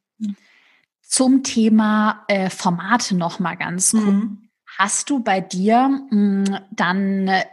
Zum 1.02 1.42
Thema 1.42 2.24
äh, 2.28 2.50
Formate 2.50 3.16
noch 3.16 3.40
mal 3.40 3.56
ganz 3.56 3.90
kurz. 3.90 4.04
Mhm. 4.04 4.49
Hast 4.78 5.10
du 5.10 5.20
bei 5.20 5.40
dir 5.40 5.88
mh, 5.88 6.10
hm, 6.10 6.58
dann 6.70 7.28
äh, 7.28 7.44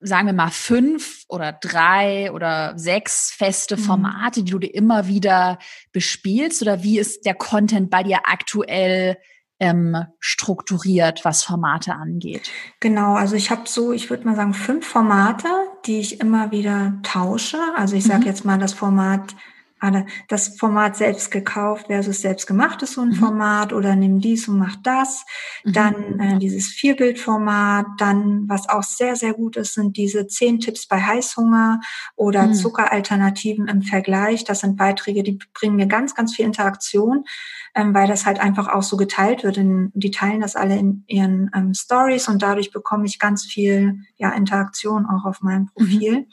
sagen 0.00 0.26
wir 0.26 0.32
mal 0.32 0.50
fünf 0.50 1.24
oder 1.28 1.52
drei 1.52 2.30
oder 2.32 2.78
sechs 2.78 3.32
feste 3.32 3.76
mhm. 3.76 3.80
Formate, 3.80 4.42
die 4.42 4.50
du 4.50 4.58
dir 4.58 4.74
immer 4.74 5.08
wieder 5.08 5.58
bespielst 5.92 6.62
oder 6.62 6.82
wie 6.82 6.98
ist 6.98 7.26
der 7.26 7.34
Content 7.34 7.90
bei 7.90 8.02
dir 8.02 8.20
aktuell 8.24 9.18
ähm, 9.60 9.96
strukturiert, 10.20 11.24
was 11.24 11.42
Formate 11.42 11.94
angeht? 11.94 12.50
Genau, 12.78 13.14
also 13.14 13.34
ich 13.34 13.50
habe 13.50 13.62
so, 13.66 13.92
ich 13.92 14.08
würde 14.08 14.24
mal 14.24 14.36
sagen, 14.36 14.54
fünf 14.54 14.86
Formate, 14.86 15.48
die 15.84 15.98
ich 15.98 16.20
immer 16.20 16.52
wieder 16.52 17.00
tausche. 17.02 17.58
Also 17.76 17.96
ich 17.96 18.04
sage 18.04 18.20
mhm. 18.20 18.26
jetzt 18.26 18.44
mal 18.44 18.58
das 18.58 18.72
Format 18.72 19.34
alle 19.80 20.06
das 20.28 20.56
Format 20.58 20.96
selbst 20.96 21.30
gekauft 21.30 21.86
versus 21.86 22.20
selbst 22.20 22.46
gemacht 22.46 22.82
ist 22.82 22.94
so 22.94 23.02
ein 23.02 23.08
mhm. 23.08 23.14
Format 23.14 23.72
oder 23.72 23.96
nimm 23.96 24.20
dies 24.20 24.48
und 24.48 24.58
mach 24.58 24.76
das. 24.76 25.24
Mhm. 25.64 25.72
Dann 25.72 26.20
äh, 26.20 26.38
dieses 26.38 26.68
Vierbildformat, 26.68 27.86
dann 27.98 28.48
was 28.48 28.68
auch 28.68 28.82
sehr, 28.82 29.16
sehr 29.16 29.34
gut 29.34 29.56
ist, 29.56 29.74
sind 29.74 29.96
diese 29.96 30.26
zehn 30.26 30.60
Tipps 30.60 30.86
bei 30.86 31.00
Heißhunger 31.00 31.80
oder 32.16 32.46
mhm. 32.46 32.54
Zuckeralternativen 32.54 33.68
im 33.68 33.82
Vergleich. 33.82 34.44
Das 34.44 34.60
sind 34.60 34.76
Beiträge, 34.76 35.22
die 35.22 35.38
bringen 35.54 35.76
mir 35.76 35.86
ganz, 35.86 36.14
ganz 36.14 36.34
viel 36.34 36.44
Interaktion 36.44 37.24
ähm, 37.74 37.94
weil 37.94 38.08
das 38.08 38.26
halt 38.26 38.40
einfach 38.40 38.68
auch 38.68 38.82
so 38.82 38.96
geteilt 38.96 39.44
wird. 39.44 39.56
In, 39.56 39.90
die 39.94 40.10
teilen 40.10 40.40
das 40.40 40.56
alle 40.56 40.76
in 40.76 41.04
ihren 41.06 41.50
ähm, 41.54 41.74
Stories 41.74 42.28
und 42.28 42.42
dadurch 42.42 42.70
bekomme 42.70 43.06
ich 43.06 43.18
ganz 43.18 43.44
viel 43.44 44.00
ja, 44.16 44.30
Interaktion 44.30 45.06
auch 45.06 45.24
auf 45.24 45.42
meinem 45.42 45.62
mhm. 45.62 45.68
Profil. 45.74 46.18
Mhm. 46.20 46.26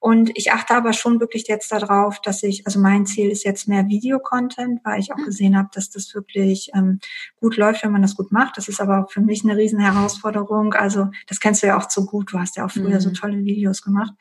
Und 0.00 0.30
ich 0.34 0.52
achte 0.52 0.74
aber 0.74 0.92
schon 0.92 1.20
wirklich 1.20 1.46
jetzt 1.46 1.70
darauf, 1.70 2.20
dass 2.20 2.42
ich, 2.42 2.66
also 2.66 2.80
mein 2.80 3.06
Ziel 3.06 3.30
ist 3.30 3.44
jetzt 3.44 3.68
mehr 3.68 3.86
Videocontent, 3.88 4.80
weil 4.84 5.00
ich 5.00 5.12
auch 5.12 5.18
mhm. 5.18 5.24
gesehen 5.24 5.56
habe, 5.56 5.68
dass 5.72 5.90
das 5.90 6.14
wirklich 6.14 6.70
ähm, 6.74 6.98
gut 7.40 7.56
läuft, 7.56 7.84
wenn 7.84 7.92
man 7.92 8.02
das 8.02 8.16
gut 8.16 8.32
macht. 8.32 8.56
Das 8.56 8.68
ist 8.68 8.80
aber 8.80 9.06
für 9.08 9.20
mich 9.20 9.44
eine 9.44 9.56
riesen 9.56 9.78
Herausforderung. 9.80 10.74
Also 10.74 11.08
das 11.28 11.40
kennst 11.40 11.62
du 11.62 11.68
ja 11.68 11.78
auch 11.78 11.88
so 11.88 12.04
gut. 12.04 12.32
Du 12.32 12.38
hast 12.38 12.56
ja 12.56 12.66
auch 12.66 12.70
früher 12.70 12.96
mhm. 12.96 13.00
so 13.00 13.10
tolle 13.10 13.44
Videos 13.44 13.82
gemacht. 13.82 14.12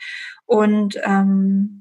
Und 0.45 0.97
ähm, 1.03 1.80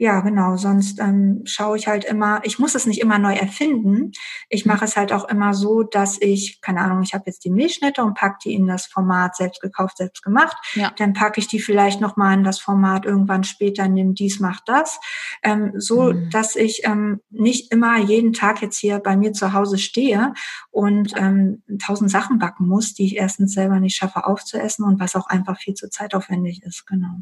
ja, 0.00 0.20
genau. 0.20 0.56
Sonst 0.56 0.98
ähm, 0.98 1.42
schaue 1.44 1.76
ich 1.76 1.86
halt 1.86 2.06
immer, 2.06 2.40
ich 2.44 2.58
muss 2.58 2.74
es 2.74 2.86
nicht 2.86 3.02
immer 3.02 3.18
neu 3.18 3.34
erfinden. 3.34 4.12
Ich 4.48 4.64
mache 4.64 4.86
es 4.86 4.96
halt 4.96 5.12
auch 5.12 5.28
immer 5.28 5.52
so, 5.52 5.82
dass 5.82 6.16
ich, 6.22 6.62
keine 6.62 6.80
Ahnung, 6.80 7.02
ich 7.02 7.12
habe 7.12 7.24
jetzt 7.26 7.44
die 7.44 7.50
Milchschnitte 7.50 8.02
und 8.02 8.14
packe 8.14 8.38
die 8.42 8.54
in 8.54 8.66
das 8.66 8.86
Format 8.86 9.36
selbst 9.36 9.60
gekauft, 9.60 9.98
selbst 9.98 10.22
gemacht. 10.22 10.56
Ja. 10.72 10.90
Dann 10.96 11.12
packe 11.12 11.38
ich 11.38 11.48
die 11.48 11.60
vielleicht 11.60 12.00
nochmal 12.00 12.32
in 12.32 12.44
das 12.44 12.58
Format 12.58 13.04
irgendwann 13.04 13.44
später, 13.44 13.88
nimm 13.88 14.14
dies, 14.14 14.40
mach 14.40 14.60
das. 14.64 14.98
Ähm, 15.42 15.72
so, 15.76 16.14
mhm. 16.14 16.30
dass 16.30 16.56
ich 16.56 16.80
ähm, 16.84 17.20
nicht 17.28 17.70
immer 17.70 17.98
jeden 17.98 18.32
Tag 18.32 18.62
jetzt 18.62 18.78
hier 18.78 19.00
bei 19.00 19.18
mir 19.18 19.34
zu 19.34 19.52
Hause 19.52 19.76
stehe 19.76 20.32
und 20.70 21.12
ähm, 21.18 21.62
tausend 21.78 22.10
Sachen 22.10 22.38
backen 22.38 22.66
muss, 22.66 22.94
die 22.94 23.04
ich 23.04 23.16
erstens 23.16 23.52
selber 23.52 23.78
nicht 23.80 23.96
schaffe 23.96 24.24
aufzuessen 24.24 24.82
und 24.86 24.98
was 24.98 25.14
auch 25.14 25.26
einfach 25.26 25.58
viel 25.58 25.74
zu 25.74 25.90
zeitaufwendig 25.90 26.62
ist. 26.62 26.86
Genau. 26.86 27.18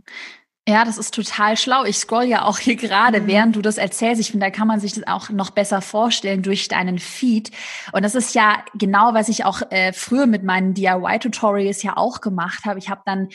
Ja, 0.68 0.84
das 0.84 0.98
ist 0.98 1.14
total 1.14 1.56
schlau. 1.56 1.84
Ich 1.84 1.96
scroll 1.96 2.24
ja 2.24 2.44
auch 2.44 2.58
hier 2.58 2.76
gerade, 2.76 3.22
mhm. 3.22 3.26
während 3.26 3.56
du 3.56 3.62
das 3.62 3.78
erzählst. 3.78 4.20
Ich 4.20 4.32
finde, 4.32 4.44
da 4.44 4.50
kann 4.50 4.68
man 4.68 4.80
sich 4.80 4.92
das 4.92 5.06
auch 5.06 5.30
noch 5.30 5.48
besser 5.48 5.80
vorstellen 5.80 6.42
durch 6.42 6.68
deinen 6.68 6.98
Feed. 6.98 7.50
Und 7.92 8.04
das 8.04 8.14
ist 8.14 8.34
ja 8.34 8.62
genau, 8.74 9.14
was 9.14 9.30
ich 9.30 9.46
auch 9.46 9.62
äh, 9.70 9.94
früher 9.94 10.26
mit 10.26 10.42
meinen 10.42 10.74
DIY-Tutorials 10.74 11.82
ja 11.82 11.96
auch 11.96 12.20
gemacht 12.20 12.66
habe. 12.66 12.78
Ich 12.78 12.90
habe 12.90 13.00
dann 13.06 13.28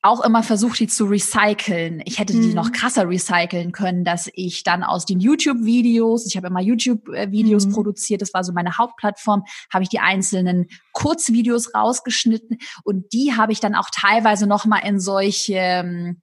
auch 0.00 0.24
immer 0.24 0.42
versucht, 0.42 0.78
die 0.80 0.86
zu 0.86 1.04
recyceln. 1.04 2.00
Ich 2.06 2.18
hätte 2.18 2.32
die 2.32 2.48
mhm. 2.48 2.54
noch 2.54 2.72
krasser 2.72 3.06
recyceln 3.06 3.72
können, 3.72 4.02
dass 4.02 4.30
ich 4.32 4.62
dann 4.62 4.82
aus 4.82 5.04
den 5.04 5.20
YouTube-Videos, 5.20 6.26
ich 6.26 6.38
habe 6.38 6.46
immer 6.46 6.62
YouTube-Videos 6.62 7.66
mhm. 7.66 7.72
produziert, 7.72 8.22
das 8.22 8.32
war 8.32 8.44
so 8.44 8.54
meine 8.54 8.78
Hauptplattform, 8.78 9.42
habe 9.70 9.82
ich 9.82 9.90
die 9.90 9.98
einzelnen 9.98 10.68
Kurzvideos 10.92 11.74
rausgeschnitten 11.74 12.58
und 12.84 13.12
die 13.12 13.34
habe 13.36 13.52
ich 13.52 13.60
dann 13.60 13.74
auch 13.74 13.90
teilweise 13.92 14.46
noch 14.46 14.64
mal 14.64 14.78
in 14.78 15.00
solche 15.00 15.54
ähm, 15.54 16.22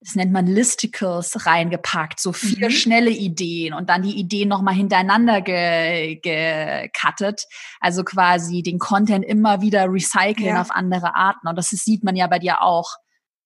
das 0.00 0.14
nennt 0.14 0.32
man 0.32 0.46
Listicles 0.46 1.46
reingepackt, 1.46 2.20
so 2.20 2.32
vier 2.32 2.68
mhm. 2.68 2.72
schnelle 2.72 3.10
Ideen 3.10 3.74
und 3.74 3.90
dann 3.90 4.02
die 4.02 4.18
Ideen 4.18 4.48
nochmal 4.48 4.74
hintereinander 4.74 5.42
gecuttet. 5.42 7.44
Also 7.80 8.02
quasi 8.02 8.62
den 8.62 8.78
Content 8.78 9.26
immer 9.26 9.60
wieder 9.60 9.92
recyceln 9.92 10.54
ja. 10.54 10.62
auf 10.62 10.70
andere 10.70 11.16
Arten. 11.16 11.48
Und 11.48 11.56
das 11.56 11.68
sieht 11.68 12.02
man 12.02 12.16
ja 12.16 12.28
bei 12.28 12.38
dir 12.38 12.62
auch. 12.62 12.94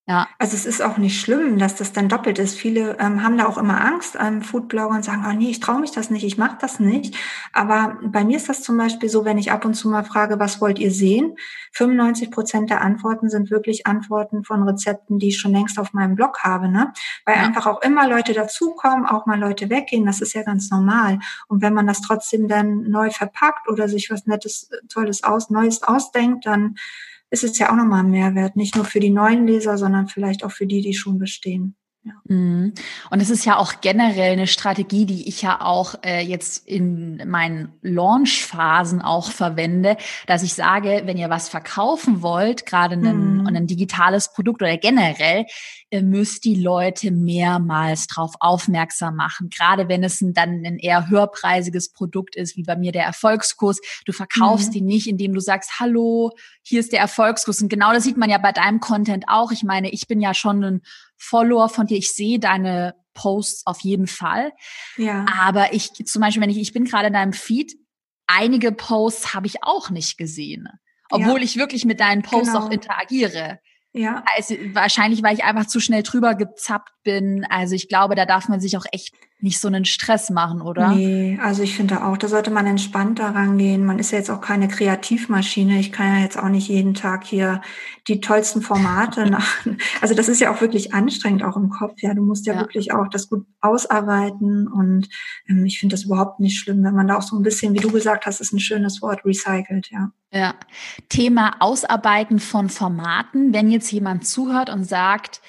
Ja. 0.07 0.29
Also 0.39 0.55
es 0.55 0.67
ist 0.67 0.83
auch 0.83 0.99
nicht 0.99 1.19
schlimm, 1.19 1.59
dass 1.59 1.77
das 1.77 1.95
dann 1.95 2.11
doppelt 2.11 2.39
ist. 2.39 2.59
Viele 2.59 2.99
ähm, 3.01 3.23
haben 3.23 3.39
da 3.39 3.47
auch 3.47 3.57
immer 3.57 3.81
Angst, 3.81 4.19
ähm, 4.21 4.43
Foodblogger 4.43 4.95
und 4.95 5.03
sagen, 5.03 5.25
oh 5.27 5.33
nee, 5.33 5.49
ich 5.49 5.61
traue 5.61 5.81
mich 5.81 5.93
das 5.93 6.11
nicht, 6.11 6.25
ich 6.25 6.37
mache 6.37 6.59
das 6.61 6.79
nicht. 6.79 7.17
Aber 7.55 7.97
bei 8.03 8.23
mir 8.23 8.37
ist 8.37 8.51
das 8.51 8.63
zum 8.63 8.77
Beispiel 8.77 9.09
so, 9.09 9.25
wenn 9.25 9.39
ich 9.39 9.51
ab 9.51 9.65
und 9.65 9.73
zu 9.73 9.89
mal 9.89 10.05
frage, 10.05 10.39
was 10.39 10.61
wollt 10.61 10.79
ihr 10.79 10.91
sehen? 10.91 11.37
95 11.73 12.31
Prozent 12.31 12.69
der 12.69 12.83
Antworten 12.83 13.31
sind 13.31 13.51
wirklich 13.51 13.87
Antworten 13.87 14.45
von 14.45 14.63
Rezepten, 14.65 15.19
die 15.19 15.29
ich 15.29 15.39
schon 15.39 15.53
längst 15.53 15.79
auf 15.79 15.95
meinem 15.95 16.17
Blog 16.17 16.41
habe, 16.41 16.69
ne? 16.69 16.93
Weil 17.25 17.37
ja. 17.37 17.43
einfach 17.43 17.67
auch 17.67 17.81
immer 17.81 18.07
Leute 18.07 18.35
dazukommen, 18.35 19.07
auch 19.07 19.25
mal 19.25 19.41
Leute 19.41 19.71
weggehen, 19.71 20.05
das 20.05 20.21
ist 20.21 20.35
ja 20.35 20.43
ganz 20.43 20.71
normal. 20.71 21.19
Und 21.49 21.63
wenn 21.63 21.73
man 21.73 21.87
das 21.87 22.03
trotzdem 22.03 22.47
dann 22.47 22.91
neu 22.91 23.09
verpackt 23.09 23.71
oder 23.71 23.89
sich 23.89 24.11
was 24.11 24.27
Nettes, 24.27 24.69
Tolles 24.91 25.25
aus, 25.25 25.49
Neues 25.49 25.83
ausdenkt, 25.83 26.45
dann 26.45 26.75
ist 27.35 27.45
es 27.45 27.59
ja 27.59 27.71
auch 27.71 27.77
nochmal 27.77 28.05
ein 28.05 28.11
Mehrwert, 28.11 28.55
nicht 28.55 28.77
nur 28.77 28.85
für 28.85 29.01
die 29.01 29.11
neuen 29.11 29.47
Leser, 29.47 29.77
sondern 29.77 30.07
vielleicht 30.07 30.45
auch 30.45 30.53
für 30.53 30.67
die, 30.67 30.81
die 30.81 30.95
schon 30.95 31.19
bestehen. 31.19 31.77
Ja. 32.07 32.13
Mhm. 32.25 32.75
Und 33.09 33.23
es 33.23 33.31
ist 33.31 33.47
ja 33.47 33.57
auch 33.57 33.81
generell 33.81 34.33
eine 34.33 34.47
Strategie, 34.47 35.07
die 35.07 35.27
ich 35.27 35.41
ja 35.41 35.63
auch 35.63 35.95
äh, 36.05 36.21
jetzt 36.21 36.69
in 36.69 37.17
meinen 37.31 37.73
Launch-Phasen 37.81 39.01
auch 39.01 39.31
verwende, 39.31 39.97
dass 40.27 40.43
ich 40.43 40.53
sage, 40.53 41.03
wenn 41.07 41.17
ihr 41.17 41.31
was 41.31 41.49
verkaufen 41.49 42.21
wollt, 42.21 42.67
gerade 42.67 42.97
ein, 42.97 43.39
mhm. 43.39 43.47
ein 43.47 43.67
digitales 43.67 44.35
Produkt 44.35 44.61
oder 44.61 44.77
generell, 44.77 45.47
ihr 45.89 46.03
müsst 46.03 46.45
die 46.45 46.57
Leute 46.57 47.11
mehrmals 47.11 48.07
drauf 48.07 48.35
aufmerksam 48.39 49.17
machen. 49.17 49.49
Gerade 49.49 49.89
wenn 49.89 50.05
es 50.05 50.21
ein, 50.21 50.35
dann 50.35 50.63
ein 50.67 50.79
eher 50.79 51.09
höherpreisiges 51.09 51.93
Produkt 51.93 52.37
ist, 52.37 52.55
wie 52.57 52.65
bei 52.65 52.77
mir 52.77 52.93
der 52.93 53.05
Erfolgskurs. 53.05 53.81
Du 54.05 54.13
verkaufst 54.13 54.73
mhm. 54.73 54.79
ihn 54.79 54.87
nicht, 54.87 55.07
indem 55.07 55.33
du 55.33 55.41
sagst, 55.41 55.81
hallo, 55.81 56.33
hier 56.63 56.81
ist 56.81 56.93
der 56.93 57.01
Erfolgskurs. 57.01 57.63
Und 57.63 57.71
genau 57.71 57.95
das 57.95 58.05
sieht 58.05 58.19
man 58.19 58.29
ja 58.29 58.37
bei 58.37 58.53
deinem 58.53 58.81
Content 58.81 59.25
auch. 59.29 59.53
Ich 59.53 59.63
meine, 59.63 59.89
ich 59.91 60.07
bin 60.07 60.21
ja 60.21 60.35
schon 60.35 60.63
ein 60.63 60.83
Follower 61.25 61.69
von 61.69 61.87
dir. 61.87 61.97
Ich 61.97 62.13
sehe 62.13 62.39
deine 62.39 62.95
Posts 63.15 63.67
auf 63.67 63.81
jeden 63.81 64.07
Fall. 64.07 64.53
Ja. 64.97 65.25
Aber 65.41 65.73
ich, 65.73 65.93
zum 65.93 66.21
Beispiel, 66.21 66.43
wenn 66.43 66.51
ich, 66.51 66.59
ich 66.59 66.73
bin 66.73 66.85
gerade 66.85 67.07
in 67.07 67.13
deinem 67.13 67.33
Feed, 67.33 67.75
einige 68.27 68.73
Posts 68.73 69.35
habe 69.35 69.47
ich 69.47 69.63
auch 69.63 69.91
nicht 69.91 70.19
gesehen. 70.19 70.69
Obwohl 71.11 71.39
ja. 71.39 71.45
ich 71.45 71.57
wirklich 71.57 71.85
mit 71.85 72.01
deinen 72.01 72.23
Posts 72.23 72.53
genau. 72.53 72.67
auch 72.67 72.71
interagiere. 72.71 73.61
Ja. 73.93 74.25
Also 74.37 74.57
wahrscheinlich, 74.73 75.23
weil 75.23 75.35
ich 75.35 75.45
einfach 75.45 75.67
zu 75.67 75.79
schnell 75.79 76.03
drüber 76.03 76.35
gezappt 76.35 76.91
bin. 77.05 77.47
Also 77.49 77.77
ich 77.77 77.89
glaube, 77.89 78.17
da 78.17 78.27
darf 78.27 78.49
man 78.49 78.61
sich 78.61 78.77
auch 78.77 78.87
echt 78.91 79.15
nicht 79.45 79.61
so 79.61 79.69
einen 79.69 79.85
Stress 79.85 80.31
machen, 80.31 80.63
oder? 80.63 80.95
Nee, 80.95 81.39
also 81.41 81.63
ich 81.63 81.77
finde 81.77 82.03
auch, 82.03 82.17
da 82.17 82.29
sollte 82.29 82.51
man 82.51 82.67
entspannt 82.67 83.19
daran 83.19 83.59
gehen. 83.59 83.85
Man 83.85 83.99
ist 83.99 84.11
ja 84.11 84.17
jetzt 84.17 84.31
auch 84.31 84.41
keine 84.41 84.69
Kreativmaschine. 84.69 85.79
Ich 85.79 85.93
kann 85.93 86.17
ja 86.17 86.23
jetzt 86.23 86.39
auch 86.39 86.49
nicht 86.49 86.67
jeden 86.69 86.95
Tag 86.95 87.25
hier 87.25 87.61
die 88.09 88.21
tollsten 88.21 88.63
Formate 88.63 89.27
machen. 89.31 89.77
Also 90.01 90.15
das 90.15 90.29
ist 90.29 90.41
ja 90.41 90.51
auch 90.51 90.63
wirklich 90.63 90.95
anstrengend, 90.95 91.45
auch 91.45 91.57
im 91.57 91.69
Kopf. 91.69 92.01
Ja, 92.01 92.15
du 92.15 92.23
musst 92.23 92.47
ja, 92.47 92.55
ja. 92.55 92.61
wirklich 92.61 92.95
auch 92.95 93.07
das 93.09 93.29
gut 93.29 93.45
ausarbeiten. 93.61 94.67
Und 94.67 95.11
ähm, 95.47 95.67
ich 95.67 95.79
finde 95.79 95.95
das 95.95 96.05
überhaupt 96.05 96.41
nicht 96.41 96.59
schlimm, 96.59 96.83
wenn 96.83 96.95
man 96.95 97.09
da 97.09 97.19
auch 97.19 97.23
so 97.23 97.37
ein 97.37 97.43
bisschen, 97.43 97.75
wie 97.75 97.81
du 97.81 97.93
gesagt 97.93 98.25
hast, 98.25 98.41
ist 98.41 98.55
ein 98.55 98.61
schönes 98.61 99.03
Wort, 99.03 99.27
recycelt, 99.27 99.91
ja. 99.91 100.11
Ja. 100.33 100.55
Thema 101.11 101.57
Ausarbeiten 101.61 102.41
von 102.41 102.71
Formaten. 102.71 103.53
Wenn 103.53 103.71
jetzt 103.71 103.93
jemand 103.93 104.27
zuhört 104.27 104.71
und 104.71 104.85
sagt, 104.85 105.43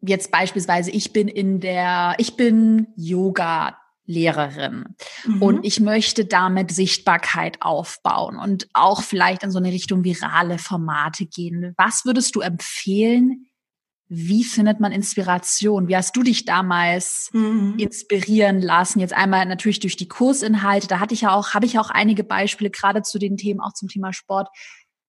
jetzt 0.00 0.30
beispielsweise, 0.30 0.90
ich 0.90 1.12
bin 1.12 1.28
in 1.28 1.60
der, 1.60 2.14
ich 2.18 2.36
bin 2.36 2.88
Yoga 2.96 3.76
Lehrerin. 4.06 4.94
Mhm. 5.24 5.42
Und 5.42 5.64
ich 5.66 5.80
möchte 5.80 6.24
damit 6.24 6.70
Sichtbarkeit 6.70 7.60
aufbauen 7.60 8.38
und 8.38 8.68
auch 8.72 9.02
vielleicht 9.02 9.42
in 9.42 9.50
so 9.50 9.58
eine 9.58 9.72
Richtung 9.72 10.04
virale 10.04 10.58
Formate 10.58 11.26
gehen. 11.26 11.74
Was 11.76 12.04
würdest 12.04 12.36
du 12.36 12.40
empfehlen? 12.40 13.46
Wie 14.08 14.44
findet 14.44 14.78
man 14.78 14.92
Inspiration? 14.92 15.88
Wie 15.88 15.96
hast 15.96 16.14
du 16.14 16.22
dich 16.22 16.44
damals 16.44 17.30
mhm. 17.32 17.74
inspirieren 17.78 18.60
lassen? 18.60 19.00
Jetzt 19.00 19.14
einmal 19.14 19.44
natürlich 19.46 19.80
durch 19.80 19.96
die 19.96 20.06
Kursinhalte. 20.06 20.86
Da 20.86 21.00
hatte 21.00 21.14
ich 21.14 21.22
ja 21.22 21.34
auch, 21.34 21.54
habe 21.54 21.66
ich 21.66 21.72
ja 21.72 21.80
auch 21.80 21.90
einige 21.90 22.22
Beispiele 22.22 22.70
gerade 22.70 23.02
zu 23.02 23.18
den 23.18 23.36
Themen, 23.36 23.60
auch 23.60 23.72
zum 23.72 23.88
Thema 23.88 24.12
Sport. 24.12 24.48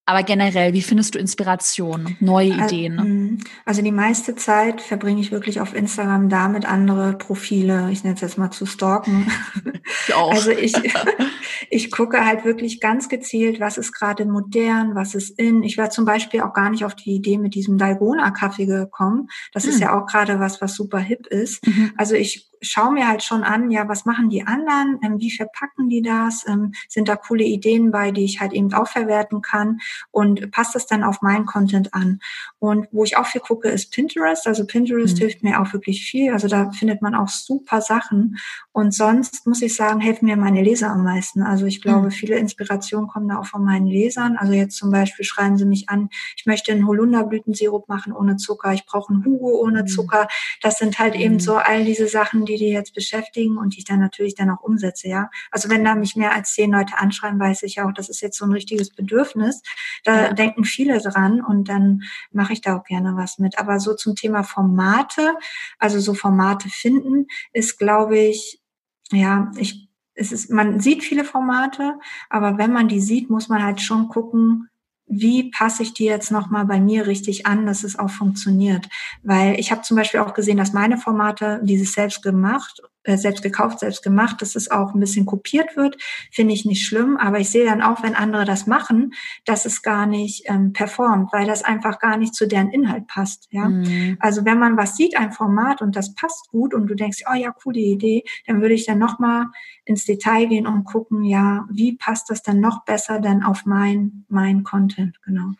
Aber 0.10 0.24
generell, 0.24 0.72
wie 0.72 0.82
findest 0.82 1.15
du 1.15 1.20
Inspiration, 1.20 2.15
neue 2.22 2.52
Ideen? 2.52 2.96
Mm, 2.96 3.39
also 3.65 3.82
die 3.82 3.91
meiste 3.91 4.36
Zeit 4.36 4.80
verbringe 4.80 5.20
ich 5.20 5.34
wirklich 5.34 5.60
auf 5.60 5.76
Instagram 5.76 6.30
damit, 6.30 6.65
andere 6.65 7.12
Profile, 7.17 7.89
ich 7.91 8.06
nenne 8.06 8.15
es 8.15 8.22
jetzt 8.22 8.38
mal 8.38 8.50
zu 8.50 8.65
stalken. 8.65 9.30
Ich 10.06 10.13
auch. 10.13 10.32
Also 10.32 10.52
ich, 10.52 10.74
ich 11.70 11.91
gucke 11.91 12.26
halt 12.26 12.43
wirklich 12.43 12.82
ganz 12.82 13.08
gezielt, 13.08 13.62
was 13.62 13.78
ist 13.78 13.93
gerade 13.93 14.26
modern, 14.26 14.96
was 14.96 15.15
ist 15.15 15.39
in. 15.39 15.63
Ich 15.63 15.78
wäre 15.78 15.89
zum 15.89 16.04
Beispiel 16.04 16.41
auch 16.41 16.54
gar 16.54 16.70
nicht 16.70 16.84
auf 16.84 16.93
die 16.93 17.15
Idee 17.15 17.38
mit 17.38 17.56
diesem 17.56 17.78
Dalgona-Kaffee 17.78 18.65
gekommen. 18.65 19.30
Das 19.54 19.63
mhm. 19.63 19.70
ist 19.70 19.80
ja 19.80 19.98
auch 19.98 20.06
gerade 20.06 20.41
was, 20.41 20.62
was 20.62 20.76
super 20.76 21.00
hip 21.00 21.28
ist. 21.28 21.65
Mhm. 21.65 21.93
Also 21.96 22.15
ich 22.15 22.50
schaue 22.62 22.93
mir 22.93 23.08
halt 23.08 23.24
schon 23.24 23.43
an, 23.43 23.72
ja, 23.72 23.88
was 23.88 24.06
machen 24.06 24.30
die 24.30 24.43
anderen, 24.43 25.00
ähm, 25.04 25.20
wie 25.20 25.32
verpacken 25.32 25.89
die 25.89 26.02
das, 26.02 26.46
ähm, 26.48 26.74
sind 26.88 27.08
da 27.08 27.15
coole 27.15 27.43
Ideen 27.43 27.91
bei, 27.91 28.12
die 28.12 28.26
ich 28.26 28.39
halt 28.39 28.54
eben 28.54 28.74
auch 28.74 28.88
verwerten 28.88 29.41
kann. 29.41 29.80
Und 30.12 30.51
passe 30.51 30.71
das 30.73 30.88
dann 30.88 31.03
auf 31.03 31.21
meinen 31.21 31.45
Content 31.45 31.93
an. 31.93 32.19
Und 32.60 32.88
wo 32.91 33.03
ich 33.03 33.17
auch 33.17 33.25
viel 33.25 33.41
gucke, 33.41 33.69
ist 33.69 33.91
Pinterest. 33.91 34.47
Also 34.47 34.65
Pinterest 34.65 35.15
mhm. 35.15 35.19
hilft 35.19 35.43
mir 35.43 35.62
auch 35.62 35.73
wirklich 35.73 36.05
viel. 36.05 36.31
Also 36.31 36.47
da 36.47 36.71
findet 36.71 37.01
man 37.01 37.15
auch 37.15 37.29
super 37.29 37.81
Sachen. 37.81 38.38
Und 38.71 38.93
sonst 38.93 39.45
muss 39.47 39.62
ich 39.62 39.75
sagen, 39.75 39.99
helfen 39.99 40.25
mir 40.25 40.38
meine 40.38 40.62
Leser 40.62 40.89
am 40.89 41.03
meisten. 41.03 41.41
Also 41.41 41.65
ich 41.65 41.81
glaube, 41.81 42.07
mhm. 42.07 42.12
viele 42.12 42.38
Inspirationen 42.38 43.07
kommen 43.07 43.27
da 43.27 43.39
auch 43.39 43.45
von 43.45 43.63
meinen 43.63 43.88
Lesern. 43.88 44.38
Also 44.38 44.53
jetzt 44.53 44.77
zum 44.77 44.91
Beispiel 44.91 45.25
schreiben 45.25 45.57
sie 45.57 45.65
mich 45.65 45.89
an, 45.89 46.10
ich 46.36 46.45
möchte 46.45 46.71
einen 46.71 46.88
Holunderblütensirup 46.88 47.88
machen 47.88 48.13
ohne 48.13 48.38
Zucker, 48.38 48.73
ich 48.73 48.86
brauche 48.86 49.13
einen 49.13 49.25
Hugo 49.25 49.62
ohne 49.62 49.83
mhm. 49.83 49.87
Zucker. 49.87 50.27
Das 50.62 50.77
sind 50.77 51.00
halt 51.00 51.15
eben 51.15 51.35
mhm. 51.35 51.39
so 51.39 51.56
all 51.58 51.85
diese 51.85 52.08
Sachen, 52.08 52.45
die 52.45 52.58
die 52.58 52.69
jetzt 52.69 52.93
beschäftigen 52.93 53.58
und 53.58 53.73
die 53.73 53.79
ich 53.79 53.85
dann 53.85 54.00
natürlich 54.00 54.35
dann 54.35 54.50
auch 54.50 54.62
umsetze, 54.62 55.08
ja. 55.08 55.29
Also 55.52 55.69
wenn 55.69 55.83
da 55.83 55.95
mich 55.95 56.15
mehr 56.15 56.33
als 56.33 56.54
zehn 56.54 56.71
Leute 56.71 56.98
anschreiben, 56.98 57.39
weiß 57.39 57.63
ich 57.63 57.81
auch, 57.81 57.91
das 57.91 58.10
ist 58.10 58.21
jetzt 58.21 58.37
so 58.37 58.45
ein 58.45 58.52
richtiges 58.52 58.89
Bedürfnis. 58.89 59.62
Da 60.04 60.27
ja. 60.27 60.33
denken 60.33 60.63
viele 60.63 61.00
dran 61.00 61.42
und 61.42 61.69
dann 61.69 62.04
mache 62.31 62.54
ich 62.54 62.62
da 62.62 62.77
auch 62.77 62.83
gerne 62.83 63.15
was 63.15 63.40
mit. 63.40 63.60
Aber 63.60 63.79
so 63.79 63.94
zum 63.96 64.15
Thema 64.15 64.44
Formate, 64.44 65.35
also 65.79 66.00
so 66.00 66.13
Formate 66.13 66.69
finden, 66.69 67.27
ist, 67.54 67.77
glaube 67.77 68.17
ich, 68.17 68.62
ja, 69.12 69.52
ich, 69.58 69.90
es 70.13 70.31
ist, 70.31 70.50
man 70.50 70.79
sieht 70.79 71.04
viele 71.04 71.23
Formate, 71.23 72.00
aber 72.29 72.58
wenn 72.58 72.73
man 72.73 72.88
die 72.88 73.02
sieht, 73.02 73.29
muss 73.29 73.50
man 73.50 73.63
halt 73.63 73.81
schon 73.81 74.10
gucken, 74.10 74.69
wie 75.08 75.50
passe 75.52 75.83
ich 75.83 75.94
die 75.94 76.04
jetzt 76.04 76.31
nochmal 76.31 76.65
bei 76.65 76.81
mir 76.81 77.08
richtig 77.08 77.46
an, 77.46 77.65
dass 77.65 77.83
es 77.83 77.98
auch 77.98 78.10
funktioniert. 78.10 78.90
Weil 79.23 79.58
ich 79.58 79.71
habe 79.71 79.81
zum 79.81 79.96
Beispiel 79.96 80.19
auch 80.19 80.33
gesehen, 80.33 80.58
dass 80.58 80.73
meine 80.73 80.98
Formate 80.98 81.62
dieses 81.63 81.94
selbst 81.94 82.21
gemacht 82.21 82.81
selbst 83.15 83.43
gekauft, 83.43 83.79
selbst 83.79 84.03
gemacht, 84.03 84.41
dass 84.41 84.55
es 84.55 84.69
auch 84.69 84.93
ein 84.93 84.99
bisschen 84.99 85.25
kopiert 85.25 85.77
wird, 85.77 85.97
finde 86.31 86.53
ich 86.53 86.65
nicht 86.65 86.85
schlimm. 86.85 87.17
Aber 87.17 87.39
ich 87.39 87.49
sehe 87.49 87.65
dann 87.65 87.81
auch, 87.81 88.03
wenn 88.03 88.15
andere 88.15 88.45
das 88.45 88.67
machen, 88.67 89.13
dass 89.45 89.65
es 89.65 89.81
gar 89.81 90.05
nicht 90.05 90.43
ähm, 90.45 90.73
performt, 90.73 91.31
weil 91.31 91.45
das 91.45 91.63
einfach 91.63 91.99
gar 91.99 92.17
nicht 92.17 92.35
zu 92.35 92.47
deren 92.47 92.69
Inhalt 92.69 93.08
passt. 93.08 93.47
Ja, 93.51 93.69
mhm. 93.69 94.17
also 94.19 94.43
wenn 94.45 94.60
man 94.60 94.77
was 94.77 94.97
sieht, 94.97 95.17
ein 95.17 95.31
Format 95.31 95.81
und 95.81 95.95
das 95.95 96.15
passt 96.15 96.49
gut 96.49 96.73
und 96.73 96.87
du 96.87 96.95
denkst, 96.95 97.23
oh 97.31 97.35
ja, 97.35 97.51
coole 97.51 97.79
Idee, 97.79 98.23
dann 98.45 98.62
würde 98.62 98.73
ich 98.73 98.85
dann 98.85 98.99
noch 98.99 99.19
mal 99.19 99.47
ins 99.85 100.05
Detail 100.05 100.47
gehen 100.47 100.67
und 100.67 100.83
gucken, 100.83 101.23
ja, 101.23 101.65
wie 101.71 101.95
passt 101.95 102.29
das 102.29 102.43
dann 102.43 102.60
noch 102.60 102.83
besser 102.83 103.19
dann 103.19 103.43
auf 103.43 103.65
mein 103.65 104.25
mein 104.27 104.63
Content, 104.63 105.21
genau. 105.23 105.53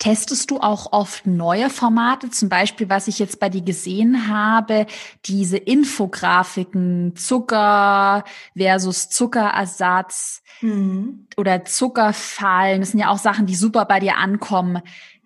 Testest 0.00 0.50
du 0.50 0.60
auch 0.60 0.92
oft 0.92 1.26
neue 1.26 1.68
Formate? 1.68 2.30
Zum 2.30 2.48
Beispiel, 2.48 2.88
was 2.88 3.06
ich 3.06 3.18
jetzt 3.18 3.38
bei 3.38 3.50
dir 3.50 3.60
gesehen 3.60 4.28
habe, 4.28 4.86
diese 5.26 5.58
Infografiken, 5.58 7.14
Zucker 7.16 8.24
versus 8.56 9.10
Zuckerersatz 9.10 10.42
mhm. 10.62 11.26
oder 11.36 11.66
Zuckerfallen. 11.66 12.80
Das 12.80 12.92
sind 12.92 13.00
ja 13.00 13.10
auch 13.10 13.18
Sachen, 13.18 13.44
die 13.44 13.54
super 13.54 13.84
bei 13.84 14.00
dir 14.00 14.16
ankommen. 14.16 14.80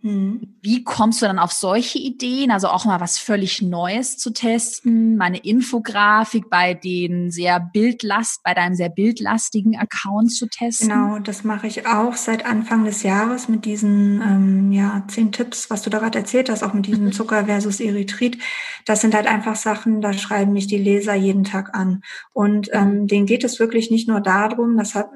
Mhm. 0.05 0.59
Wie 0.61 0.84
kommst 0.84 1.22
du 1.22 1.26
dann 1.26 1.38
auf 1.38 1.52
solche 1.52 1.98
Ideen? 1.98 2.50
Also 2.50 2.68
auch 2.68 2.84
mal 2.84 3.00
was 3.00 3.18
völlig 3.18 3.62
Neues 3.62 4.18
zu 4.18 4.34
testen, 4.34 5.16
meine 5.16 5.38
Infografik 5.38 6.50
bei 6.50 6.74
den 6.74 7.30
sehr 7.30 7.59
bildlast, 7.59 8.42
bei 8.42 8.52
deinem 8.52 8.74
sehr 8.74 8.90
bildlastigen 8.90 9.76
Account 9.76 10.30
zu 10.30 10.46
testen? 10.46 10.90
Genau, 10.90 11.18
das 11.20 11.42
mache 11.42 11.66
ich 11.66 11.86
auch 11.86 12.16
seit 12.16 12.44
Anfang 12.44 12.84
des 12.84 13.02
Jahres 13.02 13.48
mit 13.48 13.64
diesen 13.64 14.20
ähm, 14.20 14.72
ja 14.72 15.05
zehn 15.09 15.32
Tipps, 15.32 15.70
was 15.70 15.80
du 15.80 15.88
da 15.88 16.00
gerade 16.00 16.18
erzählt 16.18 16.50
hast, 16.50 16.62
auch 16.62 16.74
mit 16.74 16.86
diesem 16.86 17.07
mhm. 17.07 17.12
Zucker 17.12 17.46
versus 17.46 17.80
Erythrit. 17.80 18.36
Das 18.84 19.00
sind 19.00 19.14
halt 19.14 19.26
einfach 19.26 19.57
Sachen, 19.57 20.02
da 20.02 20.12
schreiben 20.12 20.52
mich 20.52 20.66
die 20.66 20.76
Leser 20.76 21.14
jeden 21.14 21.44
Tag 21.44 21.74
an. 21.74 22.02
Und 22.34 22.68
ähm, 22.72 23.07
denen 23.07 23.24
geht 23.24 23.42
es 23.42 23.59
wirklich 23.59 23.90
nicht 23.90 24.07
nur 24.07 24.20
darum, 24.20 24.76
das 24.76 24.94
hat 24.94 25.09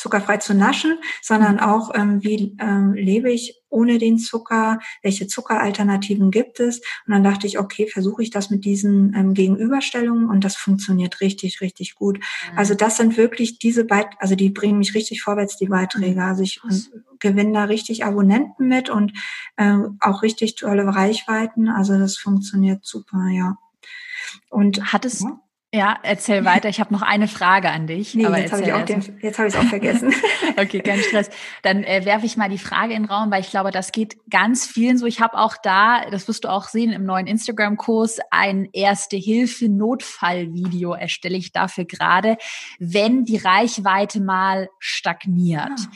zuckerfrei 0.00 0.38
zu 0.38 0.54
naschen, 0.54 0.98
sondern 1.22 1.54
mhm. 1.54 1.60
auch, 1.60 1.90
ähm, 1.94 2.22
wie 2.22 2.56
ähm, 2.58 2.94
lebe 2.94 3.30
ich 3.30 3.60
ohne 3.68 3.98
den 3.98 4.18
Zucker, 4.18 4.80
welche 5.02 5.26
Zuckeralternativen 5.26 6.30
gibt 6.30 6.58
es. 6.58 6.78
Und 7.06 7.12
dann 7.12 7.22
dachte 7.22 7.46
ich, 7.46 7.58
okay, 7.58 7.86
versuche 7.86 8.22
ich 8.22 8.30
das 8.30 8.50
mit 8.50 8.64
diesen 8.64 9.14
ähm, 9.14 9.34
Gegenüberstellungen 9.34 10.28
und 10.28 10.44
das 10.44 10.56
funktioniert 10.56 11.20
richtig, 11.20 11.60
richtig 11.60 11.94
gut. 11.94 12.18
Mhm. 12.18 12.58
Also 12.58 12.74
das 12.74 12.96
sind 12.96 13.16
wirklich 13.16 13.58
diese 13.58 13.84
Beiträge, 13.84 14.20
also 14.20 14.34
die 14.34 14.50
bringen 14.50 14.78
mich 14.78 14.94
richtig 14.94 15.22
vorwärts, 15.22 15.56
die 15.56 15.68
Beiträge. 15.68 16.20
Mhm. 16.20 16.26
Also 16.26 16.42
ich 16.42 16.60
gewinne 17.20 17.52
da 17.52 17.64
richtig 17.64 18.04
Abonnenten 18.04 18.66
mit 18.66 18.88
und 18.88 19.12
äh, 19.56 19.76
auch 20.00 20.22
richtig 20.22 20.56
tolle 20.56 20.86
Reichweiten. 20.86 21.68
Also 21.68 21.98
das 21.98 22.16
funktioniert 22.16 22.84
super, 22.84 23.28
ja. 23.30 23.56
Und 24.48 24.92
hat 24.92 25.04
es, 25.04 25.20
ja? 25.20 25.40
Ja, 25.72 25.96
erzähl 26.02 26.44
weiter. 26.44 26.68
Ich 26.68 26.80
habe 26.80 26.92
noch 26.92 27.02
eine 27.02 27.28
Frage 27.28 27.70
an 27.70 27.86
dich. 27.86 28.12
Nee, 28.14 28.26
aber 28.26 28.38
jetzt 28.38 28.52
habe 28.52 28.62
ich 28.62 28.72
auch 28.72 28.84
den, 28.84 29.00
jetzt 29.20 29.38
habe 29.38 29.46
ich 29.48 29.54
es 29.54 29.60
auch 29.60 29.64
vergessen. 29.64 30.12
okay, 30.56 30.80
kein 30.80 30.98
Stress. 31.00 31.30
Dann 31.62 31.84
äh, 31.84 32.04
werfe 32.04 32.26
ich 32.26 32.36
mal 32.36 32.48
die 32.48 32.58
Frage 32.58 32.94
in 32.94 33.04
den 33.04 33.10
Raum, 33.10 33.30
weil 33.30 33.40
ich 33.40 33.50
glaube, 33.50 33.70
das 33.70 33.92
geht 33.92 34.16
ganz 34.28 34.66
vielen 34.66 34.98
so. 34.98 35.06
Ich 35.06 35.20
habe 35.20 35.38
auch 35.38 35.54
da, 35.62 36.10
das 36.10 36.26
wirst 36.28 36.44
du 36.44 36.48
auch 36.48 36.68
sehen 36.68 36.92
im 36.92 37.04
neuen 37.04 37.26
Instagram-Kurs, 37.26 38.18
ein 38.30 38.68
Erste-Hilfe-Notfall-Video 38.72 40.94
erstelle 40.94 41.36
ich 41.36 41.52
dafür 41.52 41.84
gerade, 41.84 42.38
wenn 42.78 43.24
die 43.24 43.36
Reichweite 43.36 44.20
mal 44.20 44.68
stagniert. 44.78 45.70
Ah 45.70 45.88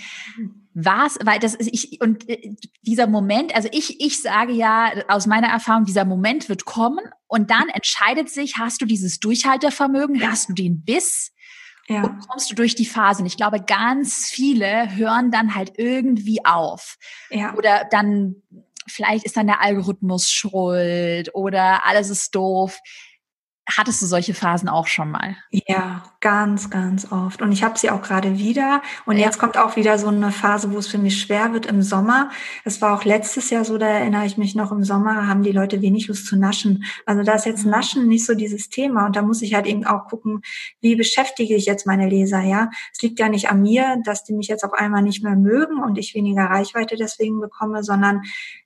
was, 0.74 1.18
weil 1.24 1.38
das 1.38 1.54
ist 1.54 1.70
ich 1.72 2.00
und 2.00 2.28
äh, 2.28 2.56
dieser 2.82 3.06
Moment, 3.06 3.54
also 3.54 3.68
ich 3.70 4.00
ich 4.00 4.20
sage 4.20 4.52
ja 4.52 4.90
aus 5.08 5.26
meiner 5.26 5.46
Erfahrung, 5.46 5.84
dieser 5.84 6.04
Moment 6.04 6.48
wird 6.48 6.64
kommen 6.64 7.04
und 7.28 7.50
dann 7.50 7.68
entscheidet 7.68 8.28
sich, 8.28 8.58
hast 8.58 8.80
du 8.80 8.84
dieses 8.84 9.20
Durchhaltevermögen, 9.20 10.16
ja. 10.16 10.30
hast 10.30 10.48
du 10.48 10.52
den 10.52 10.84
Biss 10.84 11.32
ja. 11.88 12.02
und 12.02 12.18
kommst 12.26 12.50
du 12.50 12.56
durch 12.56 12.74
die 12.74 12.86
Phasen. 12.86 13.24
Ich 13.24 13.36
glaube, 13.36 13.60
ganz 13.60 14.28
viele 14.30 14.96
hören 14.96 15.30
dann 15.30 15.54
halt 15.54 15.74
irgendwie 15.76 16.44
auf. 16.44 16.96
Ja. 17.30 17.54
Oder 17.54 17.86
dann 17.90 18.36
vielleicht 18.86 19.24
ist 19.24 19.36
dann 19.36 19.46
der 19.46 19.62
Algorithmus 19.62 20.30
schuld 20.30 21.34
oder 21.34 21.86
alles 21.86 22.10
ist 22.10 22.34
doof. 22.34 22.78
Hattest 23.66 24.02
du 24.02 24.06
solche 24.06 24.34
Phasen 24.34 24.68
auch 24.68 24.86
schon 24.86 25.10
mal? 25.10 25.36
Ja, 25.50 26.02
ganz, 26.20 26.68
ganz 26.68 27.10
oft. 27.10 27.40
Und 27.40 27.50
ich 27.50 27.62
habe 27.62 27.78
sie 27.78 27.90
auch 27.90 28.02
gerade 28.02 28.38
wieder. 28.38 28.82
Und 29.06 29.16
ja. 29.16 29.24
jetzt 29.24 29.38
kommt 29.38 29.56
auch 29.56 29.76
wieder 29.76 29.98
so 29.98 30.08
eine 30.08 30.32
Phase, 30.32 30.70
wo 30.70 30.78
es 30.78 30.86
für 30.86 30.98
mich 30.98 31.18
schwer 31.18 31.54
wird 31.54 31.64
im 31.64 31.80
Sommer. 31.80 32.30
Es 32.64 32.82
war 32.82 32.94
auch 32.94 33.04
letztes 33.04 33.48
Jahr 33.48 33.64
so, 33.64 33.78
da 33.78 33.86
erinnere 33.86 34.26
ich 34.26 34.36
mich 34.36 34.54
noch, 34.54 34.70
im 34.70 34.84
Sommer 34.84 35.28
haben 35.28 35.42
die 35.42 35.52
Leute 35.52 35.80
wenig 35.80 36.08
Lust 36.08 36.26
zu 36.26 36.36
naschen. 36.36 36.84
Also 37.06 37.22
da 37.22 37.34
ist 37.34 37.46
jetzt 37.46 37.64
mhm. 37.64 37.70
Naschen 37.70 38.06
nicht 38.06 38.26
so 38.26 38.34
dieses 38.34 38.68
Thema. 38.68 39.06
Und 39.06 39.16
da 39.16 39.22
muss 39.22 39.40
ich 39.40 39.54
halt 39.54 39.66
eben 39.66 39.86
auch 39.86 40.08
gucken, 40.08 40.42
wie 40.82 40.94
beschäftige 40.94 41.54
ich 41.56 41.64
jetzt 41.64 41.86
meine 41.86 42.08
Leser, 42.08 42.42
ja? 42.42 42.68
Es 42.92 43.00
liegt 43.00 43.18
ja 43.18 43.30
nicht 43.30 43.48
an 43.48 43.62
mir, 43.62 43.96
dass 44.04 44.24
die 44.24 44.34
mich 44.34 44.48
jetzt 44.48 44.64
auf 44.64 44.74
einmal 44.74 45.02
nicht 45.02 45.24
mehr 45.24 45.36
mögen 45.36 45.82
und 45.82 45.96
ich 45.96 46.14
weniger 46.14 46.44
Reichweite 46.44 46.96
deswegen 46.96 47.40
bekomme, 47.40 47.82
sondern 47.82 48.22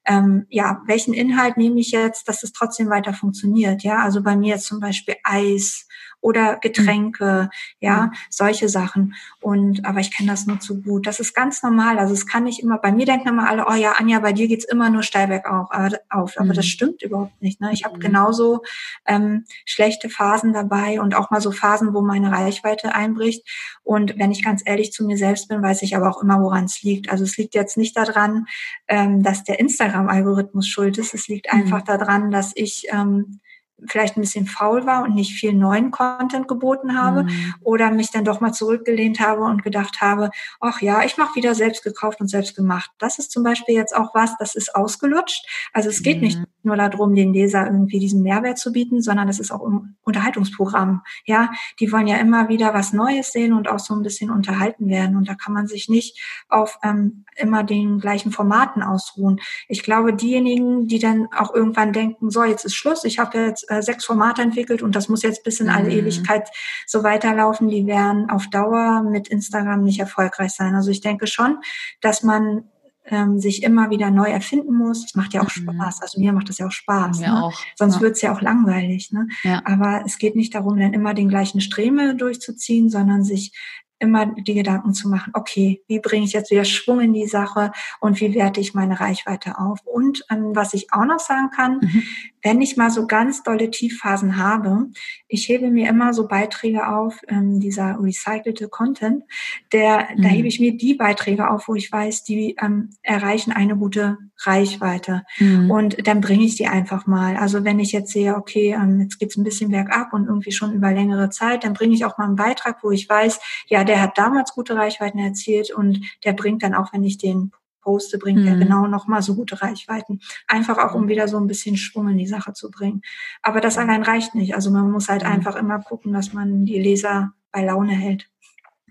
ähm, 0.08 0.46
ja, 0.50 0.82
welchen 0.86 1.14
Inhalt 1.14 1.56
nehme 1.56 1.80
ich 1.80 1.90
jetzt, 1.92 2.28
dass 2.28 2.42
es 2.42 2.52
trotzdem 2.52 2.90
weiter 2.90 3.12
funktioniert, 3.14 3.82
ja? 3.82 4.02
Also 4.02 4.22
bei 4.22 4.36
mir 4.36 4.54
jetzt 4.54 4.66
zum 4.66 4.80
Beispiel 4.80 4.88
Beispiel 5.08 5.16
Eis 5.24 5.87
oder 6.20 6.56
Getränke, 6.56 7.44
mhm. 7.44 7.48
ja, 7.80 8.06
mhm. 8.06 8.12
solche 8.30 8.68
Sachen. 8.68 9.14
Und 9.40 9.84
aber 9.84 10.00
ich 10.00 10.14
kenne 10.16 10.30
das 10.30 10.46
nur 10.46 10.60
zu 10.60 10.82
gut. 10.82 11.06
Das 11.06 11.20
ist 11.20 11.34
ganz 11.34 11.62
normal. 11.62 11.98
Also 11.98 12.14
es 12.14 12.26
kann 12.26 12.44
nicht 12.44 12.60
immer, 12.60 12.78
bei 12.78 12.92
mir 12.92 13.06
denken 13.06 13.28
immer 13.28 13.48
alle, 13.48 13.66
oh 13.68 13.74
ja, 13.74 13.92
Anja, 13.92 14.18
bei 14.18 14.32
dir 14.32 14.48
geht's 14.48 14.64
immer 14.64 14.90
nur 14.90 15.02
steil 15.02 15.28
bergauf. 15.28 15.68
auf. 16.10 16.36
Aber 16.36 16.46
mhm. 16.46 16.54
das 16.54 16.66
stimmt 16.66 17.02
überhaupt 17.02 17.40
nicht. 17.40 17.60
Ne? 17.60 17.70
Ich 17.72 17.84
habe 17.84 17.96
mhm. 17.96 18.00
genauso 18.00 18.62
ähm, 19.06 19.44
schlechte 19.64 20.10
Phasen 20.10 20.52
dabei 20.52 21.00
und 21.00 21.14
auch 21.14 21.30
mal 21.30 21.40
so 21.40 21.52
Phasen, 21.52 21.94
wo 21.94 22.00
meine 22.00 22.32
Reichweite 22.32 22.94
einbricht. 22.94 23.46
Und 23.84 24.18
wenn 24.18 24.32
ich 24.32 24.44
ganz 24.44 24.62
ehrlich 24.64 24.92
zu 24.92 25.04
mir 25.04 25.16
selbst 25.16 25.48
bin, 25.48 25.62
weiß 25.62 25.82
ich 25.82 25.96
aber 25.96 26.10
auch 26.10 26.22
immer, 26.22 26.40
woran 26.42 26.64
es 26.64 26.82
liegt. 26.82 27.10
Also 27.10 27.24
es 27.24 27.36
liegt 27.36 27.54
jetzt 27.54 27.76
nicht 27.76 27.96
daran, 27.96 28.46
ähm, 28.88 29.22
dass 29.22 29.44
der 29.44 29.60
Instagram-Algorithmus 29.60 30.66
schuld 30.66 30.98
ist. 30.98 31.14
Es 31.14 31.28
liegt 31.28 31.52
mhm. 31.52 31.60
einfach 31.60 31.82
daran, 31.82 32.30
dass 32.30 32.52
ich 32.54 32.86
ähm, 32.90 33.40
vielleicht 33.86 34.16
ein 34.16 34.22
bisschen 34.22 34.46
faul 34.46 34.86
war 34.86 35.04
und 35.04 35.14
nicht 35.14 35.34
viel 35.34 35.52
neuen 35.52 35.90
Content 35.90 36.48
geboten 36.48 36.96
habe 36.96 37.24
mhm. 37.24 37.54
oder 37.62 37.90
mich 37.90 38.10
dann 38.10 38.24
doch 38.24 38.40
mal 38.40 38.52
zurückgelehnt 38.52 39.20
habe 39.20 39.42
und 39.42 39.62
gedacht 39.62 40.00
habe, 40.00 40.30
ach 40.60 40.80
ja, 40.80 41.04
ich 41.04 41.16
mache 41.16 41.36
wieder 41.36 41.54
selbst 41.54 41.84
gekauft 41.84 42.20
und 42.20 42.28
selbst 42.28 42.56
gemacht. 42.56 42.90
Das 42.98 43.18
ist 43.18 43.30
zum 43.30 43.42
Beispiel 43.42 43.74
jetzt 43.74 43.94
auch 43.94 44.14
was, 44.14 44.36
das 44.38 44.54
ist 44.54 44.74
ausgelutscht. 44.74 45.46
Also 45.72 45.88
es 45.88 46.02
geht 46.02 46.16
mhm. 46.16 46.24
nicht 46.24 46.38
nur 46.62 46.76
darum, 46.76 47.14
den 47.14 47.32
Leser 47.32 47.66
irgendwie 47.66 47.98
diesen 47.98 48.22
Mehrwert 48.22 48.58
zu 48.58 48.72
bieten, 48.72 49.00
sondern 49.00 49.28
es 49.28 49.38
ist 49.38 49.50
auch 49.50 49.66
ein 49.66 49.96
Unterhaltungsprogramm. 50.02 51.02
Ja, 51.24 51.50
die 51.80 51.92
wollen 51.92 52.06
ja 52.06 52.16
immer 52.16 52.48
wieder 52.48 52.74
was 52.74 52.92
Neues 52.92 53.32
sehen 53.32 53.52
und 53.52 53.68
auch 53.68 53.78
so 53.78 53.94
ein 53.94 54.02
bisschen 54.02 54.30
unterhalten 54.30 54.88
werden. 54.88 55.16
Und 55.16 55.28
da 55.28 55.34
kann 55.34 55.54
man 55.54 55.66
sich 55.66 55.88
nicht 55.88 56.20
auf 56.48 56.78
ähm, 56.82 57.24
immer 57.36 57.64
den 57.64 58.00
gleichen 58.00 58.32
Formaten 58.32 58.82
ausruhen. 58.82 59.40
Ich 59.68 59.82
glaube, 59.82 60.14
diejenigen, 60.14 60.86
die 60.86 60.98
dann 60.98 61.28
auch 61.36 61.54
irgendwann 61.54 61.92
denken, 61.92 62.30
so, 62.30 62.44
jetzt 62.44 62.64
ist 62.64 62.74
Schluss, 62.74 63.04
ich 63.04 63.18
habe 63.18 63.38
jetzt 63.38 63.67
äh, 63.68 63.82
sechs 63.82 64.04
Formate 64.04 64.42
entwickelt 64.42 64.82
und 64.82 64.96
das 64.96 65.08
muss 65.08 65.22
jetzt 65.22 65.44
bis 65.44 65.60
in 65.60 65.68
alle 65.68 65.86
mhm. 65.86 65.98
Ewigkeit 65.98 66.48
so 66.86 67.02
weiterlaufen. 67.02 67.68
Die 67.68 67.86
werden 67.86 68.30
auf 68.30 68.48
Dauer 68.48 69.02
mit 69.02 69.28
Instagram 69.28 69.82
nicht 69.82 70.00
erfolgreich 70.00 70.52
sein. 70.52 70.74
Also 70.74 70.90
ich 70.90 71.00
denke 71.00 71.26
schon, 71.26 71.58
dass 72.00 72.22
man 72.22 72.64
ähm, 73.10 73.38
sich 73.38 73.62
immer 73.62 73.90
wieder 73.90 74.10
neu 74.10 74.28
erfinden 74.28 74.74
muss. 74.74 75.02
Das 75.02 75.14
macht 75.14 75.34
ja 75.34 75.40
auch 75.40 75.56
mhm. 75.56 75.72
Spaß. 75.72 76.02
Also 76.02 76.20
mir 76.20 76.32
macht 76.32 76.48
das 76.48 76.58
ja 76.58 76.66
auch 76.66 76.72
Spaß. 76.72 77.20
Mir 77.20 77.28
ne? 77.28 77.44
auch. 77.44 77.58
Sonst 77.76 77.96
ja. 77.96 78.00
wird's 78.00 78.22
ja 78.22 78.34
auch 78.34 78.40
langweilig. 78.40 79.12
Ne? 79.12 79.28
Ja. 79.42 79.62
Aber 79.64 80.02
es 80.06 80.18
geht 80.18 80.36
nicht 80.36 80.54
darum, 80.54 80.78
dann 80.78 80.92
immer 80.92 81.14
den 81.14 81.28
gleichen 81.28 81.60
Streme 81.60 82.14
durchzuziehen, 82.14 82.90
sondern 82.90 83.24
sich 83.24 83.52
immer 84.00 84.26
die 84.26 84.54
Gedanken 84.54 84.94
zu 84.94 85.08
machen, 85.08 85.32
okay, 85.34 85.82
wie 85.88 85.98
bringe 85.98 86.24
ich 86.24 86.32
jetzt 86.32 86.50
wieder 86.50 86.64
Schwung 86.64 87.00
in 87.00 87.12
die 87.12 87.26
Sache 87.26 87.72
und 88.00 88.20
wie 88.20 88.34
werte 88.34 88.60
ich 88.60 88.74
meine 88.74 89.00
Reichweite 89.00 89.58
auf? 89.58 89.80
Und 89.84 90.24
ähm, 90.30 90.54
was 90.54 90.74
ich 90.74 90.92
auch 90.92 91.04
noch 91.04 91.18
sagen 91.18 91.50
kann, 91.50 91.80
mhm. 91.80 92.02
Wenn 92.48 92.62
ich 92.62 92.78
mal 92.78 92.90
so 92.90 93.06
ganz 93.06 93.42
dolle 93.42 93.70
Tiefphasen 93.70 94.38
habe, 94.38 94.86
ich 95.26 95.50
hebe 95.50 95.70
mir 95.70 95.90
immer 95.90 96.14
so 96.14 96.26
Beiträge 96.26 96.88
auf, 96.88 97.20
ähm, 97.28 97.60
dieser 97.60 97.98
recycelte 98.00 98.68
Content, 98.68 99.24
der, 99.70 100.08
mhm. 100.16 100.22
da 100.22 100.28
hebe 100.28 100.48
ich 100.48 100.58
mir 100.58 100.74
die 100.74 100.94
Beiträge 100.94 101.50
auf, 101.50 101.68
wo 101.68 101.74
ich 101.74 101.92
weiß, 101.92 102.24
die 102.24 102.56
ähm, 102.58 102.88
erreichen 103.02 103.52
eine 103.52 103.76
gute 103.76 104.16
Reichweite. 104.38 105.24
Mhm. 105.38 105.70
Und 105.70 106.06
dann 106.06 106.22
bringe 106.22 106.44
ich 106.44 106.56
die 106.56 106.68
einfach 106.68 107.06
mal. 107.06 107.36
Also 107.36 107.64
wenn 107.64 107.80
ich 107.80 107.92
jetzt 107.92 108.12
sehe, 108.12 108.34
okay, 108.34 108.72
ähm, 108.72 108.98
jetzt 109.02 109.18
geht's 109.18 109.36
ein 109.36 109.44
bisschen 109.44 109.70
bergab 109.70 110.14
und 110.14 110.26
irgendwie 110.26 110.52
schon 110.52 110.72
über 110.72 110.90
längere 110.90 111.28
Zeit, 111.28 111.64
dann 111.64 111.74
bringe 111.74 111.94
ich 111.94 112.06
auch 112.06 112.16
mal 112.16 112.24
einen 112.24 112.36
Beitrag, 112.36 112.82
wo 112.82 112.90
ich 112.90 113.06
weiß, 113.06 113.40
ja, 113.66 113.84
der 113.84 114.00
hat 114.00 114.16
damals 114.16 114.54
gute 114.54 114.74
Reichweiten 114.74 115.18
erzielt 115.18 115.70
und 115.70 116.00
der 116.24 116.32
bringt 116.32 116.62
dann 116.62 116.74
auch, 116.74 116.94
wenn 116.94 117.04
ich 117.04 117.18
den 117.18 117.52
poste, 117.88 118.18
bringt 118.18 118.40
mhm. 118.40 118.48
er 118.48 118.56
genau 118.56 118.86
nochmal 118.86 119.22
so 119.22 119.34
gute 119.34 119.62
Reichweiten. 119.62 120.20
Einfach 120.46 120.76
auch, 120.76 120.94
um 120.94 121.08
wieder 121.08 121.26
so 121.26 121.38
ein 121.38 121.46
bisschen 121.46 121.78
Schwung 121.78 122.08
in 122.10 122.18
die 122.18 122.26
Sache 122.26 122.52
zu 122.52 122.70
bringen. 122.70 123.00
Aber 123.40 123.62
das 123.62 123.78
allein 123.78 124.02
reicht 124.02 124.34
nicht. 124.34 124.54
Also 124.54 124.70
man 124.70 124.90
muss 124.90 125.08
halt 125.08 125.22
mhm. 125.22 125.30
einfach 125.30 125.56
immer 125.56 125.78
gucken, 125.78 126.12
dass 126.12 126.34
man 126.34 126.66
die 126.66 126.78
Leser 126.78 127.32
bei 127.50 127.64
Laune 127.64 127.92
hält. 127.92 128.28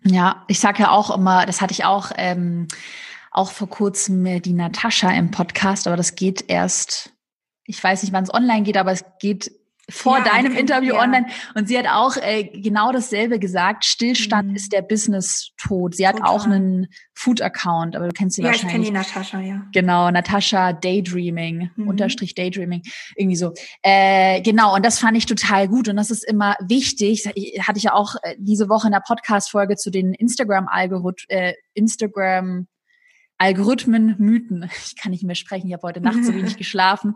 Ja, 0.04 0.46
ich 0.48 0.60
sage 0.60 0.82
ja 0.82 0.90
auch 0.90 1.16
immer, 1.16 1.46
das 1.46 1.62
hatte 1.62 1.74
ich 1.74 1.86
auch, 1.86 2.12
ähm, 2.16 2.68
auch 3.30 3.52
vor 3.52 3.70
kurzem 3.70 4.42
die 4.42 4.54
Natascha 4.54 5.12
im 5.12 5.30
Podcast, 5.30 5.86
aber 5.86 5.96
das 5.96 6.16
geht 6.16 6.46
erst, 6.48 7.14
ich 7.66 7.84
weiß 7.84 8.02
nicht, 8.02 8.14
wann 8.14 8.24
es 8.24 8.34
online 8.34 8.64
geht, 8.64 8.78
aber 8.78 8.92
es 8.92 9.06
geht 9.20 9.52
vor 9.90 10.18
ja, 10.18 10.26
deinem 10.26 10.56
Interview 10.56 10.96
ja. 10.96 11.02
online. 11.02 11.28
Und 11.56 11.68
sie 11.68 11.78
hat 11.78 11.88
auch 11.88 12.18
äh, 12.18 12.44
genau 12.44 12.92
dasselbe 12.92 13.40
gesagt. 13.40 13.86
Stillstand 13.86 14.50
mhm. 14.50 14.56
ist 14.56 14.74
der 14.74 14.82
Business-Tod. 14.82 15.96
Sie 15.96 16.08
hat 16.08 16.18
Total. 16.18 16.30
auch 16.30 16.46
einen 16.46 16.88
Food-Account, 17.14 17.96
aber 17.96 18.08
du 18.08 18.14
kennst 18.14 18.36
sie 18.36 18.42
ja, 18.42 18.50
wahrscheinlich. 18.50 18.74
Ja, 18.74 18.80
ich 18.80 18.92
kenne 18.92 19.04
die 19.04 19.12
Natascha, 19.12 19.40
ja. 19.40 19.66
Genau, 19.74 20.12
Natascha 20.12 20.74
Daydreaming, 20.74 21.72
mhm. 21.76 21.88
Unterstrich 21.88 22.36
Daydreaming, 22.36 22.82
irgendwie 23.16 23.38
so. 23.38 23.54
Äh, 23.82 24.42
genau, 24.42 24.76
und 24.76 24.86
das 24.86 25.00
fand 25.00 25.18
ich 25.18 25.26
total 25.26 25.68
gut. 25.68 25.88
Und 25.88 25.96
das 25.96 26.12
ist 26.12 26.24
immer 26.26 26.56
wichtig. 26.60 27.26
Hatte 27.26 27.78
ich 27.78 27.84
ja 27.84 27.94
auch 27.94 28.16
äh, 28.24 28.36
diese 28.38 28.70
Woche 28.70 28.88
in 28.88 28.94
der 28.94 29.04
Podcast-Folge 29.06 29.78
zu 29.78 29.90
den 29.90 30.14
Instagram-Algorithmen, 30.14 31.30
äh, 31.30 31.54
Instagram 31.74 32.68
Algorithmen, 33.38 34.16
Mythen. 34.18 34.70
Ich 34.86 34.96
kann 34.96 35.12
nicht 35.12 35.24
mehr 35.24 35.36
sprechen, 35.36 35.68
ich 35.68 35.74
habe 35.74 35.88
heute 35.88 36.02
Nacht 36.02 36.24
so 36.24 36.34
wenig 36.34 36.58
geschlafen. 36.58 37.16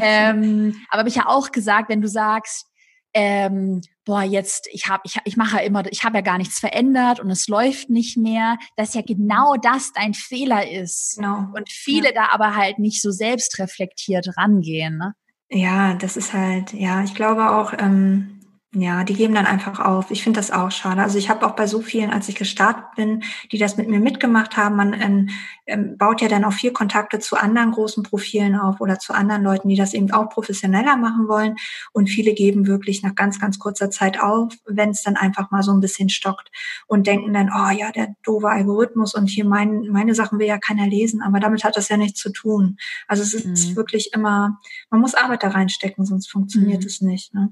ähm, 0.00 0.74
aber 0.88 1.00
habe 1.00 1.08
ich 1.08 1.16
ja 1.16 1.26
auch 1.26 1.52
gesagt, 1.52 1.88
wenn 1.90 2.00
du 2.00 2.08
sagst, 2.08 2.66
ähm, 3.14 3.80
boah, 4.04 4.22
jetzt, 4.22 4.68
ich 4.70 4.88
habe, 4.88 5.02
ich, 5.04 5.18
ich 5.24 5.36
mache 5.36 5.56
ja 5.56 5.62
immer, 5.62 5.84
ich 5.90 6.04
habe 6.04 6.18
ja 6.18 6.20
gar 6.20 6.38
nichts 6.38 6.58
verändert 6.58 7.20
und 7.20 7.30
es 7.30 7.48
läuft 7.48 7.90
nicht 7.90 8.16
mehr, 8.16 8.56
dass 8.76 8.94
ja 8.94 9.02
genau 9.02 9.56
das 9.56 9.92
dein 9.92 10.14
Fehler 10.14 10.70
ist. 10.70 11.16
Genau. 11.16 11.46
Und 11.54 11.70
viele 11.70 12.14
ja. 12.14 12.26
da 12.26 12.28
aber 12.32 12.54
halt 12.54 12.78
nicht 12.78 13.00
so 13.00 13.10
selbstreflektiert 13.10 14.36
rangehen. 14.36 14.98
Ne? 14.98 15.14
Ja, 15.50 15.94
das 15.94 16.16
ist 16.16 16.32
halt, 16.32 16.72
ja, 16.74 17.02
ich 17.02 17.14
glaube 17.14 17.50
auch, 17.50 17.72
ähm, 17.78 18.37
ja, 18.80 19.04
die 19.04 19.14
geben 19.14 19.34
dann 19.34 19.46
einfach 19.46 19.80
auf. 19.80 20.10
Ich 20.10 20.22
finde 20.22 20.38
das 20.38 20.50
auch 20.50 20.70
schade. 20.70 21.02
Also 21.02 21.18
ich 21.18 21.30
habe 21.30 21.46
auch 21.46 21.52
bei 21.52 21.66
so 21.66 21.80
vielen, 21.80 22.10
als 22.10 22.28
ich 22.28 22.34
gestartet 22.34 22.84
bin, 22.96 23.22
die 23.50 23.58
das 23.58 23.76
mit 23.76 23.88
mir 23.88 24.00
mitgemacht 24.00 24.56
haben, 24.56 24.76
man 24.76 24.92
ähm, 24.92 25.28
ähm, 25.66 25.96
baut 25.96 26.20
ja 26.20 26.28
dann 26.28 26.44
auch 26.44 26.52
viel 26.52 26.72
Kontakte 26.72 27.18
zu 27.18 27.36
anderen 27.36 27.72
großen 27.72 28.02
Profilen 28.02 28.56
auf 28.56 28.80
oder 28.80 28.98
zu 28.98 29.12
anderen 29.12 29.42
Leuten, 29.42 29.68
die 29.68 29.76
das 29.76 29.94
eben 29.94 30.10
auch 30.10 30.28
professioneller 30.28 30.96
machen 30.96 31.28
wollen. 31.28 31.56
Und 31.92 32.08
viele 32.08 32.34
geben 32.34 32.66
wirklich 32.66 33.02
nach 33.02 33.14
ganz, 33.14 33.40
ganz 33.40 33.58
kurzer 33.58 33.90
Zeit 33.90 34.20
auf, 34.20 34.52
wenn 34.66 34.90
es 34.90 35.02
dann 35.02 35.16
einfach 35.16 35.50
mal 35.50 35.62
so 35.62 35.72
ein 35.72 35.80
bisschen 35.80 36.08
stockt 36.08 36.50
und 36.86 37.06
denken 37.06 37.32
dann, 37.32 37.50
oh 37.54 37.70
ja, 37.70 37.90
der 37.90 38.14
doofe 38.22 38.48
Algorithmus 38.48 39.14
und 39.14 39.28
hier 39.28 39.44
mein, 39.44 39.88
meine 39.90 40.14
Sachen 40.14 40.38
will 40.38 40.46
ja 40.46 40.58
keiner 40.58 40.86
lesen, 40.86 41.22
aber 41.22 41.40
damit 41.40 41.64
hat 41.64 41.76
das 41.76 41.88
ja 41.88 41.96
nichts 41.96 42.20
zu 42.20 42.30
tun. 42.30 42.76
Also 43.06 43.22
es 43.22 43.34
ist 43.34 43.70
mhm. 43.70 43.76
wirklich 43.76 44.10
immer, 44.14 44.58
man 44.90 45.00
muss 45.00 45.14
Arbeit 45.14 45.42
da 45.42 45.48
reinstecken, 45.48 46.04
sonst 46.04 46.30
funktioniert 46.30 46.80
mhm. 46.80 46.86
es 46.86 47.00
nicht. 47.00 47.34
Ne? 47.34 47.50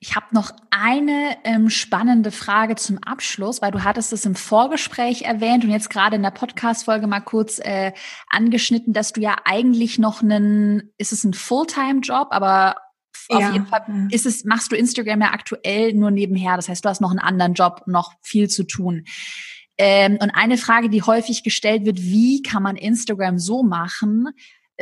Ich 0.00 0.14
habe 0.14 0.26
noch 0.30 0.52
eine 0.70 1.36
ähm, 1.42 1.70
spannende 1.70 2.30
Frage 2.30 2.76
zum 2.76 2.98
Abschluss, 2.98 3.60
weil 3.60 3.72
du 3.72 3.82
hattest 3.82 4.12
es 4.12 4.24
im 4.24 4.36
Vorgespräch 4.36 5.22
erwähnt 5.22 5.64
und 5.64 5.70
jetzt 5.70 5.90
gerade 5.90 6.14
in 6.14 6.22
der 6.22 6.30
Podcast-Folge 6.30 7.08
mal 7.08 7.20
kurz 7.20 7.58
äh, 7.58 7.92
angeschnitten, 8.28 8.92
dass 8.92 9.12
du 9.12 9.20
ja 9.20 9.36
eigentlich 9.44 9.98
noch 9.98 10.22
einen, 10.22 10.92
ist 10.98 11.12
es 11.12 11.24
ein 11.24 11.34
Fulltime-Job, 11.34 12.28
aber 12.30 12.76
auf 13.28 13.40
ja. 13.40 13.52
jeden 13.52 13.66
Fall 13.66 14.08
ist 14.10 14.24
es, 14.24 14.44
machst 14.44 14.70
du 14.70 14.76
Instagram 14.76 15.20
ja 15.20 15.32
aktuell 15.32 15.92
nur 15.94 16.12
nebenher. 16.12 16.56
Das 16.56 16.68
heißt, 16.68 16.84
du 16.84 16.88
hast 16.88 17.00
noch 17.00 17.10
einen 17.10 17.18
anderen 17.18 17.54
Job, 17.54 17.82
noch 17.86 18.12
viel 18.22 18.48
zu 18.48 18.64
tun. 18.64 19.04
Ähm, 19.78 20.18
und 20.20 20.30
eine 20.30 20.58
Frage, 20.58 20.90
die 20.90 21.02
häufig 21.02 21.42
gestellt 21.42 21.84
wird, 21.84 22.00
wie 22.00 22.42
kann 22.42 22.62
man 22.62 22.76
Instagram 22.76 23.38
so 23.38 23.62
machen, 23.62 24.28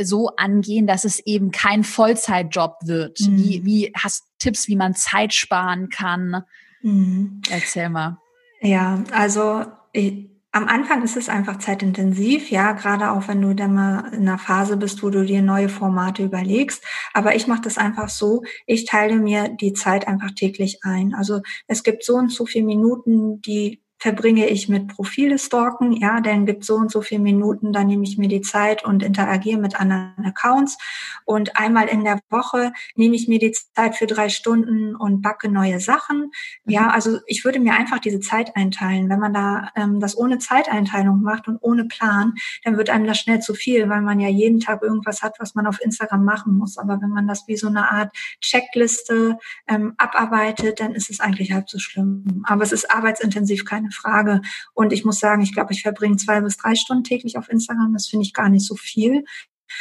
so 0.02 0.30
angehen, 0.36 0.86
dass 0.86 1.04
es 1.04 1.20
eben 1.20 1.50
kein 1.50 1.84
Vollzeitjob 1.84 2.76
wird? 2.84 3.20
Mhm. 3.20 3.36
Wie, 3.36 3.64
wie 3.64 3.92
hast 3.96 4.24
Tipps, 4.38 4.68
wie 4.68 4.76
man 4.76 4.94
Zeit 4.94 5.34
sparen 5.34 5.88
kann? 5.88 6.42
Mhm. 6.82 7.40
Erzähl 7.50 7.88
mal. 7.88 8.18
Ja, 8.60 9.02
also 9.12 9.64
ich, 9.92 10.30
am 10.52 10.68
Anfang 10.68 11.02
ist 11.02 11.18
es 11.18 11.28
einfach 11.28 11.58
zeitintensiv, 11.58 12.50
ja, 12.50 12.72
gerade 12.72 13.10
auch 13.10 13.28
wenn 13.28 13.42
du 13.42 13.54
dann 13.54 13.74
mal 13.74 14.12
in 14.14 14.26
einer 14.26 14.38
Phase 14.38 14.78
bist, 14.78 15.02
wo 15.02 15.10
du 15.10 15.24
dir 15.24 15.42
neue 15.42 15.68
Formate 15.68 16.24
überlegst. 16.24 16.82
Aber 17.12 17.34
ich 17.34 17.46
mache 17.46 17.60
das 17.60 17.76
einfach 17.76 18.08
so, 18.08 18.42
ich 18.64 18.86
teile 18.86 19.16
mir 19.16 19.50
die 19.50 19.74
Zeit 19.74 20.08
einfach 20.08 20.30
täglich 20.30 20.78
ein. 20.82 21.14
Also 21.14 21.42
es 21.66 21.82
gibt 21.82 22.04
so 22.04 22.14
und 22.14 22.32
so 22.32 22.46
viele 22.46 22.64
Minuten, 22.64 23.42
die 23.42 23.82
verbringe 23.98 24.48
ich 24.48 24.68
mit 24.68 24.88
Profile 24.88 25.38
stalken, 25.38 25.92
ja, 25.92 26.20
dann 26.20 26.44
gibt 26.44 26.64
so 26.64 26.74
und 26.74 26.90
so 26.90 27.00
viele 27.00 27.22
Minuten, 27.22 27.72
dann 27.72 27.86
nehme 27.86 28.04
ich 28.04 28.18
mir 28.18 28.28
die 28.28 28.42
Zeit 28.42 28.84
und 28.84 29.02
interagiere 29.02 29.58
mit 29.58 29.80
anderen 29.80 30.12
Accounts 30.24 30.76
und 31.24 31.56
einmal 31.56 31.88
in 31.88 32.04
der 32.04 32.20
Woche 32.28 32.72
nehme 32.94 33.16
ich 33.16 33.26
mir 33.26 33.38
die 33.38 33.52
Zeit 33.52 33.96
für 33.96 34.06
drei 34.06 34.28
Stunden 34.28 34.94
und 34.94 35.22
backe 35.22 35.50
neue 35.50 35.80
Sachen. 35.80 36.30
Ja, 36.66 36.82
mhm. 36.82 36.90
also 36.90 37.18
ich 37.26 37.44
würde 37.44 37.58
mir 37.58 37.72
einfach 37.72 37.98
diese 37.98 38.20
Zeit 38.20 38.54
einteilen. 38.54 39.08
Wenn 39.08 39.18
man 39.18 39.32
da 39.32 39.70
ähm, 39.76 39.98
das 39.98 40.16
ohne 40.16 40.38
Zeiteinteilung 40.38 41.22
macht 41.22 41.48
und 41.48 41.58
ohne 41.62 41.86
Plan, 41.86 42.34
dann 42.64 42.76
wird 42.76 42.90
einem 42.90 43.06
das 43.06 43.18
schnell 43.18 43.40
zu 43.40 43.54
viel, 43.54 43.88
weil 43.88 44.02
man 44.02 44.20
ja 44.20 44.28
jeden 44.28 44.60
Tag 44.60 44.82
irgendwas 44.82 45.22
hat, 45.22 45.36
was 45.38 45.54
man 45.54 45.66
auf 45.66 45.80
Instagram 45.80 46.24
machen 46.24 46.58
muss. 46.58 46.76
Aber 46.76 47.00
wenn 47.00 47.10
man 47.10 47.26
das 47.26 47.44
wie 47.48 47.56
so 47.56 47.68
eine 47.68 47.90
Art 47.90 48.14
Checkliste 48.40 49.38
ähm, 49.66 49.94
abarbeitet, 49.96 50.80
dann 50.80 50.94
ist 50.94 51.08
es 51.08 51.20
eigentlich 51.20 51.52
halb 51.52 51.70
so 51.70 51.78
schlimm. 51.78 52.44
Aber 52.46 52.62
es 52.62 52.72
ist 52.72 52.90
arbeitsintensiv, 52.90 53.64
keine 53.64 53.86
keine 53.86 53.92
Frage. 53.96 54.42
Und 54.74 54.92
ich 54.92 55.04
muss 55.04 55.18
sagen, 55.18 55.42
ich 55.42 55.52
glaube, 55.52 55.72
ich 55.72 55.82
verbringe 55.82 56.16
zwei 56.16 56.40
bis 56.40 56.56
drei 56.56 56.74
Stunden 56.74 57.04
täglich 57.04 57.38
auf 57.38 57.48
Instagram. 57.48 57.92
Das 57.92 58.06
finde 58.06 58.24
ich 58.24 58.34
gar 58.34 58.48
nicht 58.48 58.66
so 58.66 58.76
viel. 58.76 59.24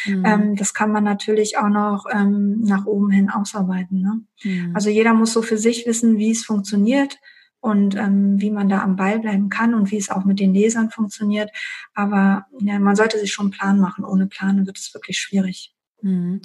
Mhm. 0.05 0.25
Ähm, 0.25 0.55
das 0.55 0.73
kann 0.73 0.91
man 0.91 1.03
natürlich 1.03 1.57
auch 1.57 1.69
noch 1.69 2.05
ähm, 2.11 2.61
nach 2.61 2.85
oben 2.85 3.11
hin 3.11 3.29
ausarbeiten. 3.29 4.01
Ne? 4.01 4.21
Mhm. 4.43 4.75
Also 4.75 4.89
jeder 4.89 5.13
muss 5.13 5.33
so 5.33 5.41
für 5.41 5.57
sich 5.57 5.85
wissen, 5.85 6.17
wie 6.17 6.31
es 6.31 6.43
funktioniert 6.43 7.17
und 7.59 7.95
ähm, 7.95 8.41
wie 8.41 8.51
man 8.51 8.69
da 8.69 8.81
am 8.81 8.95
Ball 8.95 9.19
bleiben 9.19 9.49
kann 9.49 9.73
und 9.73 9.91
wie 9.91 9.97
es 9.97 10.09
auch 10.09 10.25
mit 10.25 10.39
den 10.39 10.53
Lesern 10.53 10.89
funktioniert. 10.89 11.51
Aber 11.93 12.45
ja, 12.59 12.79
man 12.79 12.95
sollte 12.95 13.19
sich 13.19 13.31
schon 13.31 13.47
einen 13.47 13.51
Plan 13.51 13.79
machen. 13.79 14.05
Ohne 14.05 14.27
Plan 14.27 14.65
wird 14.65 14.77
es 14.77 14.93
wirklich 14.93 15.19
schwierig. 15.19 15.73
Mhm 16.01 16.41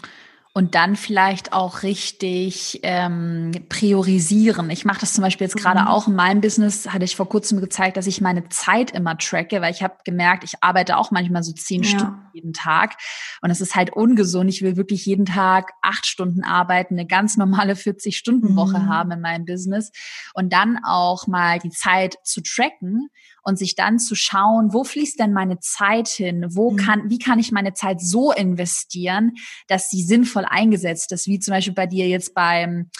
und 0.52 0.74
dann 0.74 0.96
vielleicht 0.96 1.52
auch 1.52 1.84
richtig 1.84 2.80
ähm, 2.82 3.52
priorisieren. 3.68 4.68
Ich 4.70 4.84
mache 4.84 5.00
das 5.00 5.12
zum 5.12 5.22
Beispiel 5.22 5.44
jetzt 5.44 5.56
gerade 5.56 5.82
mhm. 5.82 5.86
auch 5.86 6.08
in 6.08 6.16
meinem 6.16 6.40
Business, 6.40 6.88
hatte 6.88 7.04
ich 7.04 7.14
vor 7.14 7.28
kurzem 7.28 7.60
gezeigt, 7.60 7.96
dass 7.96 8.08
ich 8.08 8.20
meine 8.20 8.48
Zeit 8.48 8.90
immer 8.90 9.16
tracke, 9.16 9.62
weil 9.62 9.72
ich 9.72 9.82
habe 9.84 9.94
gemerkt, 10.04 10.42
ich 10.42 10.54
arbeite 10.60 10.96
auch 10.96 11.12
manchmal 11.12 11.44
so 11.44 11.52
zehn 11.52 11.84
ja. 11.84 11.90
Stunden 11.90 12.22
jeden 12.32 12.52
Tag 12.52 12.96
und 13.42 13.50
es 13.50 13.60
ist 13.60 13.76
halt 13.76 13.92
ungesund. 13.92 14.50
Ich 14.50 14.62
will 14.62 14.76
wirklich 14.76 15.06
jeden 15.06 15.24
Tag 15.24 15.70
acht 15.82 16.06
Stunden 16.06 16.42
arbeiten, 16.42 16.94
eine 16.94 17.06
ganz 17.06 17.36
normale 17.36 17.74
40-Stunden-Woche 17.74 18.80
mhm. 18.80 18.88
haben 18.88 19.12
in 19.12 19.20
meinem 19.20 19.44
Business 19.44 19.92
und 20.34 20.52
dann 20.52 20.80
auch 20.84 21.28
mal 21.28 21.60
die 21.60 21.70
Zeit 21.70 22.16
zu 22.24 22.42
tracken 22.42 23.08
und 23.42 23.58
sich 23.58 23.74
dann 23.74 23.98
zu 23.98 24.14
schauen, 24.14 24.72
wo 24.72 24.84
fließt 24.84 25.18
denn 25.18 25.32
meine 25.32 25.58
Zeit 25.60 26.08
hin? 26.08 26.46
Wo 26.50 26.72
mhm. 26.72 26.76
kann, 26.76 27.10
wie 27.10 27.18
kann 27.18 27.38
ich 27.38 27.52
meine 27.52 27.74
Zeit 27.74 28.00
so 28.00 28.32
investieren, 28.32 29.32
dass 29.68 29.90
sie 29.90 30.02
sinnvoll 30.02 30.44
eingesetzt 30.44 31.12
ist, 31.12 31.26
wie 31.26 31.38
zum 31.38 31.52
Beispiel 31.52 31.74
bei 31.74 31.86
dir 31.86 32.08
jetzt 32.08 32.34
beim 32.34 32.90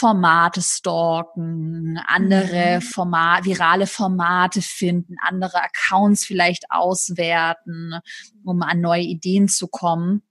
Formate 0.00 0.62
stalken, 0.62 2.00
andere 2.06 2.76
mhm. 2.76 2.82
Format, 2.82 3.44
virale 3.44 3.86
Formate 3.86 4.62
finden, 4.62 5.16
andere 5.20 5.62
Accounts 5.62 6.24
vielleicht 6.24 6.64
auswerten, 6.70 7.92
um 8.42 8.62
an 8.62 8.80
neue 8.80 9.02
Ideen 9.02 9.46
zu 9.46 9.68
kommen. 9.68 10.22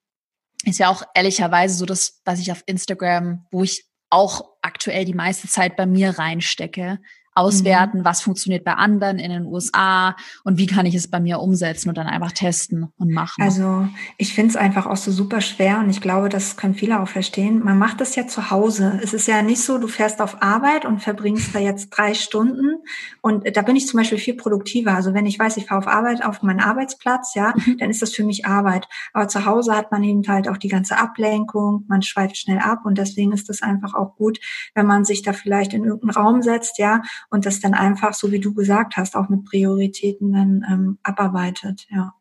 Ist 0.65 0.79
ja 0.79 0.89
auch 0.89 1.03
ehrlicherweise 1.13 1.75
so 1.75 1.85
das, 1.85 2.19
was 2.25 2.39
ich 2.39 2.51
auf 2.51 2.63
Instagram, 2.65 3.45
wo 3.51 3.63
ich 3.63 3.85
auch 4.09 4.57
aktuell 4.63 5.05
die 5.05 5.13
meiste 5.13 5.47
Zeit 5.47 5.75
bei 5.75 5.85
mir 5.85 6.17
reinstecke. 6.17 6.99
Auswerten, 7.35 7.99
mhm. 7.99 8.05
was 8.05 8.21
funktioniert 8.21 8.63
bei 8.63 8.73
anderen 8.73 9.19
in 9.19 9.31
den 9.31 9.45
USA 9.45 10.15
und 10.43 10.57
wie 10.57 10.65
kann 10.65 10.85
ich 10.85 10.95
es 10.95 11.07
bei 11.07 11.19
mir 11.19 11.39
umsetzen 11.39 11.89
und 11.89 11.97
dann 11.97 12.07
einfach 12.07 12.31
testen 12.31 12.91
und 12.97 13.11
machen. 13.11 13.41
Also 13.41 13.87
ich 14.17 14.33
finde 14.33 14.49
es 14.49 14.55
einfach 14.55 14.85
auch 14.85 14.97
so 14.97 15.11
super 15.11 15.41
schwer 15.41 15.79
und 15.79 15.89
ich 15.89 16.01
glaube, 16.01 16.29
das 16.29 16.57
können 16.57 16.75
viele 16.75 16.99
auch 16.99 17.07
verstehen. 17.07 17.63
Man 17.63 17.77
macht 17.77 18.01
das 18.01 18.15
ja 18.15 18.27
zu 18.27 18.51
Hause. 18.51 18.99
Es 19.03 19.13
ist 19.13 19.27
ja 19.27 19.41
nicht 19.41 19.61
so, 19.61 19.77
du 19.77 19.87
fährst 19.87 20.21
auf 20.21 20.41
Arbeit 20.41 20.85
und 20.85 21.01
verbringst 21.01 21.53
da 21.53 21.59
jetzt 21.59 21.89
drei 21.89 22.13
Stunden 22.13 22.77
und 23.21 23.55
da 23.55 23.61
bin 23.61 23.75
ich 23.75 23.87
zum 23.87 23.99
Beispiel 23.99 24.17
viel 24.17 24.35
produktiver. 24.35 24.93
Also 24.93 25.13
wenn 25.13 25.25
ich 25.25 25.39
weiß, 25.39 25.57
ich 25.57 25.67
fahre 25.67 25.79
auf 25.79 25.87
Arbeit 25.87 26.25
auf 26.25 26.41
meinen 26.41 26.59
Arbeitsplatz, 26.59 27.35
ja, 27.35 27.53
mhm. 27.55 27.77
dann 27.77 27.89
ist 27.89 28.01
das 28.01 28.13
für 28.13 28.23
mich 28.23 28.45
Arbeit. 28.45 28.87
Aber 29.13 29.27
zu 29.27 29.45
Hause 29.45 29.75
hat 29.75 29.91
man 29.91 30.03
eben 30.03 30.27
halt 30.27 30.47
auch 30.49 30.57
die 30.57 30.67
ganze 30.67 30.97
Ablenkung, 30.97 31.85
man 31.87 32.01
schweift 32.01 32.37
schnell 32.37 32.59
ab 32.59 32.81
und 32.85 32.97
deswegen 32.97 33.31
ist 33.31 33.49
es 33.49 33.61
einfach 33.61 33.93
auch 33.93 34.15
gut, 34.15 34.39
wenn 34.73 34.85
man 34.85 35.05
sich 35.05 35.21
da 35.21 35.33
vielleicht 35.33 35.73
in 35.73 35.83
irgendeinen 35.83 36.11
Raum 36.11 36.41
setzt, 36.41 36.77
ja, 36.79 37.01
und 37.29 37.45
das 37.45 37.59
dann 37.59 37.73
einfach, 37.73 38.13
so 38.13 38.31
wie 38.31 38.39
du 38.39 38.53
gesagt 38.53 38.97
hast, 38.97 39.15
auch 39.15 39.29
mit 39.29 39.45
Prioritäten 39.45 40.33
dann 40.33 40.65
ähm, 40.69 40.99
abarbeitet, 41.03 41.87
ja. 41.89 42.13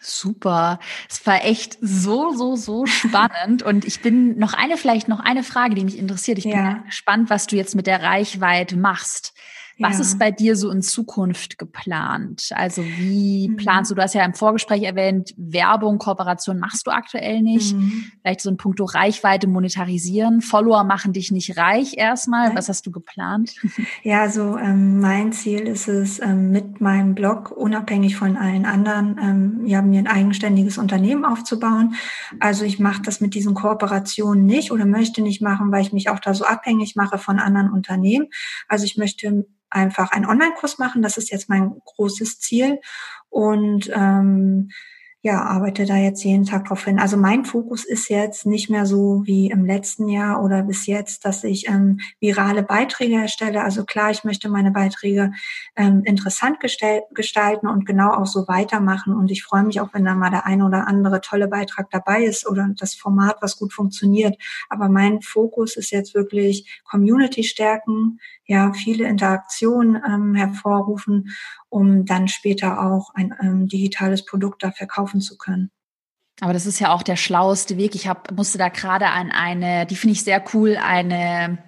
Super. 0.00 0.78
Es 1.08 1.26
war 1.26 1.44
echt 1.44 1.76
so, 1.80 2.32
so, 2.32 2.56
so 2.56 2.86
spannend. 2.86 3.62
Und 3.62 3.84
ich 3.84 4.00
bin 4.00 4.38
noch 4.38 4.54
eine, 4.54 4.76
vielleicht 4.76 5.08
noch 5.08 5.20
eine 5.20 5.42
Frage, 5.42 5.74
die 5.74 5.84
mich 5.84 5.98
interessiert. 5.98 6.38
Ich 6.38 6.44
ja. 6.44 6.74
bin 6.74 6.84
gespannt, 6.84 7.30
was 7.30 7.46
du 7.46 7.56
jetzt 7.56 7.74
mit 7.74 7.86
der 7.86 8.02
Reichweite 8.02 8.76
machst. 8.76 9.34
Was 9.78 9.94
ja. 9.94 10.00
ist 10.00 10.18
bei 10.18 10.30
dir 10.30 10.56
so 10.56 10.70
in 10.70 10.82
Zukunft 10.82 11.58
geplant? 11.58 12.50
Also 12.54 12.82
wie 12.84 13.48
mhm. 13.48 13.56
planst 13.56 13.90
du, 13.90 13.94
du 13.94 14.02
hast 14.02 14.14
ja 14.14 14.24
im 14.24 14.34
Vorgespräch 14.34 14.82
erwähnt, 14.82 15.34
Werbung, 15.36 15.98
Kooperation 15.98 16.58
machst 16.58 16.86
du 16.86 16.90
aktuell 16.90 17.42
nicht. 17.42 17.74
Mhm. 17.74 18.04
Vielleicht 18.22 18.40
so 18.40 18.50
ein 18.50 18.56
Punkto 18.56 18.84
Reichweite 18.84 19.46
monetarisieren. 19.46 20.40
Follower 20.40 20.84
machen 20.84 21.12
dich 21.12 21.30
nicht 21.30 21.56
reich 21.56 21.96
erstmal. 21.96 22.54
Was 22.56 22.68
hast 22.68 22.86
du 22.86 22.90
geplant? 22.90 23.54
Ja, 24.02 24.28
so 24.28 24.38
also, 24.38 24.58
ähm, 24.58 25.00
mein 25.00 25.32
Ziel 25.32 25.66
ist 25.66 25.88
es, 25.88 26.20
ähm, 26.20 26.50
mit 26.50 26.80
meinem 26.80 27.14
Blog 27.14 27.50
unabhängig 27.50 28.16
von 28.16 28.36
allen 28.36 28.64
anderen, 28.64 29.18
ähm, 29.20 29.66
ja, 29.66 29.82
mir 29.82 29.98
ein 29.98 30.06
eigenständiges 30.06 30.78
Unternehmen 30.78 31.24
aufzubauen. 31.24 31.94
Also 32.40 32.64
ich 32.64 32.78
mache 32.78 33.02
das 33.02 33.20
mit 33.20 33.34
diesen 33.34 33.54
Kooperationen 33.54 34.46
nicht 34.46 34.70
oder 34.70 34.86
möchte 34.86 35.22
nicht 35.22 35.42
machen, 35.42 35.72
weil 35.72 35.82
ich 35.82 35.92
mich 35.92 36.08
auch 36.08 36.20
da 36.20 36.34
so 36.34 36.44
abhängig 36.44 36.96
mache 36.96 37.18
von 37.18 37.38
anderen 37.38 37.70
Unternehmen. 37.70 38.28
Also 38.68 38.84
ich 38.84 38.96
möchte 38.96 39.46
einfach 39.70 40.12
einen 40.12 40.26
Online-Kurs 40.26 40.78
machen. 40.78 41.02
Das 41.02 41.16
ist 41.16 41.30
jetzt 41.30 41.48
mein 41.48 41.80
großes 41.84 42.40
Ziel. 42.40 42.80
Und 43.28 43.90
ähm, 43.94 44.70
ja, 45.20 45.42
arbeite 45.42 45.84
da 45.84 45.96
jetzt 45.96 46.22
jeden 46.22 46.44
Tag 46.44 46.66
drauf 46.66 46.84
hin. 46.84 47.00
Also 47.00 47.16
mein 47.16 47.44
Fokus 47.44 47.84
ist 47.84 48.08
jetzt 48.08 48.46
nicht 48.46 48.70
mehr 48.70 48.86
so 48.86 49.22
wie 49.24 49.50
im 49.50 49.66
letzten 49.66 50.08
Jahr 50.08 50.44
oder 50.44 50.62
bis 50.62 50.86
jetzt, 50.86 51.24
dass 51.24 51.42
ich 51.42 51.68
ähm, 51.68 51.98
virale 52.20 52.62
Beiträge 52.62 53.16
erstelle. 53.16 53.64
Also 53.64 53.84
klar, 53.84 54.12
ich 54.12 54.22
möchte 54.22 54.48
meine 54.48 54.70
Beiträge 54.70 55.32
ähm, 55.74 56.02
interessant 56.04 56.58
gestalten 56.60 57.66
und 57.66 57.84
genau 57.84 58.12
auch 58.12 58.26
so 58.26 58.46
weitermachen. 58.46 59.12
Und 59.12 59.32
ich 59.32 59.42
freue 59.42 59.64
mich 59.64 59.80
auch, 59.80 59.92
wenn 59.92 60.04
da 60.04 60.14
mal 60.14 60.30
der 60.30 60.46
ein 60.46 60.62
oder 60.62 60.86
andere 60.86 61.20
tolle 61.20 61.48
Beitrag 61.48 61.90
dabei 61.90 62.22
ist 62.22 62.48
oder 62.48 62.68
das 62.76 62.94
Format, 62.94 63.38
was 63.40 63.58
gut 63.58 63.72
funktioniert. 63.72 64.40
Aber 64.68 64.88
mein 64.88 65.20
Fokus 65.20 65.76
ist 65.76 65.90
jetzt 65.90 66.14
wirklich 66.14 66.80
Community 66.88 67.42
stärken, 67.42 68.20
ja, 68.48 68.72
viele 68.72 69.06
Interaktionen 69.06 70.00
ähm, 70.06 70.34
hervorrufen 70.34 71.30
um 71.68 72.04
dann 72.04 72.28
später 72.28 72.80
auch 72.80 73.10
ein 73.14 73.34
ähm, 73.40 73.66
digitales 73.68 74.24
Produkt 74.24 74.62
da 74.62 74.70
verkaufen 74.70 75.20
zu 75.20 75.36
können. 75.36 75.70
Aber 76.40 76.52
das 76.52 76.66
ist 76.66 76.78
ja 76.78 76.92
auch 76.92 77.02
der 77.02 77.16
schlaueste 77.16 77.76
Weg. 77.76 77.94
Ich 77.94 78.06
hab, 78.06 78.30
musste 78.32 78.58
da 78.58 78.68
gerade 78.68 79.08
an 79.08 79.30
eine, 79.32 79.86
die 79.86 79.96
finde 79.96 80.12
ich 80.12 80.22
sehr 80.22 80.42
cool, 80.54 80.76
eine, 80.76 81.64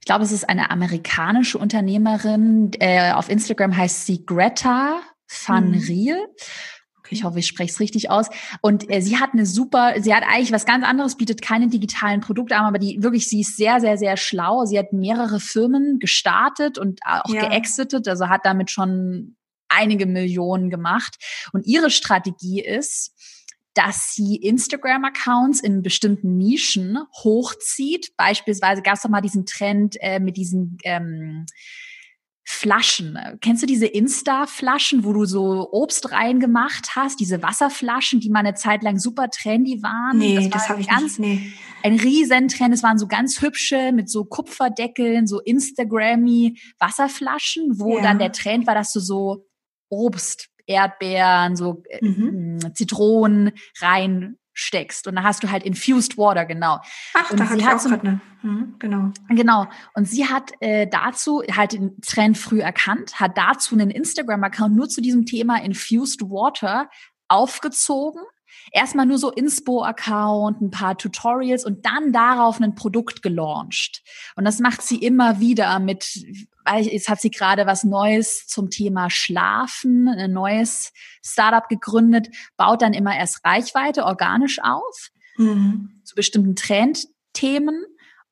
ich 0.00 0.06
glaube, 0.06 0.24
es 0.24 0.32
ist 0.32 0.48
eine 0.48 0.70
amerikanische 0.70 1.58
Unternehmerin. 1.58 2.72
Äh, 2.80 3.12
auf 3.12 3.28
Instagram 3.28 3.76
heißt 3.76 4.06
sie 4.06 4.26
Greta 4.26 5.00
Van 5.46 5.70
mhm. 5.70 5.80
Ich 7.10 7.24
hoffe, 7.24 7.38
ich 7.38 7.46
spreche 7.46 7.72
es 7.72 7.80
richtig 7.80 8.10
aus. 8.10 8.28
Und 8.60 8.90
äh, 8.90 9.00
sie 9.00 9.18
hat 9.18 9.30
eine 9.32 9.46
super, 9.46 9.94
sie 10.00 10.14
hat 10.14 10.24
eigentlich 10.24 10.52
was 10.52 10.66
ganz 10.66 10.84
anderes, 10.84 11.16
bietet 11.16 11.42
keine 11.42 11.68
digitalen 11.68 12.20
Produkte 12.20 12.56
an, 12.56 12.64
aber 12.64 12.78
die 12.78 13.02
wirklich, 13.02 13.28
sie 13.28 13.40
ist 13.40 13.56
sehr, 13.56 13.80
sehr, 13.80 13.98
sehr 13.98 14.16
schlau. 14.16 14.64
Sie 14.64 14.78
hat 14.78 14.92
mehrere 14.92 15.40
Firmen 15.40 15.98
gestartet 15.98 16.78
und 16.78 17.00
auch 17.04 17.32
ja. 17.32 17.48
geexitet, 17.48 18.08
also 18.08 18.28
hat 18.28 18.42
damit 18.44 18.70
schon 18.70 19.36
einige 19.68 20.06
Millionen 20.06 20.70
gemacht. 20.70 21.16
Und 21.52 21.66
ihre 21.66 21.90
Strategie 21.90 22.62
ist, 22.62 23.12
dass 23.74 24.14
sie 24.14 24.36
Instagram-Accounts 24.36 25.60
in 25.60 25.82
bestimmten 25.82 26.38
Nischen 26.38 26.98
hochzieht. 27.22 28.16
Beispielsweise 28.16 28.80
gab 28.80 28.94
es 28.94 29.02
doch 29.02 29.10
mal 29.10 29.20
diesen 29.20 29.44
Trend 29.44 29.96
äh, 30.00 30.18
mit 30.18 30.38
diesen 30.38 30.78
ähm, 30.82 31.44
Flaschen. 32.48 33.18
Kennst 33.40 33.64
du 33.64 33.66
diese 33.66 33.86
Insta-Flaschen, 33.86 35.04
wo 35.04 35.12
du 35.12 35.24
so 35.24 35.68
Obst 35.72 36.12
reingemacht 36.12 36.94
hast? 36.94 37.18
Diese 37.18 37.42
Wasserflaschen, 37.42 38.20
die 38.20 38.30
mal 38.30 38.38
eine 38.38 38.54
Zeit 38.54 38.84
lang 38.84 39.00
super 39.00 39.30
trendy 39.30 39.82
waren? 39.82 40.18
Nee, 40.18 40.36
das, 40.36 40.50
das 40.50 40.68
habe 40.68 40.80
ich 40.80 40.88
ganz, 40.88 41.18
nicht. 41.18 41.42
Nee. 41.42 41.52
Ein 41.82 41.98
Riesentrend. 41.98 42.72
Es 42.72 42.84
waren 42.84 42.98
so 42.98 43.08
ganz 43.08 43.42
hübsche 43.42 43.90
mit 43.92 44.08
so 44.08 44.24
Kupferdeckeln, 44.24 45.26
so 45.26 45.40
Instagrammy 45.40 46.56
Wasserflaschen, 46.78 47.80
wo 47.80 47.96
ja. 47.96 48.02
dann 48.04 48.20
der 48.20 48.30
Trend 48.30 48.68
war, 48.68 48.76
dass 48.76 48.92
du 48.92 49.00
so 49.00 49.48
Obst, 49.88 50.48
Erdbeeren, 50.66 51.56
so 51.56 51.82
äh, 51.88 52.04
mhm. 52.04 52.60
Zitronen 52.74 53.50
rein 53.80 54.38
steckst. 54.56 55.06
Und 55.06 55.16
da 55.16 55.22
hast 55.22 55.42
du 55.42 55.50
halt 55.50 55.62
infused 55.62 56.18
water, 56.18 56.44
genau. 56.44 56.80
Ach, 57.14 57.30
und 57.30 57.38
da 57.38 57.48
hatte 57.48 57.58
ich 57.58 57.68
auch 57.68 57.78
so, 57.78 57.90
eine. 57.90 58.20
Hm, 58.40 58.74
genau. 58.78 59.12
Genau. 59.28 59.66
Und 59.94 60.08
sie 60.08 60.26
hat 60.26 60.52
äh, 60.60 60.88
dazu 60.88 61.42
halt 61.54 61.72
den 61.72 62.00
Trend 62.00 62.38
früh 62.38 62.60
erkannt, 62.60 63.20
hat 63.20 63.36
dazu 63.38 63.74
einen 63.74 63.90
Instagram-Account 63.90 64.74
nur 64.74 64.88
zu 64.88 65.00
diesem 65.00 65.26
Thema 65.26 65.62
infused 65.62 66.22
water 66.22 66.88
aufgezogen 67.28 68.22
erstmal 68.72 69.06
nur 69.06 69.18
so 69.18 69.30
Inspo-Account, 69.30 70.60
ein 70.60 70.70
paar 70.70 70.96
Tutorials 70.96 71.64
und 71.64 71.86
dann 71.86 72.12
darauf 72.12 72.60
ein 72.60 72.74
Produkt 72.74 73.22
gelauncht. 73.22 74.02
Und 74.36 74.44
das 74.44 74.58
macht 74.58 74.82
sie 74.82 74.96
immer 74.96 75.40
wieder 75.40 75.78
mit, 75.78 76.18
jetzt 76.80 77.08
hat 77.08 77.20
sie 77.20 77.30
gerade 77.30 77.66
was 77.66 77.84
Neues 77.84 78.46
zum 78.46 78.70
Thema 78.70 79.10
Schlafen, 79.10 80.08
ein 80.08 80.32
neues 80.32 80.92
Startup 81.24 81.68
gegründet, 81.68 82.28
baut 82.56 82.82
dann 82.82 82.92
immer 82.92 83.16
erst 83.16 83.44
Reichweite 83.44 84.04
organisch 84.04 84.58
auf 84.62 85.10
mhm. 85.36 86.00
zu 86.04 86.14
bestimmten 86.14 86.56
Trendthemen 86.56 87.84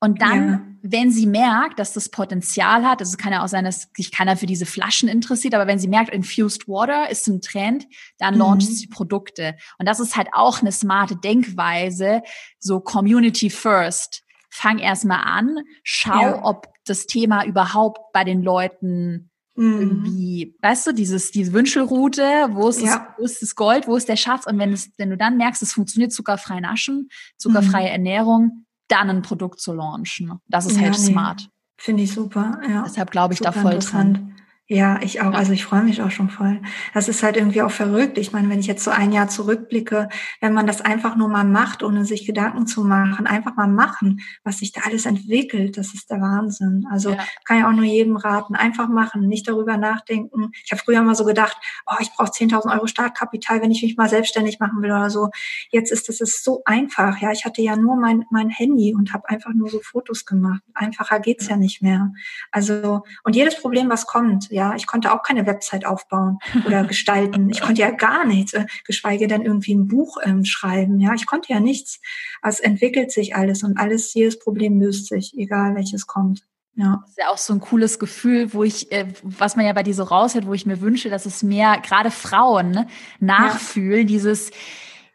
und 0.04 0.20
dann, 0.20 0.48
ja. 0.48 0.60
wenn 0.82 1.10
sie 1.10 1.26
merkt, 1.26 1.78
dass 1.78 1.94
das 1.94 2.10
Potenzial 2.10 2.84
hat, 2.84 3.00
also 3.00 3.12
es 3.12 3.16
kann 3.16 3.32
ja 3.32 3.42
auch 3.42 3.48
sein, 3.48 3.64
dass 3.64 3.88
sich 3.96 4.12
keiner 4.12 4.36
für 4.36 4.44
diese 4.44 4.66
Flaschen 4.66 5.08
interessiert, 5.08 5.54
aber 5.54 5.66
wenn 5.66 5.78
sie 5.78 5.88
merkt, 5.88 6.12
infused 6.12 6.68
water 6.68 7.08
ist 7.08 7.26
ein 7.26 7.40
Trend, 7.40 7.86
dann 8.18 8.34
mhm. 8.34 8.40
launcht 8.40 8.66
sie 8.66 8.86
Produkte. 8.86 9.56
Und 9.78 9.88
das 9.88 10.00
ist 10.00 10.14
halt 10.14 10.28
auch 10.32 10.60
eine 10.60 10.72
smarte 10.72 11.16
Denkweise, 11.16 12.20
so 12.58 12.80
Community 12.80 13.48
First. 13.48 14.24
Fang 14.50 14.78
erstmal 14.78 15.22
an, 15.24 15.56
schau, 15.84 16.20
ja. 16.20 16.44
ob 16.44 16.66
das 16.84 17.06
Thema 17.06 17.46
überhaupt 17.46 18.12
bei 18.12 18.22
den 18.22 18.42
Leuten 18.42 19.30
mhm. 19.56 19.80
irgendwie, 19.80 20.54
weißt 20.60 20.88
du, 20.88 20.92
dieses, 20.92 21.30
diese 21.30 21.54
Wünschelroute, 21.54 22.48
wo 22.50 22.68
ist, 22.68 22.82
ja. 22.82 22.98
das, 22.98 23.00
wo 23.16 23.24
ist 23.24 23.40
das 23.40 23.54
Gold, 23.56 23.88
wo 23.88 23.96
ist 23.96 24.10
der 24.10 24.16
Schatz? 24.16 24.46
Und 24.46 24.58
wenn 24.58 24.74
es, 24.74 24.90
wenn 24.98 25.08
du 25.08 25.16
dann 25.16 25.38
merkst, 25.38 25.62
es 25.62 25.72
funktioniert 25.72 26.12
zuckerfrei 26.12 26.60
naschen, 26.60 27.08
zuckerfreie 27.38 27.86
mhm. 27.86 27.92
Ernährung, 27.92 28.64
dann 28.88 29.10
ein 29.10 29.22
Produkt 29.22 29.60
zu 29.60 29.72
launchen. 29.72 30.40
Das 30.48 30.66
ist 30.66 30.76
ja, 30.76 30.82
halt 30.82 30.98
nee. 30.98 31.06
smart. 31.06 31.48
Finde 31.76 32.02
ich 32.02 32.12
super. 32.12 32.60
Ja. 32.68 32.82
Deshalb 32.84 33.10
glaube 33.10 33.34
ich 33.34 33.38
super 33.38 33.52
da 33.52 33.60
voll 33.60 33.78
dran. 33.78 34.33
Ja, 34.66 34.98
ich 35.02 35.20
auch. 35.20 35.34
Also 35.34 35.52
ich 35.52 35.62
freue 35.62 35.82
mich 35.82 36.00
auch 36.00 36.10
schon 36.10 36.30
voll. 36.30 36.62
Das 36.94 37.08
ist 37.10 37.22
halt 37.22 37.36
irgendwie 37.36 37.60
auch 37.60 37.70
verrückt. 37.70 38.16
Ich 38.16 38.32
meine, 38.32 38.48
wenn 38.48 38.60
ich 38.60 38.66
jetzt 38.66 38.82
so 38.82 38.90
ein 38.90 39.12
Jahr 39.12 39.28
zurückblicke, 39.28 40.08
wenn 40.40 40.54
man 40.54 40.66
das 40.66 40.80
einfach 40.80 41.16
nur 41.16 41.28
mal 41.28 41.44
macht, 41.44 41.82
ohne 41.82 42.06
sich 42.06 42.24
Gedanken 42.24 42.66
zu 42.66 42.82
machen, 42.82 43.26
einfach 43.26 43.56
mal 43.56 43.68
machen, 43.68 44.22
was 44.42 44.60
sich 44.60 44.72
da 44.72 44.80
alles 44.86 45.04
entwickelt, 45.04 45.76
das 45.76 45.92
ist 45.92 46.10
der 46.10 46.22
Wahnsinn. 46.22 46.86
Also 46.90 47.10
ja. 47.10 47.18
kann 47.44 47.58
ja 47.58 47.68
auch 47.68 47.74
nur 47.74 47.84
jedem 47.84 48.16
raten, 48.16 48.54
einfach 48.54 48.88
machen, 48.88 49.28
nicht 49.28 49.46
darüber 49.46 49.76
nachdenken. 49.76 50.52
Ich 50.64 50.72
habe 50.72 50.80
früher 50.82 51.02
mal 51.02 51.14
so 51.14 51.26
gedacht, 51.26 51.58
oh, 51.84 51.96
ich 52.00 52.10
brauche 52.16 52.30
10.000 52.30 52.72
Euro 52.72 52.86
Startkapital, 52.86 53.60
wenn 53.60 53.70
ich 53.70 53.82
mich 53.82 53.98
mal 53.98 54.08
selbstständig 54.08 54.60
machen 54.60 54.80
will 54.80 54.92
oder 54.92 55.10
so. 55.10 55.28
Jetzt 55.72 55.92
ist 55.92 56.08
es 56.08 56.22
ist 56.22 56.42
so 56.42 56.62
einfach. 56.64 57.18
Ja, 57.20 57.32
ich 57.32 57.44
hatte 57.44 57.60
ja 57.60 57.76
nur 57.76 57.96
mein 57.96 58.24
mein 58.30 58.48
Handy 58.48 58.94
und 58.94 59.12
habe 59.12 59.28
einfach 59.28 59.52
nur 59.52 59.68
so 59.68 59.80
Fotos 59.80 60.24
gemacht. 60.24 60.62
Einfacher 60.72 61.20
geht's 61.20 61.48
ja 61.48 61.58
nicht 61.58 61.82
mehr. 61.82 62.14
Also 62.50 63.02
und 63.24 63.36
jedes 63.36 63.60
Problem, 63.60 63.90
was 63.90 64.06
kommt 64.06 64.53
ja, 64.54 64.74
ich 64.76 64.86
konnte 64.86 65.12
auch 65.12 65.22
keine 65.22 65.46
Website 65.46 65.84
aufbauen 65.84 66.38
oder 66.64 66.84
gestalten. 66.86 67.50
Ich 67.50 67.60
konnte 67.60 67.82
ja 67.82 67.90
gar 67.90 68.24
nichts, 68.24 68.52
äh, 68.52 68.66
geschweige 68.86 69.26
denn 69.26 69.42
irgendwie 69.42 69.74
ein 69.74 69.88
Buch 69.88 70.18
ähm, 70.22 70.44
schreiben. 70.44 71.00
Ja, 71.00 71.12
ich 71.14 71.26
konnte 71.26 71.52
ja 71.52 71.60
nichts. 71.60 72.00
es 72.42 72.60
entwickelt 72.60 73.10
sich 73.10 73.34
alles 73.34 73.64
und 73.64 73.76
alles, 73.78 74.14
jedes 74.14 74.38
Problem 74.38 74.80
löst 74.80 75.08
sich, 75.08 75.34
egal 75.36 75.74
welches 75.74 76.06
kommt. 76.06 76.46
Ja. 76.76 77.00
Das 77.02 77.10
ist 77.10 77.18
ja 77.18 77.28
auch 77.28 77.38
so 77.38 77.52
ein 77.52 77.60
cooles 77.60 77.98
Gefühl, 77.98 78.52
wo 78.54 78.64
ich, 78.64 78.90
äh, 78.92 79.06
was 79.22 79.56
man 79.56 79.66
ja 79.66 79.72
bei 79.72 79.82
dir 79.82 79.94
so 79.94 80.04
raushält, 80.04 80.46
wo 80.46 80.54
ich 80.54 80.66
mir 80.66 80.80
wünsche, 80.80 81.10
dass 81.10 81.26
es 81.26 81.42
mehr, 81.42 81.78
gerade 81.84 82.10
Frauen, 82.10 82.70
ne, 82.70 82.86
nachfühlen, 83.20 84.00
ja. 84.00 84.06
dieses, 84.06 84.50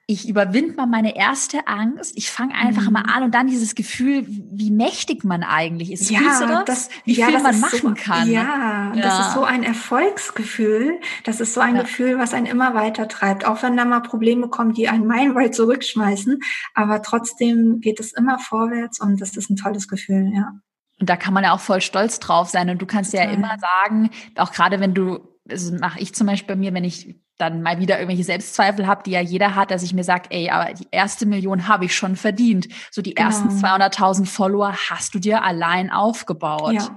ich 0.10 0.28
überwinde 0.28 0.74
mal 0.74 0.88
meine 0.88 1.16
erste 1.16 1.68
Angst, 1.68 2.14
ich 2.16 2.32
fange 2.32 2.56
einfach 2.56 2.88
mhm. 2.88 2.94
mal 2.94 3.04
an 3.04 3.22
und 3.22 3.36
dann 3.36 3.46
dieses 3.46 3.76
Gefühl, 3.76 4.26
wie 4.28 4.72
mächtig 4.72 5.24
man 5.24 5.44
eigentlich 5.44 5.92
ist. 5.92 6.10
Ja, 6.10 6.18
Fühlst 6.18 6.42
du 6.42 6.48
das? 6.48 6.66
das 6.66 6.90
wie 7.06 7.14
ja, 7.14 7.28
viel 7.28 7.36
das 7.36 7.44
man 7.44 7.60
machen 7.60 7.96
so, 7.96 8.04
kann. 8.04 8.28
Ja, 8.28 8.92
ja, 8.96 9.02
das 9.04 9.28
ist 9.28 9.34
so 9.36 9.44
ein 9.44 9.62
Erfolgsgefühl. 9.62 11.00
Das 11.26 11.40
ist 11.40 11.54
so 11.54 11.62
ein 11.62 11.76
ja. 11.76 11.84
Gefühl, 11.84 12.18
was 12.18 12.34
einen 12.34 12.48
immer 12.48 12.74
weiter 12.74 13.08
treibt. 13.08 13.46
Auch 13.46 13.62
wenn 13.62 13.78
da 13.78 13.86
mal 13.86 14.00
Probleme 14.00 14.48
kommen, 14.48 14.74
die 14.74 14.90
einen 14.90 15.06
meilenweit 15.06 15.54
zurückschmeißen. 15.54 16.40
Aber 16.74 17.04
trotzdem 17.04 17.80
geht 17.80 18.00
es 18.00 18.12
immer 18.12 18.40
vorwärts 18.40 19.00
und 19.00 19.22
das 19.22 19.38
ist 19.38 19.52
ein 19.52 19.58
tolles 19.58 19.88
Gefühl, 19.88 20.32
ja. 20.34 20.54
Und 21.00 21.08
da 21.08 21.18
kann 21.18 21.36
man 21.36 21.44
ja 21.44 21.54
auch 21.54 21.60
voll 21.60 21.82
stolz 21.82 22.20
drauf 22.20 22.50
sein. 22.50 22.72
Und 22.72 22.82
du 22.82 22.88
kannst 22.88 23.14
ja 23.14 23.26
immer 23.26 23.58
sagen, 23.60 24.10
auch 24.38 24.52
gerade 24.52 24.80
wenn 24.80 24.96
du, 24.96 25.20
also 25.48 25.78
mache 25.78 26.00
ich 26.00 26.16
zum 26.16 26.26
Beispiel 26.26 26.56
bei 26.56 26.60
mir, 26.60 26.74
wenn 26.74 26.84
ich 26.84 27.16
dann 27.40 27.64
mal 27.64 27.80
wieder 27.80 27.98
irgendwelche 27.98 28.26
Selbstzweifel 28.26 28.86
habe, 28.86 29.02
die 29.04 29.12
ja 29.12 29.22
jeder 29.22 29.56
hat, 29.56 29.72
dass 29.72 29.82
ich 29.82 29.94
mir 29.94 30.04
sage, 30.04 30.30
ey, 30.30 30.50
aber 30.50 30.74
die 30.74 30.88
erste 30.92 31.26
Million 31.26 31.68
habe 31.68 31.86
ich 31.86 31.96
schon 31.96 32.16
verdient. 32.16 32.68
So 32.92 33.02
die 33.02 33.14
genau. 33.14 33.30
ersten 33.30 33.50
200.000 33.50 34.26
Follower 34.26 34.74
hast 34.90 35.16
du 35.16 35.20
dir 35.20 35.44
allein 35.44 35.90
aufgebaut. 35.90 36.74
Ja. 36.74 36.90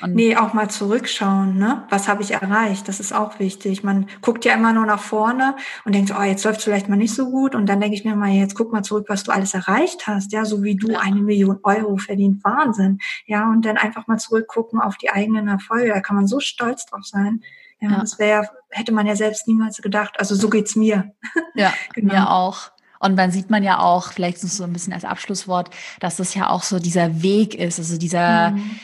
Und 0.00 0.14
nee, 0.14 0.36
auch 0.36 0.54
mal 0.54 0.70
zurückschauen, 0.70 1.58
ne? 1.58 1.84
Was 1.90 2.08
habe 2.08 2.22
ich 2.22 2.32
erreicht? 2.32 2.88
Das 2.88 3.00
ist 3.00 3.12
auch 3.12 3.38
wichtig. 3.38 3.82
Man 3.82 4.06
guckt 4.20 4.44
ja 4.44 4.54
immer 4.54 4.72
nur 4.72 4.86
nach 4.86 5.00
vorne 5.00 5.56
und 5.84 5.94
denkt, 5.94 6.12
oh, 6.16 6.22
jetzt 6.22 6.44
läuft 6.44 6.58
es 6.58 6.64
vielleicht 6.64 6.88
mal 6.88 6.96
nicht 6.96 7.14
so 7.14 7.30
gut. 7.30 7.54
Und 7.54 7.66
dann 7.66 7.80
denke 7.80 7.96
ich 7.96 8.04
mir 8.04 8.14
mal, 8.14 8.30
jetzt 8.30 8.54
guck 8.54 8.72
mal 8.72 8.82
zurück, 8.82 9.06
was 9.08 9.24
du 9.24 9.32
alles 9.32 9.54
erreicht 9.54 10.06
hast. 10.06 10.32
Ja, 10.32 10.44
so 10.44 10.62
wie 10.62 10.76
du 10.76 10.92
ja. 10.92 11.00
eine 11.00 11.20
Million 11.20 11.58
Euro 11.64 11.96
verdient. 11.96 12.44
Wahnsinn. 12.44 12.98
Ja, 13.26 13.50
und 13.50 13.64
dann 13.64 13.76
einfach 13.76 14.06
mal 14.06 14.18
zurückgucken 14.18 14.80
auf 14.80 14.96
die 14.96 15.10
eigenen 15.10 15.48
Erfolge. 15.48 15.88
Da 15.88 16.00
kann 16.00 16.16
man 16.16 16.26
so 16.26 16.38
stolz 16.38 16.86
drauf 16.86 17.04
sein. 17.04 17.40
Ja, 17.80 17.90
ja. 17.90 18.00
das 18.00 18.18
wäre, 18.18 18.48
hätte 18.70 18.92
man 18.92 19.06
ja 19.06 19.16
selbst 19.16 19.48
niemals 19.48 19.78
gedacht. 19.78 20.14
Also 20.18 20.34
so 20.34 20.48
geht's 20.48 20.76
mir. 20.76 21.12
Ja, 21.54 21.72
genau. 21.94 22.14
mir 22.14 22.30
auch. 22.30 22.70
Und 23.00 23.16
dann 23.16 23.30
sieht 23.30 23.50
man 23.50 23.62
ja 23.62 23.78
auch, 23.78 24.12
vielleicht 24.12 24.40
so 24.40 24.64
ein 24.64 24.72
bisschen 24.72 24.92
als 24.92 25.04
Abschlusswort, 25.04 25.70
dass 26.00 26.16
das 26.16 26.34
ja 26.34 26.50
auch 26.50 26.62
so 26.62 26.78
dieser 26.78 27.22
Weg 27.22 27.54
ist, 27.54 27.78
also 27.78 27.96
dieser, 27.96 28.50
mhm. 28.50 28.78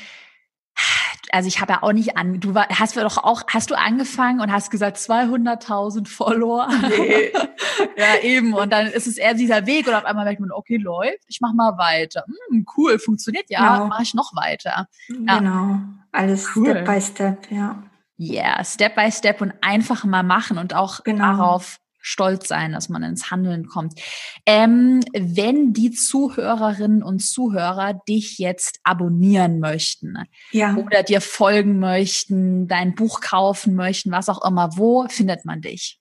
Also 1.35 1.49
ich 1.49 1.61
habe 1.61 1.73
ja 1.73 1.83
auch 1.83 1.93
nicht 1.93 2.17
an, 2.17 2.39
du 2.39 2.55
war, 2.55 2.69
hast 2.69 2.95
du 2.95 3.01
doch 3.01 3.19
auch, 3.19 3.43
hast 3.49 3.71
du 3.73 3.75
angefangen 3.75 4.41
und 4.41 4.53
hast 4.53 4.71
gesagt 4.71 4.99
200.000 4.99 6.07
Follower? 6.07 6.69
Nee. 6.69 7.33
ja, 7.97 8.23
eben. 8.23 8.55
Und 8.55 8.73
dann 8.73 8.87
ist 8.87 9.09
es 9.09 9.19
eher 9.19 9.35
dieser 9.35 9.67
Weg 9.67 9.89
und 9.89 9.95
auf 9.95 10.05
einmal 10.05 10.25
merkt 10.25 10.39
man, 10.39 10.53
okay, 10.53 10.77
läuft, 10.77 11.25
ich 11.27 11.41
mach 11.41 11.53
mal 11.53 11.77
weiter. 11.77 12.25
Hm, 12.51 12.65
cool, 12.77 13.01
funktioniert 13.01 13.47
ja, 13.49 13.75
genau. 13.75 13.87
mache 13.89 14.05
ich 14.05 14.15
noch 14.15 14.37
weiter. 14.37 14.87
Ja. 15.09 15.39
Genau, 15.39 15.79
alles 16.13 16.55
cool. 16.55 16.71
Step 16.71 16.85
by 16.85 17.01
Step, 17.01 17.51
ja. 17.51 17.83
Yeah, 18.17 18.63
Step 18.63 18.95
by 18.95 19.11
Step 19.11 19.41
und 19.41 19.55
einfach 19.61 20.05
mal 20.05 20.23
machen 20.23 20.57
und 20.57 20.73
auch 20.73 21.03
genau. 21.03 21.37
darauf 21.37 21.81
stolz 22.05 22.49
sein, 22.49 22.73
dass 22.73 22.89
man 22.91 23.03
ins 23.03 23.31
Handeln 23.31 23.67
kommt. 23.67 23.99
Ähm, 24.45 25.01
wenn 25.13 25.73
die 25.73 25.91
Zuhörerinnen 25.91 27.03
und 27.03 27.21
Zuhörer 27.21 27.95
dich 28.07 28.39
jetzt 28.39 28.79
abonnieren 28.85 29.59
möchten 29.59 30.19
ja. 30.53 30.77
oder 30.77 31.03
dir 31.03 31.23
folgen 31.23 31.79
möchten, 31.79 32.69
dein 32.69 32.95
Buch 32.95 33.21
kaufen 33.23 33.75
möchten, 33.75 34.13
was 34.13 34.29
auch 34.29 34.45
immer, 34.47 34.77
wo 34.77 35.07
findet 35.09 35.47
man 35.47 35.63
dich? 35.63 35.99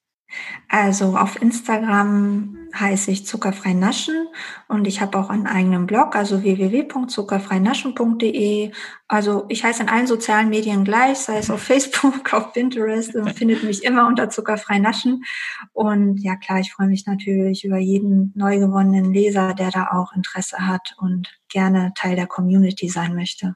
Also 0.67 1.17
auf 1.17 1.41
Instagram 1.41 2.62
heiße 2.73 3.11
ich 3.11 3.25
zuckerfrei 3.25 3.73
naschen 3.73 4.27
und 4.67 4.85
ich 4.87 5.01
habe 5.01 5.17
auch 5.17 5.29
einen 5.29 5.47
eigenen 5.47 5.85
Blog, 5.85 6.15
also 6.15 6.43
www.zuckerfreinaschen.de. 6.43 8.71
Also 9.07 9.45
ich 9.49 9.63
heiße 9.63 9.83
in 9.83 9.89
allen 9.89 10.07
sozialen 10.07 10.49
Medien 10.49 10.83
gleich, 10.83 11.19
sei 11.19 11.37
es 11.37 11.51
auf 11.51 11.61
Facebook, 11.63 12.33
auf 12.33 12.51
Pinterest, 12.53 13.15
und 13.15 13.31
findet 13.31 13.63
mich 13.63 13.83
immer 13.83 14.07
unter 14.07 14.29
zuckerfrei 14.29 14.79
naschen. 14.79 15.23
Und 15.71 16.17
ja 16.17 16.35
klar, 16.35 16.59
ich 16.59 16.73
freue 16.73 16.87
mich 16.87 17.05
natürlich 17.05 17.63
über 17.63 17.77
jeden 17.77 18.33
neu 18.35 18.57
gewonnenen 18.59 19.13
Leser, 19.13 19.53
der 19.53 19.71
da 19.71 19.91
auch 19.91 20.13
Interesse 20.13 20.67
hat 20.67 20.95
und 20.97 21.39
gerne 21.49 21.93
Teil 21.95 22.15
der 22.15 22.27
Community 22.27 22.89
sein 22.89 23.15
möchte. 23.15 23.55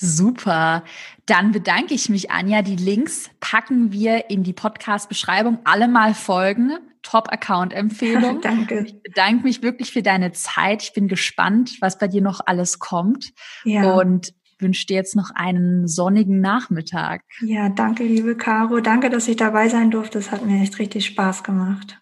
Super. 0.00 0.84
Dann 1.26 1.50
bedanke 1.50 1.92
ich 1.92 2.08
mich, 2.08 2.30
Anja. 2.30 2.62
Die 2.62 2.76
Links 2.76 3.30
packen 3.40 3.90
wir 3.90 4.30
in 4.30 4.44
die 4.44 4.52
Podcast-Beschreibung. 4.52 5.58
Alle 5.64 5.88
mal 5.88 6.14
folgen. 6.14 6.78
Top-Account-Empfehlung. 7.02 8.40
Danke. 8.42 8.84
Ich 8.86 9.02
bedanke 9.02 9.44
mich 9.44 9.62
wirklich 9.62 9.92
für 9.92 10.02
deine 10.02 10.32
Zeit. 10.32 10.82
Ich 10.82 10.92
bin 10.92 11.08
gespannt, 11.08 11.76
was 11.80 11.98
bei 11.98 12.08
dir 12.08 12.22
noch 12.22 12.40
alles 12.46 12.78
kommt. 12.78 13.32
Ja. 13.64 13.94
Und 13.94 14.32
wünsche 14.58 14.86
dir 14.86 14.96
jetzt 14.96 15.16
noch 15.16 15.30
einen 15.34 15.86
sonnigen 15.86 16.40
Nachmittag. 16.40 17.22
Ja, 17.40 17.68
danke, 17.68 18.04
liebe 18.04 18.36
Caro. 18.36 18.80
Danke, 18.80 19.10
dass 19.10 19.28
ich 19.28 19.36
dabei 19.36 19.68
sein 19.68 19.90
durfte. 19.90 20.18
Es 20.18 20.32
hat 20.32 20.44
mir 20.44 20.60
echt 20.60 20.78
richtig 20.78 21.06
Spaß 21.06 21.44
gemacht. 21.44 22.00